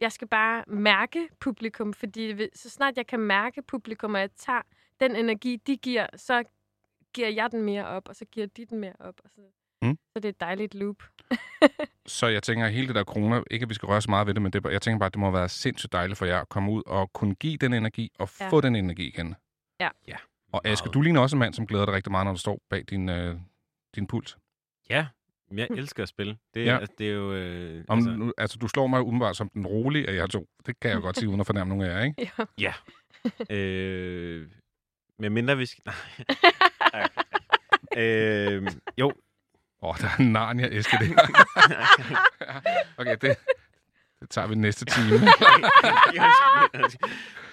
Jeg 0.00 0.12
skal 0.12 0.28
bare 0.28 0.64
mærke 0.66 1.28
publikum, 1.40 1.92
fordi 1.94 2.48
så 2.54 2.70
snart 2.70 2.96
jeg 2.96 3.06
kan 3.06 3.20
mærke 3.20 3.62
publikum, 3.62 4.14
og 4.14 4.20
jeg 4.20 4.30
tager 4.36 4.62
den 5.00 5.16
energi, 5.16 5.56
de 5.66 5.76
giver, 5.76 6.06
så 6.16 6.44
giver 7.14 7.28
jeg 7.28 7.48
den 7.52 7.62
mere 7.62 7.86
op, 7.86 8.08
og 8.08 8.16
så 8.16 8.24
giver 8.24 8.46
de 8.46 8.64
den 8.66 8.78
mere 8.78 8.94
op. 9.00 9.14
Og 9.24 9.30
så, 9.30 9.40
Mm. 9.82 9.98
så 10.12 10.14
det 10.20 10.24
er 10.24 10.28
et 10.28 10.40
dejligt 10.40 10.74
loop. 10.74 11.02
Så 12.06 12.26
jeg 12.26 12.42
tænker, 12.42 12.66
at 12.66 12.72
hele 12.72 12.86
det 12.86 12.94
der 12.94 13.04
corona, 13.04 13.42
ikke 13.50 13.62
at 13.64 13.68
vi 13.68 13.74
skal 13.74 13.86
røre 13.86 14.02
så 14.02 14.10
meget 14.10 14.26
ved 14.26 14.34
det, 14.34 14.42
men 14.42 14.52
det, 14.52 14.64
jeg 14.64 14.82
tænker 14.82 14.98
bare, 14.98 15.06
at 15.06 15.12
det 15.14 15.20
må 15.20 15.30
være 15.30 15.48
sindssygt 15.48 15.92
dejligt 15.92 16.18
for 16.18 16.26
jer 16.26 16.40
at 16.40 16.48
komme 16.48 16.72
ud 16.72 16.82
og 16.86 17.12
kunne 17.12 17.34
give 17.34 17.56
den 17.56 17.72
energi 17.72 18.10
og 18.18 18.28
Ja. 18.40 18.48
få 18.48 18.60
den 18.60 18.76
energi 18.76 19.08
igen. 19.08 19.34
Ja. 19.80 19.88
Ja. 20.08 20.16
Og 20.52 20.60
Aske, 20.64 20.88
du 20.88 21.00
ligner 21.00 21.20
også 21.20 21.36
en 21.36 21.40
mand, 21.40 21.54
som 21.54 21.66
glæder 21.66 21.84
dig 21.84 21.94
rigtig 21.94 22.10
meget, 22.10 22.26
når 22.26 22.32
du 22.32 22.38
står 22.38 22.60
bag 22.70 22.84
din, 22.90 23.08
øh, 23.08 23.36
din 23.94 24.06
pult. 24.06 24.36
Ja, 24.90 25.06
jeg 25.56 25.68
elsker 25.70 26.02
at 26.02 26.08
spille. 26.08 26.36
Det, 26.54 26.64
Ja. 26.66 26.72
ja. 26.72 26.78
altså, 26.78 26.94
det 26.98 27.08
er 27.08 27.12
jo... 27.12 27.32
Øh, 27.32 27.84
Om, 27.88 27.98
altså, 27.98 28.10
altså, 28.10 28.32
altså, 28.38 28.58
du 28.58 28.68
slår 28.68 28.86
mig 28.86 29.02
umiddelbart 29.02 29.36
som 29.36 29.48
den 29.48 29.66
rolige 29.66 30.08
af 30.08 30.14
jer 30.14 30.26
to. 30.26 30.48
Det 30.66 30.80
kan 30.80 30.90
jeg 30.90 31.00
godt 31.00 31.18
sige, 31.18 31.28
uden 31.28 31.40
at 31.40 31.46
fornærme 31.46 31.68
nogen 31.68 31.84
af 31.84 31.94
jer, 31.98 32.04
ikke? 32.04 32.32
Ja. 32.58 32.72
øh, 33.56 34.48
med 35.18 35.30
mindre 35.30 35.56
vi 35.56 35.66
skal... 35.66 35.82
Nej. 36.92 37.08
øh, 37.96 38.66
jo. 38.98 39.12
Åh, 39.82 39.88
oh, 39.90 39.96
der 39.98 40.06
er 40.08 40.16
en 40.20 40.32
Narnia-æske 40.32 40.96
det. 41.00 41.18
okay, 42.98 43.16
det, 43.20 43.36
det 44.20 44.30
tager 44.30 44.48
vi 44.48 44.54
næste 44.54 44.84
time. 44.84 45.16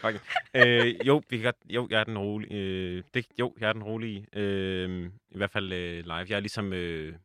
okay. 0.03 0.19
øh, 0.53 1.07
jo, 1.07 1.21
vi 1.29 1.37
kan 1.37 1.43
godt, 1.43 1.55
jo, 1.69 1.87
jeg 1.91 1.99
er 1.99 2.03
den 2.03 2.17
rolige. 2.17 2.53
Øh, 2.53 3.03
det, 3.13 3.27
jo, 3.39 3.53
jeg 3.59 3.69
er 3.69 3.73
den 3.73 3.83
rolige. 3.83 4.27
Øh, 4.33 5.05
I 5.29 5.37
hvert 5.37 5.51
fald 5.51 5.73
øh, 5.73 6.03
live. 6.03 6.25
Jeg 6.29 6.35
er 6.35 6.39
ligesom, 6.39 6.73
øh, 6.73 7.15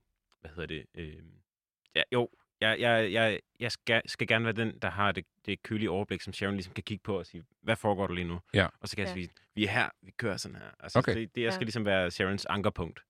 hvad 0.41 0.51
hedder 0.51 0.67
det? 0.67 0.85
Øh, 0.95 1.13
ja, 1.97 2.03
jo, 2.13 2.29
jeg, 2.61 2.81
jeg, 2.81 3.13
jeg, 3.13 3.41
jeg 3.61 3.73
skal, 3.73 4.03
skal 4.07 4.27
gerne 4.27 4.45
være 4.45 4.55
den, 4.55 4.79
der 4.83 4.91
har 4.91 5.13
det, 5.13 5.25
det 5.47 5.63
kølige 5.63 5.91
overblik, 5.91 6.21
som 6.21 6.33
Sharon 6.33 6.55
ligesom 6.55 6.75
kan 6.75 6.85
kigge 6.85 7.03
på 7.03 7.19
og 7.19 7.27
sige, 7.27 7.45
hvad 7.63 7.77
foregår 7.77 8.07
der 8.07 8.15
lige 8.15 8.29
nu? 8.29 8.41
Ja. 8.55 8.67
Og 8.81 8.89
så 8.89 8.97
kan 8.97 9.07
jeg 9.07 9.17
Ja. 9.17 9.23
sige, 9.23 9.29
vi 9.55 9.65
er 9.65 9.71
her, 9.71 9.89
vi 10.03 10.11
kører 10.17 10.37
sådan 10.37 10.57
her. 10.57 10.67
Altså, 10.81 10.99
Okay. 10.99 11.15
det, 11.17 11.35
det, 11.35 11.43
jeg 11.43 11.53
skal 11.53 11.63
Ja. 11.63 11.67
ligesom 11.67 11.85
være 11.85 12.11
Sharons 12.11 12.47
ankerpunkt 12.47 13.01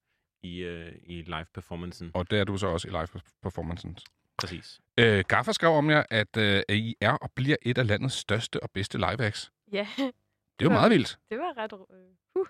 i, 0.42 0.58
øh, 0.58 0.92
i 1.04 1.22
live-performancen. 1.22 2.10
og 2.14 2.30
det 2.30 2.38
er 2.40 2.44
du 2.44 2.56
så 2.56 2.66
også 2.66 2.88
i 2.88 2.90
live-performancen. 2.90 3.96
Præcis. 4.38 4.80
Øh, 4.98 5.24
Gaffer 5.28 5.52
skrev 5.52 5.70
om 5.70 5.90
jer, 5.90 6.02
at, 6.10 6.36
øh, 6.36 6.62
at 6.68 6.74
I 6.74 6.96
er 7.00 7.12
og 7.12 7.30
bliver 7.34 7.56
et 7.62 7.78
af 7.78 7.86
landets 7.86 8.14
største 8.14 8.62
og 8.62 8.70
bedste 8.70 8.98
live-acts. 8.98 9.50
ja, 9.72 9.86
Det 10.58 10.64
jo 10.64 10.70
meget 10.70 10.90
vildt. 10.90 11.18
det 11.30 11.38
var 11.38 11.56
ret... 11.56 11.72
Øh, 11.72 12.06
uh. 12.34 12.46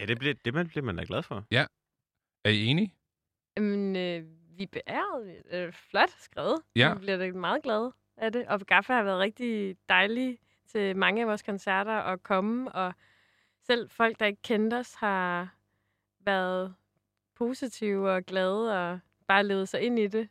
Ja, 0.00 0.06
det 0.06 0.18
bliver, 0.18 0.34
det 0.44 0.52
bliver 0.68 0.82
man 0.82 0.96
da 0.96 1.04
glad 1.06 1.22
for. 1.22 1.46
Er 2.44 2.50
I 2.50 2.64
enige? 2.64 2.94
Men 3.56 3.96
øh, 3.96 4.24
vi 4.58 4.62
er 4.62 4.66
beæret. 4.72 5.42
Øh, 5.50 5.72
flot 5.72 6.10
skrevet. 6.18 6.62
Ja. 6.76 6.94
Vi 6.94 6.98
bliver 7.00 7.16
da 7.16 7.32
meget 7.32 7.62
glade 7.62 7.92
af 8.16 8.32
det. 8.32 8.46
Og 8.46 8.60
Gaffa 8.60 8.92
har 8.92 9.02
været 9.02 9.18
rigtig 9.18 9.76
dejlig 9.88 10.38
til 10.66 10.96
mange 10.96 11.20
af 11.22 11.28
vores 11.28 11.42
koncerter 11.42 11.92
at 11.92 12.22
komme. 12.22 12.72
Og 12.72 12.94
selv 13.62 13.90
folk, 13.90 14.20
der 14.20 14.26
ikke 14.26 14.42
kendte 14.42 14.74
os, 14.74 14.94
har 14.94 15.54
været 16.20 16.74
positiv 17.34 18.02
og 18.02 18.22
glad 18.22 18.52
og 18.52 19.00
bare 19.28 19.44
levet 19.44 19.68
sig 19.68 19.80
ind 19.80 19.98
i 19.98 20.06
det. 20.06 20.28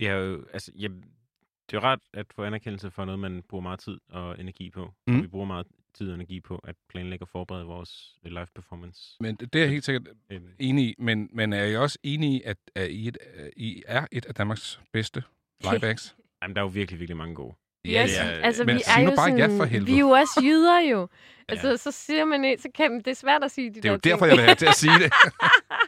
Jeg 0.00 0.08
er 0.08 0.16
jo, 0.16 0.44
altså, 0.52 0.72
jeg, 0.76 0.90
det 0.90 1.76
er 1.76 1.80
jo 1.80 1.80
rart 1.80 1.98
at 2.14 2.26
få 2.34 2.44
anerkendelse 2.44 2.90
for 2.90 3.04
noget, 3.04 3.18
man 3.18 3.42
bruger 3.48 3.62
meget 3.62 3.80
tid 3.80 3.98
og 4.10 4.40
energi 4.40 4.70
på. 4.70 4.92
Mm. 5.06 5.16
Og 5.16 5.22
vi 5.22 5.26
bruger 5.26 5.46
meget 5.46 5.66
tid 5.94 6.08
og 6.08 6.14
energi 6.14 6.40
på 6.40 6.56
at 6.64 6.74
planlægge 6.88 7.24
og 7.24 7.28
forberede 7.28 7.64
vores 7.64 8.14
live 8.22 8.46
performance. 8.54 9.16
Men 9.20 9.36
det 9.36 9.54
er 9.54 9.60
jeg 9.60 9.68
helt 9.70 9.84
sikkert 9.84 10.08
Øh, 10.30 10.40
enig 10.58 10.84
i. 10.84 10.94
Men, 10.98 11.28
men 11.32 11.52
er 11.52 11.64
jeg 11.64 11.78
også 11.78 11.98
enig 12.02 12.30
i, 12.34 12.42
at, 12.44 12.56
at 12.74 12.90
I, 12.90 13.08
et, 13.08 13.18
I 13.56 13.82
er 13.86 14.06
et 14.12 14.26
af 14.26 14.34
Danmarks 14.34 14.80
bedste 14.92 15.22
liveacts? 15.72 16.16
Jamen, 16.42 16.56
der 16.56 16.62
er 16.62 16.64
jo 16.64 16.68
virkelig, 16.70 17.00
virkelig 17.00 17.16
mange 17.16 17.34
gode. 17.34 17.54
Ja, 17.84 18.02
det 18.02 18.18
er- 18.20 18.24
altså, 18.24 18.64
men 18.64 18.76
vi 18.76 18.82
er 18.96 19.00
jo 19.02 19.12
bare 19.16 19.30
ja 19.30 19.38
sådan, 19.44 19.56
for 19.58 19.64
helvede. 19.64 19.90
Vi 19.90 19.96
er 19.96 20.00
jo 20.00 20.08
også 20.10 20.40
jyder 20.44 20.80
jo. 20.80 21.08
Altså, 21.48 21.76
så 21.76 21.90
siger 21.90 22.24
man 22.24 22.44
ikke, 22.44 22.62
så 22.62 22.68
kan, 22.74 22.98
det 22.98 23.06
er 23.08 23.14
svært 23.14 23.44
at 23.44 23.50
sige 23.50 23.70
de 23.70 23.74
Det 23.74 23.84
er 23.84 23.88
jo 23.90 23.96
der 23.96 24.10
derfor, 24.10 24.26
ting. 24.26 24.30
jeg 24.30 24.36
vil 24.36 24.44
have 24.44 24.54
til 24.54 24.66
at 24.66 24.74
sige 24.74 24.98
det. 24.98 25.12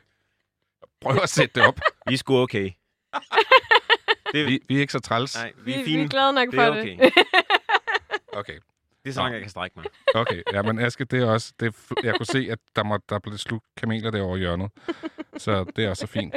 Prøv 1.02 1.16
at 1.22 1.28
sætte 1.28 1.54
det 1.60 1.68
op. 1.68 1.80
Vi 2.08 2.14
er 2.14 2.18
sgu 2.18 2.36
okay. 2.36 2.70
det, 4.32 4.46
Vi, 4.46 4.60
vi 4.68 4.76
er 4.76 4.80
ikke 4.80 4.92
så 4.92 5.00
træls. 5.00 5.36
nej, 5.36 5.52
vi 5.56 5.62
vi, 5.64 5.74
er 5.74 5.78
vi 5.78 5.84
fine. 5.84 6.02
er 6.04 6.08
glade 6.08 6.32
nok 6.32 6.46
Det 6.46 6.54
for 6.54 6.62
er 6.62 6.70
det. 6.82 6.94
okay. 7.00 7.10
Okay, 8.32 8.58
Det 9.04 9.10
er 9.10 9.12
så 9.12 9.20
langt, 9.20 9.32
jeg 9.34 9.40
kan 9.42 9.50
strække 9.50 9.76
mig. 9.76 9.84
okay. 10.14 10.42
Ja, 10.52 10.62
men 10.62 10.78
Aske, 10.78 11.04
det 11.04 11.22
er 11.22 11.26
også... 11.26 11.52
Det 11.60 11.66
er, 11.66 11.94
jeg 12.04 12.14
kunne 12.16 12.26
se, 12.26 12.48
at 12.50 12.58
der, 12.76 12.82
må, 12.84 12.98
der 13.08 13.18
blev 13.18 13.38
slugt 13.38 13.64
kameler 13.76 14.10
derovre 14.10 14.36
i 14.36 14.40
hjørnet. 14.40 14.70
Så 15.36 15.64
det 15.76 15.84
er 15.84 15.90
også 15.90 16.06
fint. 16.06 16.34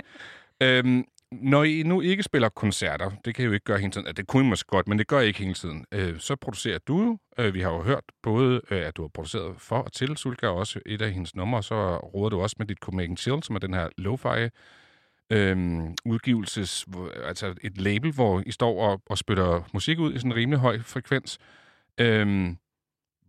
Øhm, 0.64 1.04
når 1.32 1.64
I 1.64 1.84
nu 1.84 2.02
ikke 2.02 2.24
spiller 2.24 2.50
koncerter, 2.50 3.12
det 3.26 3.36
kan 3.36 3.44
I 3.44 3.46
jo 3.46 3.52
ikke 3.52 3.64
gøre 3.64 3.78
hele 3.80 3.92
tiden. 3.92 4.16
Det 4.16 4.28
kunne 4.28 4.46
I 4.46 4.50
måske 4.50 4.68
godt, 4.68 4.88
men 4.88 5.00
det 5.00 5.08
gør 5.08 5.20
I 5.20 5.28
ikke 5.28 5.40
hele 5.40 5.54
tiden. 5.54 5.86
Øh, 5.92 6.20
så 6.20 6.36
producerer 6.36 6.80
du. 6.88 7.18
Øh, 7.40 7.54
vi 7.54 7.62
har 7.62 7.70
jo 7.72 7.82
hørt 7.84 8.04
både, 8.24 8.62
øh, 8.72 8.88
at 8.88 8.98
du 8.98 9.02
har 9.02 9.10
produceret 9.14 9.56
for 9.58 9.78
og 9.78 9.94
til 9.94 10.18
Sulka, 10.18 10.48
og 10.48 10.56
også 10.56 10.80
et 10.86 11.02
af 11.02 11.12
hendes 11.12 11.36
numre, 11.36 11.64
så 11.64 11.98
råder 11.98 12.30
du 12.30 12.42
også 12.42 12.56
med 12.60 12.68
dit 12.68 12.78
Copenhagen 12.78 13.18
Chill, 13.18 13.44
som 13.44 13.56
er 13.56 13.60
den 13.60 13.74
her 13.74 13.90
lo-fi 13.98 14.50
øhm, 15.30 15.96
udgivelses, 16.06 16.86
altså 17.24 17.56
et 17.62 17.78
label, 17.78 18.14
hvor 18.14 18.44
I 18.46 18.52
står 18.52 18.90
og, 18.92 19.02
og 19.06 19.18
spytter 19.18 19.70
musik 19.74 20.00
ud 20.00 20.14
i 20.14 20.18
sådan 20.18 20.32
en 20.32 20.36
rimelig 20.36 20.60
høj 20.60 20.80
frekvens. 20.80 21.38
Øhm, 21.98 22.58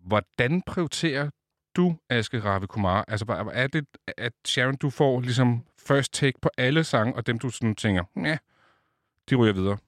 hvordan 0.06 0.62
prioriterer 0.62 1.30
du, 1.76 1.96
Aske 2.10 2.40
Ravi 2.40 2.66
Kumar? 2.66 3.04
Altså, 3.08 3.24
hvad- 3.24 3.50
er 3.52 3.66
det, 3.66 3.86
at 4.16 4.32
Sharon, 4.46 4.76
du 4.76 4.90
får 4.90 5.20
ligesom 5.20 5.64
first 5.78 6.12
take 6.12 6.38
på 6.42 6.50
alle 6.58 6.84
sange, 6.84 7.14
og 7.14 7.26
dem 7.26 7.38
du 7.38 7.50
sådan 7.50 7.74
tænker, 7.74 8.04
ja, 8.16 8.38
de 9.30 9.34
ryger 9.34 9.52
videre? 9.52 9.78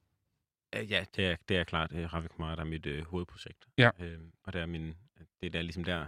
Øh, 0.76 0.90
Ja, 0.90 1.04
det 1.16 1.26
er, 1.26 1.36
det 1.48 1.56
er 1.56 1.64
klart. 1.64 1.92
Uh, 1.92 1.98
Ravi 2.14 2.28
Kumar 2.28 2.54
der 2.54 2.62
er 2.62 2.66
mit 2.66 2.86
uh, 2.86 3.06
hovedprojekt. 3.10 3.66
Ja. 3.78 3.90
Uh, 4.00 4.22
og 4.44 4.52
det 4.52 4.60
er, 4.60 4.66
min, 4.66 4.94
det 5.40 5.46
er 5.46 5.50
der, 5.50 5.62
ligesom 5.62 5.84
der, 5.84 6.06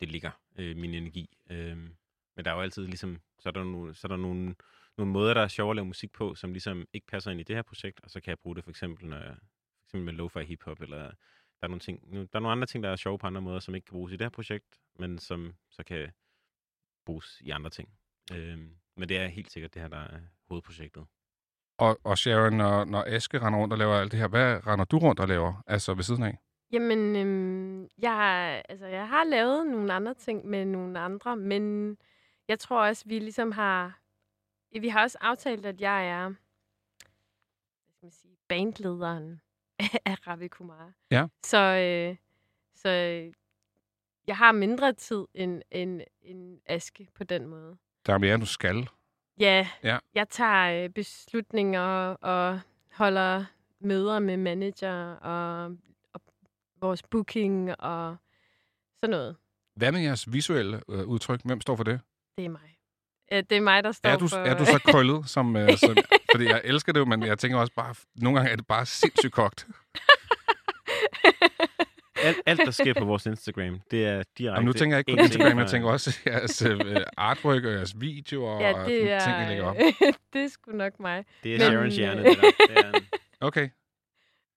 det 0.00 0.08
ligger, 0.08 0.30
uh, 0.58 0.64
min 0.64 0.94
energi. 0.94 1.36
Uh, 1.50 1.56
men 2.36 2.44
der 2.44 2.50
er 2.50 2.54
jo 2.54 2.60
altid 2.60 2.86
ligesom, 2.86 3.20
så 3.38 3.48
er 3.48 3.52
der, 3.52 3.64
nogle, 3.64 3.94
så 3.94 4.06
er 4.06 4.08
der 4.08 4.16
nogle, 4.16 4.54
nogle 4.98 5.12
måder, 5.12 5.34
der 5.34 5.40
er 5.40 5.48
sjove 5.48 5.70
at 5.70 5.76
lave 5.76 5.86
musik 5.86 6.12
på, 6.12 6.34
som 6.34 6.52
ligesom 6.52 6.86
ikke 6.92 7.06
passer 7.06 7.30
ind 7.30 7.40
i 7.40 7.42
det 7.42 7.56
her 7.56 7.62
projekt, 7.62 8.00
og 8.02 8.10
så 8.10 8.20
kan 8.20 8.30
jeg 8.30 8.38
bruge 8.38 8.56
det 8.56 8.64
for 8.64 8.70
eksempel, 8.70 9.06
når 9.06 9.16
jeg, 9.16 9.34
for 9.78 9.84
eksempel 9.84 10.04
med 10.04 10.12
lo-fi 10.12 10.42
hiphop, 10.42 10.80
eller 10.80 10.98
der 10.98 11.12
er, 11.62 11.68
nogle 11.68 11.80
ting, 11.80 12.12
der 12.12 12.18
er 12.32 12.40
nogle 12.40 12.52
andre 12.52 12.66
ting, 12.66 12.84
der 12.84 12.90
er 12.90 12.96
sjove 12.96 13.18
på 13.18 13.26
andre 13.26 13.40
måder, 13.40 13.60
som 13.60 13.74
ikke 13.74 13.84
kan 13.84 13.92
bruges 13.92 14.12
i 14.12 14.16
det 14.16 14.24
her 14.24 14.30
projekt, 14.30 14.80
men 14.98 15.18
som 15.18 15.54
så 15.70 15.82
kan 15.82 16.12
bruges 17.06 17.40
i 17.40 17.50
andre 17.50 17.70
ting. 17.70 17.88
Uh, 18.30 18.58
men 18.96 19.08
det 19.08 19.16
er 19.16 19.26
helt 19.26 19.52
sikkert 19.52 19.74
det 19.74 19.82
her, 19.82 19.88
der 19.88 19.96
er 19.96 20.20
hovedprojektet. 20.48 21.06
Og, 21.78 21.98
og 22.04 22.18
Sharon, 22.18 22.52
når, 22.52 22.84
når 22.84 23.04
Aske 23.06 23.38
render 23.38 23.58
rundt 23.58 23.72
og 23.72 23.78
laver 23.78 23.94
alt 23.94 24.12
det 24.12 24.20
her, 24.20 24.28
hvad 24.28 24.66
render 24.66 24.84
du 24.84 24.98
rundt 24.98 25.20
og 25.20 25.28
laver, 25.28 25.62
altså 25.66 25.94
ved 25.94 26.02
siden 26.02 26.22
af? 26.22 26.38
Jamen, 26.72 27.16
øhm, 27.16 27.88
jeg, 27.98 28.62
altså, 28.68 28.86
jeg 28.86 29.08
har 29.08 29.24
lavet 29.24 29.66
nogle 29.66 29.92
andre 29.92 30.14
ting 30.14 30.46
med 30.46 30.64
nogle 30.64 30.98
andre, 30.98 31.36
men 31.36 31.96
jeg 32.48 32.58
tror 32.58 32.86
også, 32.86 33.04
vi 33.06 33.18
ligesom 33.18 33.52
har... 33.52 33.98
Vi 34.80 34.88
har 34.88 35.02
også 35.02 35.18
aftalt, 35.20 35.66
at 35.66 35.80
jeg 35.80 36.08
er 36.08 36.24
hvad 36.28 36.36
skal 37.90 38.04
man 38.06 38.10
sige, 38.12 38.36
bandlederen 38.48 39.40
af 40.10 40.26
Ravi 40.26 40.48
Kumar. 40.48 40.92
Ja. 41.10 41.26
Så, 41.44 41.58
øh, 41.58 42.16
så 42.74 42.88
øh, 42.88 43.32
jeg 44.26 44.36
har 44.36 44.52
mindre 44.52 44.92
tid 44.92 45.24
end, 45.34 45.62
end, 45.70 46.00
end 46.22 46.60
Aske 46.66 47.08
på 47.14 47.24
den 47.24 47.46
måde. 47.46 47.76
Der 48.06 48.14
er 48.14 48.18
mere, 48.18 48.36
du 48.38 48.46
skal. 48.46 48.88
Ja, 49.40 49.68
Ja. 49.82 49.98
jeg 50.14 50.28
tager 50.28 50.84
øh, 50.84 50.90
beslutninger 50.90 51.80
og 52.14 52.60
holder 52.92 53.44
møder 53.80 54.18
med 54.18 54.36
manager 54.36 55.12
og, 55.14 55.64
og 56.12 56.20
vores 56.80 57.02
booking 57.02 57.80
og 57.80 58.16
sådan 59.00 59.10
noget. 59.10 59.36
Hvad 59.74 59.92
med 59.92 60.00
jeres 60.00 60.32
visuelle 60.32 60.82
øh, 60.88 61.04
udtryk? 61.06 61.40
Hvem 61.44 61.60
står 61.60 61.76
for 61.76 61.84
det? 61.84 62.00
Det 62.36 62.44
er 62.44 62.48
mig. 62.48 62.71
Øh, 63.32 63.42
Det 63.50 63.56
er 63.56 63.60
mig, 63.60 63.84
der 63.84 63.92
står 63.92 64.10
Er 64.10 64.16
du, 64.16 64.28
for... 64.28 64.36
er 64.36 64.58
du 64.58 64.64
så 64.64 64.78
krøllet? 64.86 65.28
Som, 65.34 65.56
øh, 65.56 65.76
som, 65.76 65.96
fordi 66.32 66.44
jeg 66.44 66.60
elsker 66.64 66.92
det 66.92 67.00
jo, 67.00 67.04
men 67.04 67.22
jeg 67.22 67.38
tænker 67.38 67.58
også 67.58 67.72
bare, 67.76 67.94
nogle 68.16 68.38
gange 68.38 68.52
er 68.52 68.56
det 68.56 68.66
bare 68.66 68.86
sindssygt 68.86 69.32
kogt. 69.32 69.66
Alt, 72.24 72.36
alt, 72.46 72.60
der 72.64 72.70
sker 72.70 72.94
på 72.98 73.04
vores 73.04 73.26
Instagram, 73.26 73.80
det 73.90 74.06
er 74.06 74.22
direkte... 74.38 74.58
Og 74.58 74.64
nu 74.64 74.72
tænker 74.72 74.96
jeg 74.96 75.08
ikke 75.08 75.18
på 75.20 75.24
Instagram, 75.24 75.58
jeg 75.58 75.66
tænker 75.66 75.88
også 75.88 76.18
jeres 76.26 76.62
øh, 76.62 76.96
artwork 77.16 77.64
og 77.64 77.72
jeres 77.72 78.00
videoer 78.00 78.60
ja, 78.60 78.72
og 78.80 78.88
det 78.88 79.00
sådan 79.00 79.08
er, 79.08 79.20
ting, 79.20 79.46
I 79.46 79.48
lægger 79.48 79.64
op. 79.64 79.76
det 80.32 80.44
er 80.44 80.48
sgu 80.48 80.72
nok 80.72 81.00
mig. 81.00 81.24
Det 81.42 81.54
er 81.54 81.58
Men- 81.58 81.66
Sharons 81.66 81.96
hjerne, 81.96 82.24
det 82.24 82.36
der. 82.36 82.50
Det 82.74 82.84
er 82.84 82.92
en, 82.98 83.04
Okay, 83.40 83.68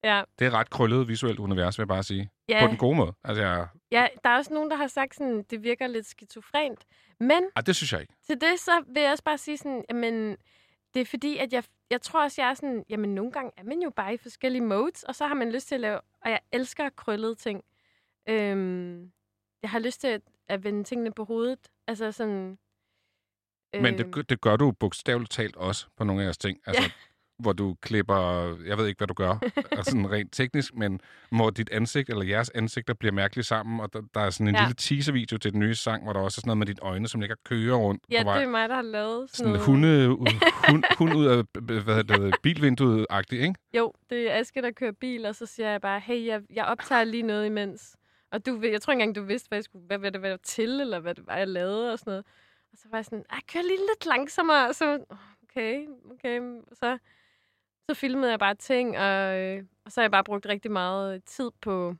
Ja, 0.03 0.21
det 0.39 0.47
er 0.47 0.51
ret 0.53 0.69
krøllet 0.69 1.07
visuelt 1.07 1.39
univers, 1.39 1.77
vil 1.79 1.83
jeg 1.83 1.87
bare 1.87 2.03
sige. 2.03 2.29
ja, 2.49 2.59
På 2.61 2.67
den 2.67 2.77
gode 2.77 2.95
måde. 2.95 3.13
Altså, 3.23 3.43
jeg, 3.43 3.67
ja, 4.01 4.07
der 4.23 4.29
er 4.29 4.35
også 4.37 4.53
nogen, 4.53 4.69
der 4.71 4.75
har 4.77 4.87
sagt, 4.87 5.15
sådan, 5.15 5.43
det 5.43 5.63
virker 5.63 5.87
lidt 5.87 6.05
skizofrent. 6.05 6.85
Men 7.19 7.43
ej, 7.55 7.61
det 7.61 7.75
synes 7.75 7.93
jeg 7.93 8.01
ikke. 8.01 8.13
til 8.27 8.41
det, 8.41 8.59
så 8.59 8.83
vil 8.87 9.01
jeg 9.03 9.11
også 9.11 9.23
bare 9.23 9.37
sige 9.37 9.57
sådan, 9.57 9.85
jamen, 9.89 10.37
det 10.93 11.01
er 11.01 11.05
fordi, 11.05 11.37
at 11.37 11.53
jeg, 11.53 11.63
jeg 11.89 12.01
tror 12.01 12.23
også, 12.23 12.41
jeg 12.41 12.49
er 12.49 12.53
sådan, 12.53 12.85
jamen 12.89 13.15
nogle 13.15 13.31
gange 13.31 13.51
er 13.57 13.63
man 13.63 13.81
jo 13.81 13.89
bare 13.89 14.13
i 14.13 14.17
forskellige 14.17 14.61
modes, 14.61 15.03
og 15.03 15.15
så 15.15 15.27
har 15.27 15.33
man 15.35 15.51
lyst 15.51 15.67
til 15.67 15.75
at 15.75 15.81
lave, 15.81 15.99
og 16.21 16.29
jeg 16.29 16.39
elsker 16.51 16.89
krøllede 16.89 17.35
ting. 17.35 17.63
Øhm, 18.29 19.11
jeg 19.61 19.69
har 19.69 19.79
lyst 19.79 20.01
til 20.01 20.07
at, 20.07 20.21
at 20.47 20.63
vende 20.63 20.83
tingene 20.83 21.11
på 21.13 21.23
hovedet. 21.23 21.59
Altså 21.87 22.11
sådan... 22.11 22.57
Men 23.73 23.85
øhm, 23.85 23.97
det, 23.97 24.11
gør- 24.13 24.21
det 24.21 24.41
gør 24.41 24.55
du 24.55 24.71
bogstaveligt 24.71 25.31
talt 25.31 25.55
også 25.55 25.87
på 25.97 26.03
nogle 26.03 26.21
af 26.21 26.25
jeres 26.25 26.37
ting. 26.37 26.59
Altså, 26.65 26.83
Ja. 26.83 26.89
Hvor 27.39 27.53
du 27.53 27.75
klipper, 27.81 28.15
jeg 28.65 28.77
ved 28.77 28.87
ikke, 28.87 28.97
hvad 28.97 29.07
du 29.07 29.13
gør, 29.13 29.37
altså 29.71 29.91
sådan 29.91 30.11
rent 30.11 30.33
teknisk, 30.33 30.75
men 30.75 31.01
hvor 31.31 31.49
dit 31.49 31.69
ansigt 31.69 32.09
eller 32.09 32.25
jeres 32.25 32.49
ansigter 32.49 32.93
bliver 32.93 33.11
mærkeligt 33.11 33.47
sammen, 33.47 33.79
og 33.79 33.93
der, 33.93 34.01
der 34.13 34.19
er 34.21 34.29
sådan 34.29 34.47
en 34.47 34.55
Ja. 34.55 34.61
lille 34.61 34.75
teaser-video 34.77 35.37
til 35.37 35.51
den 35.51 35.59
nye 35.59 35.75
sang, 35.75 36.03
hvor 36.03 36.13
der 36.13 36.19
også 36.19 36.39
er 36.39 36.41
sådan 36.41 36.47
noget 36.47 36.57
med 36.57 36.67
dine 36.67 36.79
øjne, 36.81 37.07
som 37.07 37.21
ligger 37.21 37.35
kører 37.45 37.75
rundt 37.75 38.03
Ja, 38.11 38.21
på 38.23 38.29
vej. 38.29 38.37
det 38.37 38.45
er 38.45 38.49
mig, 38.49 38.69
der 38.69 38.75
har 38.75 38.81
lavet 38.81 39.29
sådan, 39.29 39.37
Sådan 39.37 39.51
noget. 39.51 39.65
hunde, 39.65 40.07
hund, 40.69 40.83
hund 40.97 41.13
ud 41.13 41.25
af 41.25 41.43
hvad 41.61 41.95
hedder 41.95 42.17
det, 42.17 42.35
bilvinduet-agtigt, 42.43 43.41
ikke? 43.41 43.55
Jo, 43.73 43.93
det 44.09 44.31
er 44.31 44.39
Aske, 44.39 44.61
der 44.61 44.71
kører 44.71 44.91
bil, 44.91 45.25
og 45.25 45.35
så 45.35 45.45
siger 45.45 45.69
jeg 45.69 45.81
bare, 45.81 45.99
hey, 45.99 46.25
jeg, 46.25 46.41
jeg 46.53 46.65
optager 46.65 47.03
lige 47.03 47.23
noget 47.23 47.45
imens. 47.45 47.95
Og 48.31 48.45
du, 48.45 48.61
jeg 48.63 48.81
tror 48.81 48.93
ikke 48.93 49.03
engang, 49.03 49.15
du 49.15 49.23
vidste, 49.23 49.47
hvad, 49.49 49.57
jeg 49.57 49.63
skulle, 49.63 49.85
hvad, 49.87 49.97
hvad 49.97 50.11
det 50.11 50.21
var 50.21 50.37
til, 50.43 50.81
eller 50.81 50.99
hvad 50.99 51.15
det 51.15 51.27
var, 51.27 51.37
jeg 51.37 51.47
lavede 51.47 51.91
og 51.93 51.99
sådan 51.99 52.11
noget. 52.11 52.25
Og 52.71 52.77
så 52.77 52.87
var 52.91 52.97
jeg 52.97 53.05
sådan, 53.05 53.23
jeg 53.31 53.39
kører 53.53 53.63
lige 53.63 53.77
lidt 53.93 54.05
langsommere. 54.05 54.67
Og 54.67 54.75
så, 54.75 54.93
"Åh, 55.11 55.17
okay, 55.43 55.85
okay. 56.13 56.39
Så, 56.73 56.97
så 57.89 57.93
filmede 57.95 58.31
jeg 58.31 58.39
bare 58.39 58.55
ting, 58.55 58.97
og, 58.97 59.37
øh, 59.39 59.63
og 59.85 59.91
så 59.91 60.01
har 60.01 60.03
jeg 60.03 60.11
bare 60.11 60.23
brugt 60.23 60.45
rigtig 60.45 60.71
meget 60.71 61.23
tid 61.23 61.49
på 61.61 61.95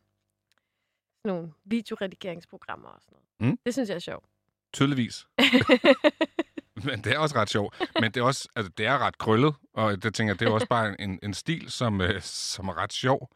sådan 1.26 1.36
nogle 1.38 1.54
videoredigeringsprogrammer 1.66 2.88
og 2.90 3.02
sådan 3.02 3.18
noget. 3.40 3.52
Mm. 3.52 3.60
Det 3.66 3.74
synes 3.74 3.90
jeg 3.90 3.96
er 3.96 4.00
sjovt. 4.00 4.26
Tydeligvis. 4.74 5.28
Men 6.88 7.02
det 7.04 7.14
er 7.14 7.20
også 7.20 7.36
ret 7.36 7.50
sjovt. 7.50 7.92
Men 8.02 8.12
det 8.12 8.18
er 8.20 8.24
også, 8.24 8.50
altså, 8.56 8.72
det 8.78 8.86
er 8.86 8.98
ret 8.98 9.18
krøllet, 9.18 9.56
og 9.74 10.04
det 10.04 10.14
tænker 10.14 10.34
det 10.34 10.48
er 10.48 10.52
også 10.52 10.68
bare 10.68 11.02
en, 11.02 11.20
en 11.24 11.34
stil, 11.34 11.72
som, 11.72 12.02
øh, 12.02 12.22
som 12.22 12.68
er 12.68 12.78
ret 12.78 12.94
sjov. 12.94 13.30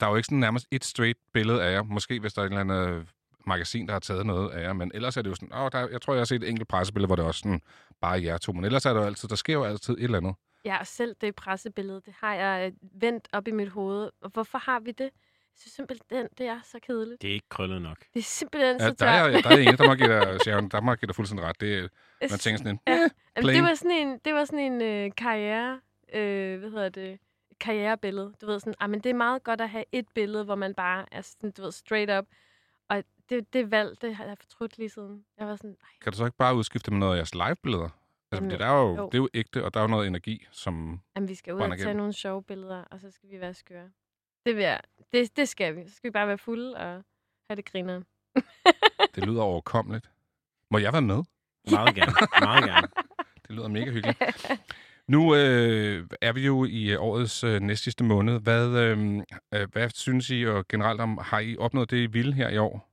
Der 0.00 0.06
er 0.06 0.10
jo 0.10 0.16
ikke 0.16 0.26
sådan 0.26 0.38
nærmest 0.38 0.66
et 0.70 0.84
straight 0.84 1.18
billede 1.32 1.62
af 1.64 1.72
jer. 1.72 1.82
Måske 1.82 2.20
hvis 2.20 2.32
der 2.34 2.42
er 2.42 2.46
et 2.46 2.50
eller 2.50 2.60
andet 2.60 2.88
øh, 2.88 3.06
magasin, 3.46 3.86
der 3.86 3.92
har 3.92 4.00
taget 4.00 4.26
noget 4.26 4.50
af 4.50 4.62
jer. 4.62 4.72
Men 4.72 4.90
ellers 4.94 5.16
er 5.16 5.22
det 5.22 5.30
jo 5.30 5.34
sådan, 5.34 5.52
åh, 5.54 5.68
der, 5.72 5.78
er- 5.78 5.88
jeg 5.88 6.02
tror, 6.02 6.12
jeg 6.14 6.20
har 6.20 6.24
set 6.24 6.42
et 6.42 6.48
enkelt 6.48 6.68
pressebillede, 6.68 7.06
hvor 7.06 7.16
det 7.16 7.22
er 7.22 7.26
også 7.26 7.38
sådan, 7.38 7.60
bare 8.00 8.22
jer 8.22 8.38
to. 8.38 8.52
Men 8.52 8.64
ellers 8.64 8.86
er 8.86 8.92
der 8.92 9.00
jo 9.00 9.06
altid, 9.06 9.28
der 9.28 9.36
sker 9.36 9.52
jo 9.52 9.64
altid 9.64 9.94
et 9.94 10.04
eller 10.04 10.18
andet. 10.18 10.34
Ja, 10.64 10.78
og 10.78 10.86
selv 10.86 11.14
det 11.20 11.34
pressebillede, 11.34 12.00
det 12.06 12.14
har 12.20 12.34
jeg 12.34 12.66
øh, 12.66 13.00
vendt 13.02 13.28
op 13.32 13.48
i 13.48 13.50
mit 13.50 13.68
hoved. 13.68 14.10
Og 14.20 14.30
hvorfor 14.30 14.58
har 14.58 14.80
vi 14.80 14.90
det? 14.90 15.04
Jeg 15.04 15.60
synes 15.60 15.72
simpelthen, 15.72 16.28
det 16.38 16.46
er 16.46 16.60
så 16.64 16.78
kedeligt. 16.82 17.22
det 17.22 17.30
er 17.30 17.34
ikke 17.34 17.48
krøllet 17.48 17.82
nok. 17.82 17.98
Det 18.14 18.20
er 18.20 18.24
simpelthen 18.24 18.76
Ja, 18.80 18.86
så 18.86 18.90
der 18.90 18.94
tørt. 18.94 19.34
er, 19.34 19.40
der 19.40 19.50
er 19.56 19.58
en, 19.72 19.78
der 19.78 19.86
må 19.86 19.94
give 19.94 20.08
dig, 20.08 20.40
Sharon, 20.44 20.68
der 20.68 20.80
må 20.80 20.94
give 20.94 21.06
dig 21.06 21.14
fuldstændig 21.14 21.46
ret. 21.46 21.60
Det, 21.60 21.90
man 22.20 22.30
tænker 22.38 22.58
sådan 22.58 22.72
en, 22.72 22.80
Ja. 22.86 22.92
Jamen, 22.92 23.10
plain. 23.40 23.56
det 23.56 23.62
var 23.70 23.74
sådan 23.74 23.90
en, 23.90 24.18
det 24.24 24.34
var 24.34 24.44
sådan 24.44 24.72
en 24.72 24.82
øh, 24.82 25.10
karriere, 25.16 25.80
øh, 26.14 26.58
hvad 26.58 26.70
hedder 26.70 26.88
det, 26.88 27.18
karrierebillede. 27.60 28.34
Du 28.40 28.46
ved 28.46 28.60
sådan, 28.60 28.74
ah, 28.80 28.90
men 28.90 29.00
det 29.00 29.10
er 29.10 29.14
meget 29.14 29.42
godt 29.44 29.60
at 29.60 29.68
have 29.70 29.84
et 29.92 30.06
billede, 30.14 30.44
hvor 30.44 30.54
man 30.54 30.74
bare 30.74 31.04
er 31.12 31.20
sådan, 31.22 31.50
du 31.50 31.62
ved, 31.62 31.72
straight 31.72 32.10
up. 32.18 32.24
Og 32.88 33.04
det, 33.30 33.52
det 33.52 33.70
valg, 33.70 34.00
det 34.02 34.16
har 34.16 34.24
jeg 34.24 34.36
fortrudt 34.40 34.78
lige 34.78 34.88
siden. 34.88 35.24
Jeg 35.38 35.46
var 35.46 35.56
sådan, 35.56 35.76
ej, 35.82 35.88
Kan 36.02 36.12
du 36.12 36.18
så 36.18 36.24
ikke 36.24 36.36
bare 36.36 36.54
udskifte 36.56 36.90
med 36.90 36.98
noget 36.98 37.12
af 37.12 37.16
jeres 37.16 37.34
live-billeder? 37.34 37.88
Altså, 38.32 38.44
fordi 38.44 38.58
der 38.58 38.66
er 38.66 38.80
jo, 38.80 38.96
jo. 38.96 39.06
det 39.06 39.14
er 39.14 39.18
jo 39.18 39.28
ægte, 39.34 39.64
og 39.64 39.74
der 39.74 39.80
er 39.80 39.84
jo 39.84 39.88
noget 39.88 40.06
energi, 40.06 40.46
som... 40.50 41.00
jamen, 41.16 41.28
vi 41.28 41.34
skal 41.34 41.54
ud 41.54 41.60
og 41.60 41.68
tage 41.68 41.80
igennem. 41.80 41.96
nogle 41.96 42.12
sjove 42.12 42.42
billeder, 42.42 42.84
og 42.84 43.00
så 43.00 43.10
skal 43.10 43.30
vi 43.30 43.40
være 43.40 43.54
skøre. 43.54 43.90
Det, 44.46 44.56
vil 44.56 44.64
jeg, 44.64 44.80
det, 45.12 45.36
det 45.36 45.48
skal 45.48 45.76
vi. 45.76 45.88
Så 45.88 45.94
skal 45.94 46.08
vi 46.08 46.12
bare 46.12 46.28
være 46.28 46.38
fulde 46.38 46.76
og 46.76 47.04
have 47.50 47.56
det 47.56 47.64
griner. 47.64 48.02
Det 49.14 49.26
lyder 49.26 49.42
overkommeligt. 49.42 50.10
Må 50.70 50.78
jeg 50.78 50.92
være 50.92 51.02
med? 51.02 51.22
Meget 51.70 51.94
gerne. 51.94 52.12
Meget 52.40 52.64
gerne. 52.64 52.88
Det 53.48 53.56
lyder 53.56 53.68
mega 53.68 53.90
hyggeligt. 53.90 54.22
Nu 55.08 55.34
øh, 55.34 56.06
er 56.20 56.32
vi 56.32 56.46
jo 56.46 56.64
i 56.64 56.90
øh, 56.90 57.02
årets 57.02 57.44
øh, 57.44 57.60
næstsidste 57.60 58.04
måned. 58.04 58.40
Hvad, 58.40 58.68
øh, 58.68 59.22
øh, 59.54 59.68
hvad 59.72 59.90
synes 59.94 60.30
I 60.30 60.46
og 60.46 60.68
generelt 60.68 61.00
om, 61.00 61.18
har 61.22 61.38
I 61.38 61.56
opnået 61.56 61.90
det, 61.90 61.96
I 61.96 62.06
ville 62.06 62.34
her 62.34 62.48
i 62.48 62.58
år? 62.58 62.87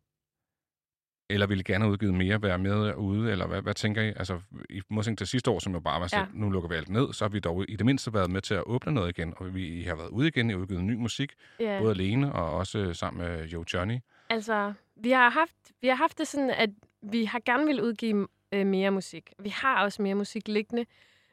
Eller 1.36 1.48
ville 1.48 1.64
gerne 1.64 1.84
have 1.84 1.92
udgivet 1.92 2.14
mere, 2.14 2.42
være 2.42 2.58
med 2.58 2.96
ude, 2.96 3.32
eller 3.32 3.48
hvad, 3.48 3.62
hvad 3.62 3.74
tænker 3.74 4.02
I? 4.02 4.08
Altså, 4.08 4.40
i 4.70 4.82
modsætning 4.90 5.18
til 5.18 5.28
sidste 5.28 5.52
år, 5.52 5.60
som 5.60 5.74
jo 5.74 5.80
bare 5.80 6.02
var 6.02 6.08
sådan, 6.08 6.26
Ja. 6.34 6.40
nu 6.40 6.50
lukker 6.50 6.70
vi 6.70 6.76
alt 6.76 6.90
ned, 6.90 7.14
så 7.14 7.24
har 7.26 7.30
vi 7.30 7.40
dog 7.40 7.66
i 7.70 7.76
det 7.76 7.86
mindste 7.86 8.14
været 8.14 8.32
med 8.32 8.42
til 8.42 8.54
at 8.54 8.64
åbne 8.66 8.92
noget 8.94 9.18
igen, 9.18 9.34
og 9.38 9.56
vi 9.56 9.84
har 9.84 9.96
været 9.96 10.10
ude 10.10 10.28
igen, 10.28 10.50
har 10.50 10.58
udgivet 10.58 10.84
ny 10.84 10.94
musik, 10.96 11.34
Ja. 11.60 11.80
både 11.80 11.92
alene 11.92 12.34
og 12.34 12.52
også 12.52 12.78
øh, 12.80 12.96
sammen 12.96 13.24
med 13.28 13.46
Joe 13.48 13.66
Johnny. 13.74 13.98
Altså, 14.30 14.74
vi 14.96 15.12
har 15.12 15.30
haft, 15.30 15.56
vi 15.82 15.88
har 15.88 15.96
haft 15.96 16.18
det 16.18 16.28
sådan, 16.28 16.50
at 16.50 16.70
vi 17.02 17.26
har 17.26 17.42
gerne 17.46 17.66
vil 17.66 17.84
udgive 17.84 18.28
øh, 18.52 18.68
mere 18.68 18.92
musik. 18.92 19.34
Vi 19.40 19.50
har 19.50 19.84
også 19.84 20.02
mere 20.02 20.16
musik 20.16 20.48
liggende, 20.48 20.86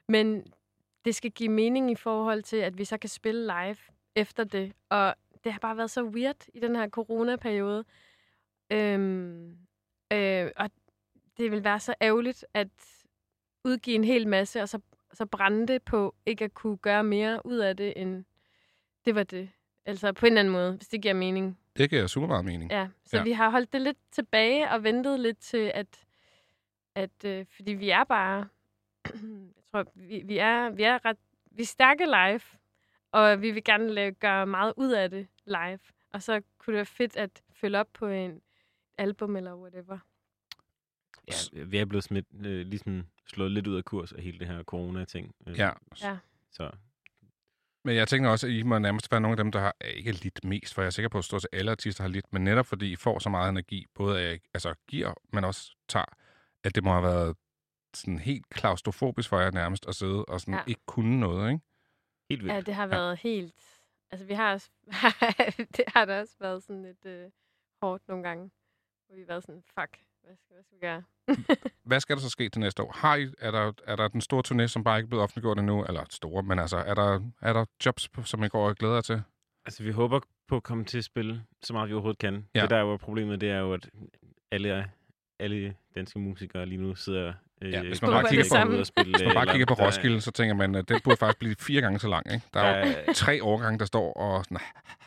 men 0.08 0.44
det 1.04 1.14
skal 1.14 1.30
give 1.30 1.48
mening 1.48 1.90
i 1.90 1.94
forhold 1.94 2.42
til, 2.42 2.56
at 2.56 2.78
vi 2.78 2.84
så 2.84 2.98
kan 2.98 3.10
spille 3.10 3.40
live 3.46 3.76
efter 4.16 4.44
det. 4.44 4.72
Og 4.90 5.14
det 5.44 5.52
har 5.52 5.58
bare 5.58 5.76
været 5.76 5.90
så 5.90 6.04
weird 6.04 6.36
i 6.54 6.60
den 6.60 6.76
her 6.76 6.88
coronaperiode. 6.88 7.84
Øhm, 8.72 9.56
øh, 10.12 10.50
og 10.56 10.70
det 11.36 11.50
vil 11.50 11.64
være 11.64 11.80
så 11.80 11.94
ærgerligt 12.02 12.44
at 12.54 12.68
udgive 13.64 13.94
en 13.96 14.04
hel 14.04 14.28
masse, 14.28 14.62
og 14.62 14.68
så, 14.68 14.80
så 15.12 15.26
brænde 15.26 15.66
det 15.72 15.82
på 15.82 16.14
ikke 16.26 16.44
at 16.44 16.54
kunne 16.54 16.76
gøre 16.76 17.04
mere 17.04 17.46
ud 17.46 17.56
af 17.56 17.76
det, 17.76 17.92
end 17.96 18.24
det 19.04 19.14
var 19.14 19.22
det. 19.22 19.50
Altså 19.86 20.12
på 20.12 20.26
en 20.26 20.32
eller 20.32 20.40
anden 20.40 20.52
måde, 20.52 20.72
hvis 20.76 20.88
det 20.88 21.02
giver 21.02 21.14
mening. 21.14 21.58
Det 21.76 21.90
giver 21.90 22.06
super 22.06 22.26
meget 22.26 22.44
mening. 22.44 22.70
Ja, 22.70 22.88
så 23.04 23.16
Ja. 23.16 23.22
vi 23.22 23.32
har 23.32 23.50
holdt 23.50 23.72
det 23.72 23.82
lidt 23.82 23.98
tilbage 24.12 24.70
og 24.70 24.84
ventet 24.84 25.20
lidt 25.20 25.38
til, 25.38 25.70
at, 25.74 26.04
at 26.94 27.24
øh, 27.24 27.46
fordi 27.56 27.72
vi 27.72 27.90
er 27.90 28.04
bare, 28.04 28.48
jeg 29.56 29.64
tror, 29.70 29.86
vi, 29.94 30.22
vi, 30.24 30.38
er, 30.38 30.70
vi 30.70 30.82
er 30.82 31.04
ret, 31.04 31.16
vi 31.50 31.62
er 31.62 31.66
stærke 31.66 32.04
live, 32.04 32.40
og 33.12 33.42
vi 33.42 33.50
vil 33.50 33.64
gerne 33.64 33.88
lave, 33.88 34.12
gøre 34.12 34.46
meget 34.46 34.72
ud 34.76 34.90
af 34.92 35.10
det 35.10 35.26
live. 35.44 35.78
Og 36.12 36.22
så 36.22 36.40
kunne 36.58 36.72
det 36.72 36.76
være 36.76 36.86
fedt 36.86 37.16
at 37.16 37.42
følge 37.52 37.78
op 37.78 37.88
på 37.92 38.06
en 38.06 38.40
album 39.02 39.36
eller 39.36 39.54
whatever. 39.54 39.98
Ja, 41.28 41.64
vi 41.64 41.78
er 41.78 41.84
blevet 41.84 42.04
smidt, 42.04 42.26
øh, 42.46 42.66
ligesom 42.66 43.06
slået 43.26 43.50
lidt 43.50 43.66
ud 43.66 43.76
af 43.76 43.84
kurs 43.84 44.12
af 44.12 44.22
hele 44.22 44.38
det 44.38 44.46
her 44.46 44.62
corona-ting. 44.62 45.34
Øh, 45.46 45.58
Ja. 45.58 45.70
Ja. 46.02 46.18
Så 46.50 46.70
Men 47.84 47.96
jeg 47.96 48.08
tænker 48.08 48.30
også, 48.30 48.46
at 48.46 48.52
I 48.52 48.62
må 48.62 48.78
nærmest 48.78 49.10
være 49.12 49.20
nogle 49.20 49.32
af 49.32 49.36
dem, 49.36 49.52
der 49.52 49.60
har 49.60 49.74
ikke 49.84 50.12
lidt 50.12 50.44
mest, 50.44 50.74
for 50.74 50.82
jeg 50.82 50.86
er 50.86 50.90
sikker 50.90 51.08
på, 51.08 51.18
at 51.18 51.24
stort 51.24 51.42
set 51.42 51.48
alle 51.52 51.70
artister 51.70 52.04
har 52.04 52.08
lidt, 52.08 52.32
men 52.32 52.44
netop 52.44 52.66
fordi 52.66 52.92
I 52.92 52.96
får 52.96 53.18
så 53.18 53.28
meget 53.28 53.50
energi, 53.50 53.86
både 53.94 54.20
af, 54.20 54.40
altså 54.54 54.74
giver, 54.88 55.14
men 55.32 55.44
også 55.44 55.76
tager, 55.88 56.04
at 56.64 56.74
det 56.74 56.84
må 56.84 56.90
have 56.90 57.02
været 57.02 57.36
sådan 57.94 58.18
helt 58.18 58.48
klaustrofobisk 58.50 59.28
for 59.28 59.38
jer 59.40 59.50
nærmest 59.50 59.88
at 59.88 59.94
sidde 59.94 60.24
og 60.24 60.40
sådan 60.40 60.54
ja. 60.54 60.62
Ikke 60.66 60.82
kunne 60.86 61.20
noget, 61.20 61.52
ikke? 61.52 61.64
helt 62.30 62.42
vildt. 62.42 62.54
Ja, 62.54 62.60
det 62.60 62.74
har 62.74 62.86
været 62.86 63.10
ja. 63.10 63.28
helt... 63.28 63.54
Altså, 64.10 64.26
vi 64.26 64.34
har 64.34 64.52
også... 64.52 64.70
det 65.76 65.84
har 65.88 66.04
da 66.04 66.20
også 66.20 66.36
været 66.40 66.62
sådan 66.62 66.82
lidt 66.82 67.06
øh, 67.06 67.30
hårdt 67.82 68.08
nogle 68.08 68.22
gange. 68.28 68.50
Hvor 69.12 69.16
vi 69.16 69.22
har 69.22 69.26
været 69.26 69.42
sådan, 69.42 69.62
fuck, 69.66 69.98
hvad 70.24 70.36
skal, 70.36 70.54
hvad 70.54 70.64
skal 70.64 70.76
vi 70.76 70.86
gøre? 70.86 71.02
Hvad 71.88 72.00
skal 72.00 72.16
der 72.16 72.22
så 72.22 72.30
ske 72.30 72.48
til 72.48 72.60
næste 72.60 72.82
år? 72.82 72.92
Har 72.92 73.16
I, 73.16 73.28
er, 73.38 73.50
der, 73.50 73.72
er 73.86 73.96
der 73.96 74.08
den 74.08 74.20
store 74.20 74.42
turné, 74.48 74.66
som 74.66 74.84
bare 74.84 74.98
ikke 74.98 75.06
er 75.06 75.08
blevet 75.08 75.22
offentliggjort 75.22 75.58
endnu? 75.58 75.84
Eller 75.84 76.04
store, 76.10 76.42
men 76.42 76.58
altså, 76.58 76.76
er 76.76 76.94
der, 76.94 77.20
er 77.42 77.52
der 77.52 77.64
jobs, 77.86 78.10
som 78.24 78.42
I 78.42 78.48
går 78.48 78.68
og 78.68 78.76
glæder 78.76 78.94
jer 78.94 79.00
til? 79.00 79.22
Altså, 79.64 79.82
vi 79.82 79.90
håber 79.90 80.20
på 80.48 80.56
at 80.56 80.62
komme 80.62 80.84
til 80.84 80.98
at 80.98 81.04
spille 81.04 81.44
så 81.62 81.72
meget, 81.72 81.88
vi 81.88 81.94
overhovedet 81.94 82.18
kan. 82.18 82.48
Ja. 82.54 82.62
Det, 82.62 82.70
der 82.70 82.76
er 82.76 82.80
jo 82.80 82.96
problemet, 82.96 83.40
det 83.40 83.50
er 83.50 83.58
jo, 83.58 83.72
at 83.72 83.90
alle, 84.50 84.90
alle 85.38 85.76
danske 85.94 86.18
musikere 86.18 86.66
lige 86.66 86.80
nu 86.80 86.94
sidder... 86.94 87.34
Øh, 87.62 87.72
Ja, 87.72 87.82
hvis 87.82 88.02
man 88.02 88.10
bare 88.10 88.22
på 88.22 88.28
kigger 88.28 88.64
på- 88.64 88.70
ude 88.70 88.80
og 88.80 88.86
spille, 88.86 89.12
Hvis 89.12 89.24
man 89.26 89.34
bare 89.34 89.46
kigger 89.46 89.66
på 89.66 89.74
Roskilde, 89.74 90.20
så 90.20 90.30
tænker 90.30 90.54
man, 90.54 90.74
at 90.74 90.88
det 90.88 91.02
burde 91.04 91.16
faktisk 91.16 91.38
blive 91.38 91.54
fire 91.60 91.80
gange 91.80 91.98
så 91.98 92.08
lang, 92.08 92.32
ikke? 92.34 92.46
Der 92.54 92.60
Der 92.60 92.68
er 92.68 92.86
jo 93.08 93.12
tre 93.14 93.42
årgange, 93.44 93.78
der 93.78 93.84
står 93.84 94.12
og 94.12 94.44
sådan, 94.44 94.58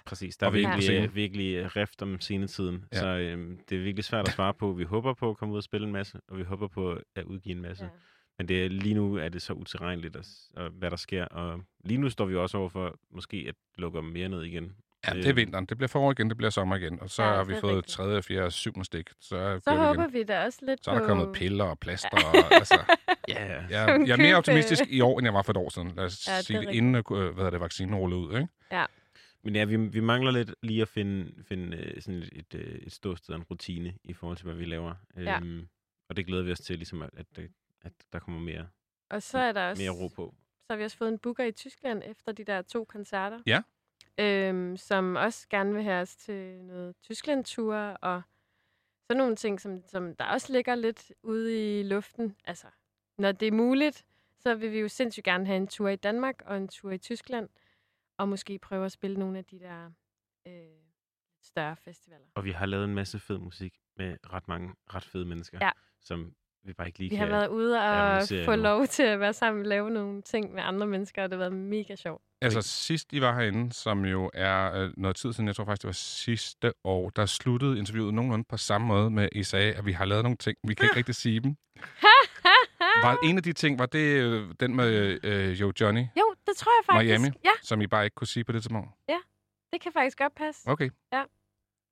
præcis, 0.05 0.37
der 0.37 0.45
er 0.47 0.51
virkelig, 0.51 0.91
øh, 1.03 1.15
virkelig 1.15 1.55
øh, 1.55 1.65
rift 1.75 2.01
om 2.01 2.19
scenetiden. 2.21 2.85
Ja. 2.93 2.97
Så 2.99 3.07
øh, 3.07 3.57
det 3.69 3.77
er 3.77 3.81
virkelig 3.83 4.03
svært 4.05 4.27
at 4.27 4.33
svare 4.33 4.53
på. 4.53 4.71
Vi 4.73 4.83
håber 4.83 5.13
på 5.13 5.29
at 5.29 5.37
komme 5.37 5.51
ud 5.53 5.57
og 5.57 5.63
spille 5.63 5.87
en 5.87 5.93
masse, 5.93 6.17
og 6.27 6.37
vi 6.37 6.43
håber 6.43 6.67
på 6.67 6.99
at 7.15 7.23
udgive 7.23 7.55
en 7.55 7.61
masse. 7.61 7.83
Ja. 7.83 7.89
Men 8.37 8.47
det, 8.47 8.65
er- 8.65 8.69
lige 8.69 8.93
nu 8.93 9.15
er 9.15 9.29
det 9.29 9.41
så 9.41 9.53
utilregneligt, 9.53 10.15
at, 10.15 10.27
og, 10.55 10.69
hvad 10.69 10.89
der 10.91 10.97
sker. 10.97 11.25
Og 11.25 11.61
lige 11.83 11.97
nu 11.97 12.09
står 12.09 12.25
vi 12.25 12.35
også 12.35 12.57
over 12.57 12.69
for 12.69 12.95
måske 13.11 13.45
at 13.49 13.55
lukke 13.77 14.01
mere 14.01 14.29
ned 14.29 14.43
igen. 14.43 14.71
Ja, 15.07 15.13
det 15.13 15.25
er 15.25 15.29
Øh, 15.29 15.35
vinteren, 15.35 15.65
det 15.65 15.77
bliver 15.77 15.87
forår 15.87 16.11
igen, 16.11 16.29
det 16.29 16.37
bliver 16.37 16.49
sommer 16.49 16.75
igen, 16.75 16.99
og 17.01 17.09
så 17.09 17.23
Ja, 17.23 17.29
har 17.35 17.43
vi 17.43 17.55
fået 17.61 17.75
rigtigt. 17.75 17.93
tredje, 17.93 18.21
fjerde, 18.23 18.51
syvende 18.51 18.85
stik. 18.85 19.09
Så, 19.19 19.59
Så 19.63 19.71
håber 19.75 20.01
igen. 20.03 20.13
vi 20.13 20.23
da 20.23 20.43
også 20.45 20.59
lidt 20.61 20.85
Så 20.85 20.91
er 20.91 20.95
der 20.95 21.01
på... 21.01 21.07
kommet 21.07 21.29
piller 21.33 21.63
og 21.65 21.79
plaster. 21.79 22.09
Og, 22.17 22.53
altså, 22.53 22.79
Ja, 23.27 23.45
ja. 23.45 23.61
jeg, 23.69 24.03
jeg 24.07 24.13
er 24.13 24.17
mere 24.17 24.35
optimistisk 24.35 24.81
øh. 24.81 24.87
i 24.89 25.01
år, 25.01 25.19
end 25.19 25.25
jeg 25.25 25.33
var 25.33 25.41
for 25.41 25.53
et 25.53 25.57
år 25.57 25.69
siden. 25.69 25.91
Lad 25.95 26.03
os 26.05 26.27
Ja, 26.27 26.31
ja, 26.31 26.37
det 26.37 26.41
er 26.41 26.43
sige 26.45 26.59
det, 26.59 26.73
inden 26.75 26.95
øh, 26.95 27.35
hvad 27.35 27.51
det, 27.51 27.59
vaccinen 27.59 27.95
rullede 27.95 28.21
ud. 28.21 28.33
Ikke? 28.35 28.47
Men 29.43 29.55
ja, 29.55 29.65
vi, 29.65 29.75
vi 29.77 29.99
mangler 29.99 30.31
lidt 30.31 30.55
lige 30.63 30.81
at 30.81 30.87
finde, 30.87 31.43
finde 31.43 31.77
øh, 31.77 32.01
sådan 32.01 32.19
et, 32.23 32.29
et, 32.33 32.55
øh, 32.55 32.75
et 32.75 32.91
ståsted 32.93 33.29
og 33.33 33.39
en 33.39 33.43
rutine 33.43 33.93
i 34.03 34.13
forhold 34.13 34.37
til, 34.37 34.43
hvad 34.45 34.55
vi 34.55 34.65
laver. 34.65 34.93
Ja. 35.17 35.37
Øhm, 35.37 35.67
og 36.09 36.17
det 36.17 36.25
glæder 36.25 36.43
vi 36.43 36.51
os 36.51 36.59
til, 36.59 36.75
ligesom 36.77 37.01
at, 37.01 37.09
at, 37.17 37.25
at 37.81 37.91
der 38.13 38.19
kommer 38.19 38.39
mere, 38.41 38.67
Og 39.09 39.23
så 39.23 39.37
er 39.37 39.51
der 39.51 39.69
også... 39.69 39.81
mere 39.81 39.91
ro 39.91 40.07
på. 40.07 40.35
så 40.59 40.65
har 40.69 40.77
vi 40.77 40.83
også 40.83 40.97
fået 40.97 41.09
en 41.09 41.19
booker 41.19 41.43
i 41.43 41.51
Tyskland 41.51 42.01
efter 42.05 42.31
de 42.31 42.43
der 42.43 42.61
to 42.61 42.85
koncerter. 42.85 43.39
Ja. 43.45 43.61
Øhm, 44.19 44.77
som 44.77 45.15
også 45.15 45.47
gerne 45.49 45.73
vil 45.73 45.83
have 45.83 46.01
os 46.01 46.15
til 46.15 46.61
noget 46.63 46.95
Tyskland-tur 47.03 47.75
og 47.77 48.21
sådan 49.11 49.17
nogle 49.17 49.35
ting, 49.35 49.61
som, 49.61 49.83
som 49.87 50.15
der 50.15 50.25
også 50.25 50.53
ligger 50.53 50.75
lidt 50.75 51.13
ude 51.23 51.79
i 51.79 51.83
luften. 51.83 52.35
Altså, 52.45 52.67
når 53.17 53.31
det 53.31 53.47
er 53.47 53.51
muligt, 53.51 54.05
så 54.39 54.55
vil 54.55 54.71
vi 54.71 54.79
jo 54.79 54.87
sindssygt 54.87 55.23
gerne 55.23 55.45
have 55.45 55.57
en 55.57 55.67
tur 55.67 55.89
i 55.89 55.95
Danmark 55.95 56.41
og 56.45 56.57
en 56.57 56.67
tur 56.67 56.91
i 56.91 56.97
Tyskland. 56.97 57.49
Og 58.17 58.29
måske 58.29 58.59
prøve 58.59 58.85
at 58.85 58.91
spille 58.91 59.19
nogle 59.19 59.37
af 59.37 59.45
de 59.45 59.59
der 59.59 59.91
øh, 60.47 60.53
større 61.43 61.75
festivaler. 61.75 62.25
Og 62.35 62.43
vi 62.43 62.51
har 62.51 62.65
lavet 62.65 62.85
en 62.85 62.95
masse 62.95 63.19
fed 63.19 63.37
musik 63.37 63.79
med 63.95 64.17
ret 64.33 64.47
mange 64.47 64.73
ret 64.93 65.03
fede 65.03 65.25
mennesker, 65.25 65.57
Ja. 65.61 65.71
som 66.01 66.35
vi 66.67 66.73
bare 66.73 66.87
ikke 66.87 66.99
lige 66.99 67.09
Vi 67.09 67.15
kan... 67.15 67.27
har 67.27 67.35
været 67.37 67.47
ude 67.47 67.77
og 67.77 68.11
analysere 68.11 68.45
få 68.45 68.55
lov 68.55 68.87
til 68.87 69.03
at 69.03 69.19
være 69.19 69.33
sammen 69.33 69.61
og 69.61 69.67
lave 69.67 69.89
nogle 69.89 70.21
ting 70.21 70.53
med 70.53 70.63
andre 70.63 70.87
mennesker, 70.87 71.23
og 71.23 71.29
det 71.29 71.37
har 71.37 71.49
været 71.49 71.53
mega 71.53 71.95
sjovt. 71.95 72.21
Altså 72.41 72.61
sidst 72.61 73.13
I 73.13 73.21
var 73.21 73.35
herinde, 73.35 73.73
som 73.73 74.05
jo 74.05 74.31
er 74.33 74.73
øh, 74.73 74.91
noget 74.97 75.15
tid 75.15 75.33
siden, 75.33 75.47
jeg 75.47 75.55
tror 75.55 75.65
faktisk, 75.65 75.81
det 75.81 75.87
var 75.87 75.93
sidste 75.93 76.73
år, 76.83 77.09
der 77.09 77.25
sluttede 77.25 77.77
interviewet 77.79 78.13
nogenlunde 78.13 78.45
på 78.49 78.57
samme 78.57 78.87
måde 78.87 79.09
med, 79.09 79.29
I 79.31 79.43
sagde, 79.43 79.73
at 79.73 79.85
vi 79.85 79.91
har 79.91 80.05
lavet 80.05 80.23
nogle 80.23 80.37
ting, 80.37 80.57
vi 80.67 80.73
kan 80.73 80.85
ikke 80.85 80.97
rigtig 81.01 81.15
sige 81.15 81.39
dem. 81.39 81.55
Var 83.03 83.17
en 83.23 83.37
af 83.37 83.43
de 83.43 83.53
ting, 83.53 83.79
var 83.79 83.85
det 83.85 84.21
øh, 84.21 84.53
den 84.59 84.75
med 84.75 85.19
øh, 85.23 85.61
Joe 85.61 85.73
Johnny, 85.81 85.99
Jo, 86.17 86.33
det 86.47 86.55
tror 86.57 86.71
jeg 86.79 86.85
faktisk. 86.85 87.19
Miami? 87.21 87.35
Ja, 87.45 87.49
som 87.61 87.81
I 87.81 87.87
bare 87.87 88.03
ikke 88.03 88.15
kunne 88.15 88.27
sige 88.27 88.43
på 88.43 88.51
det 88.51 88.61
tidspunkt? 88.61 88.89
det 89.75 89.81
kan 89.81 89.91
faktisk 89.93 90.17
godt 90.17 90.35
passe. 90.35 90.69
Okay. 90.69 90.89
Ja. 91.13 91.23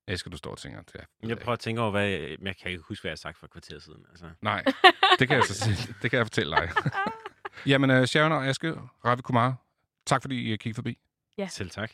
Jeg 0.08 0.20
skal 0.20 0.32
du 0.32 0.38
stå 0.38 0.50
og 0.50 0.58
tænke, 0.58 0.78
at 0.78 0.92
ja, 0.96 1.28
Jeg 1.28 1.38
prøver 1.38 1.54
at 1.54 1.60
tænke 1.60 1.82
over, 1.82 1.92
hvad... 1.92 2.08
Jeg, 2.08 2.38
jeg 2.42 2.58
kan 2.58 2.72
ikke 2.72 2.84
huske, 2.88 3.04
hvad 3.04 3.10
jeg 3.10 3.14
har 3.14 3.18
sagt 3.18 3.38
for 3.38 3.46
et 3.46 3.52
kvarter 3.52 3.80
siden. 3.80 4.06
Altså. 4.10 4.26
Nej, 4.42 4.64
det 5.20 5.28
kan 5.28 5.38
jeg 5.38 5.44
så. 5.44 5.70
Det 6.02 6.12
kan 6.12 6.18
jeg 6.18 6.26
fortælle 6.26 6.56
dig. 6.56 6.70
Jamen, 7.72 7.90
uh, 7.90 8.06
Sharon 8.06 8.32
og 8.32 8.48
Aske, 8.48 8.74
Ravi 9.06 9.22
Kumar, 9.22 9.56
tak 10.06 10.22
fordi 10.22 10.54
I 10.54 10.58
kiggede 10.58 10.76
forbi. 10.76 10.98
Selv 11.50 11.70
tak. 11.70 11.92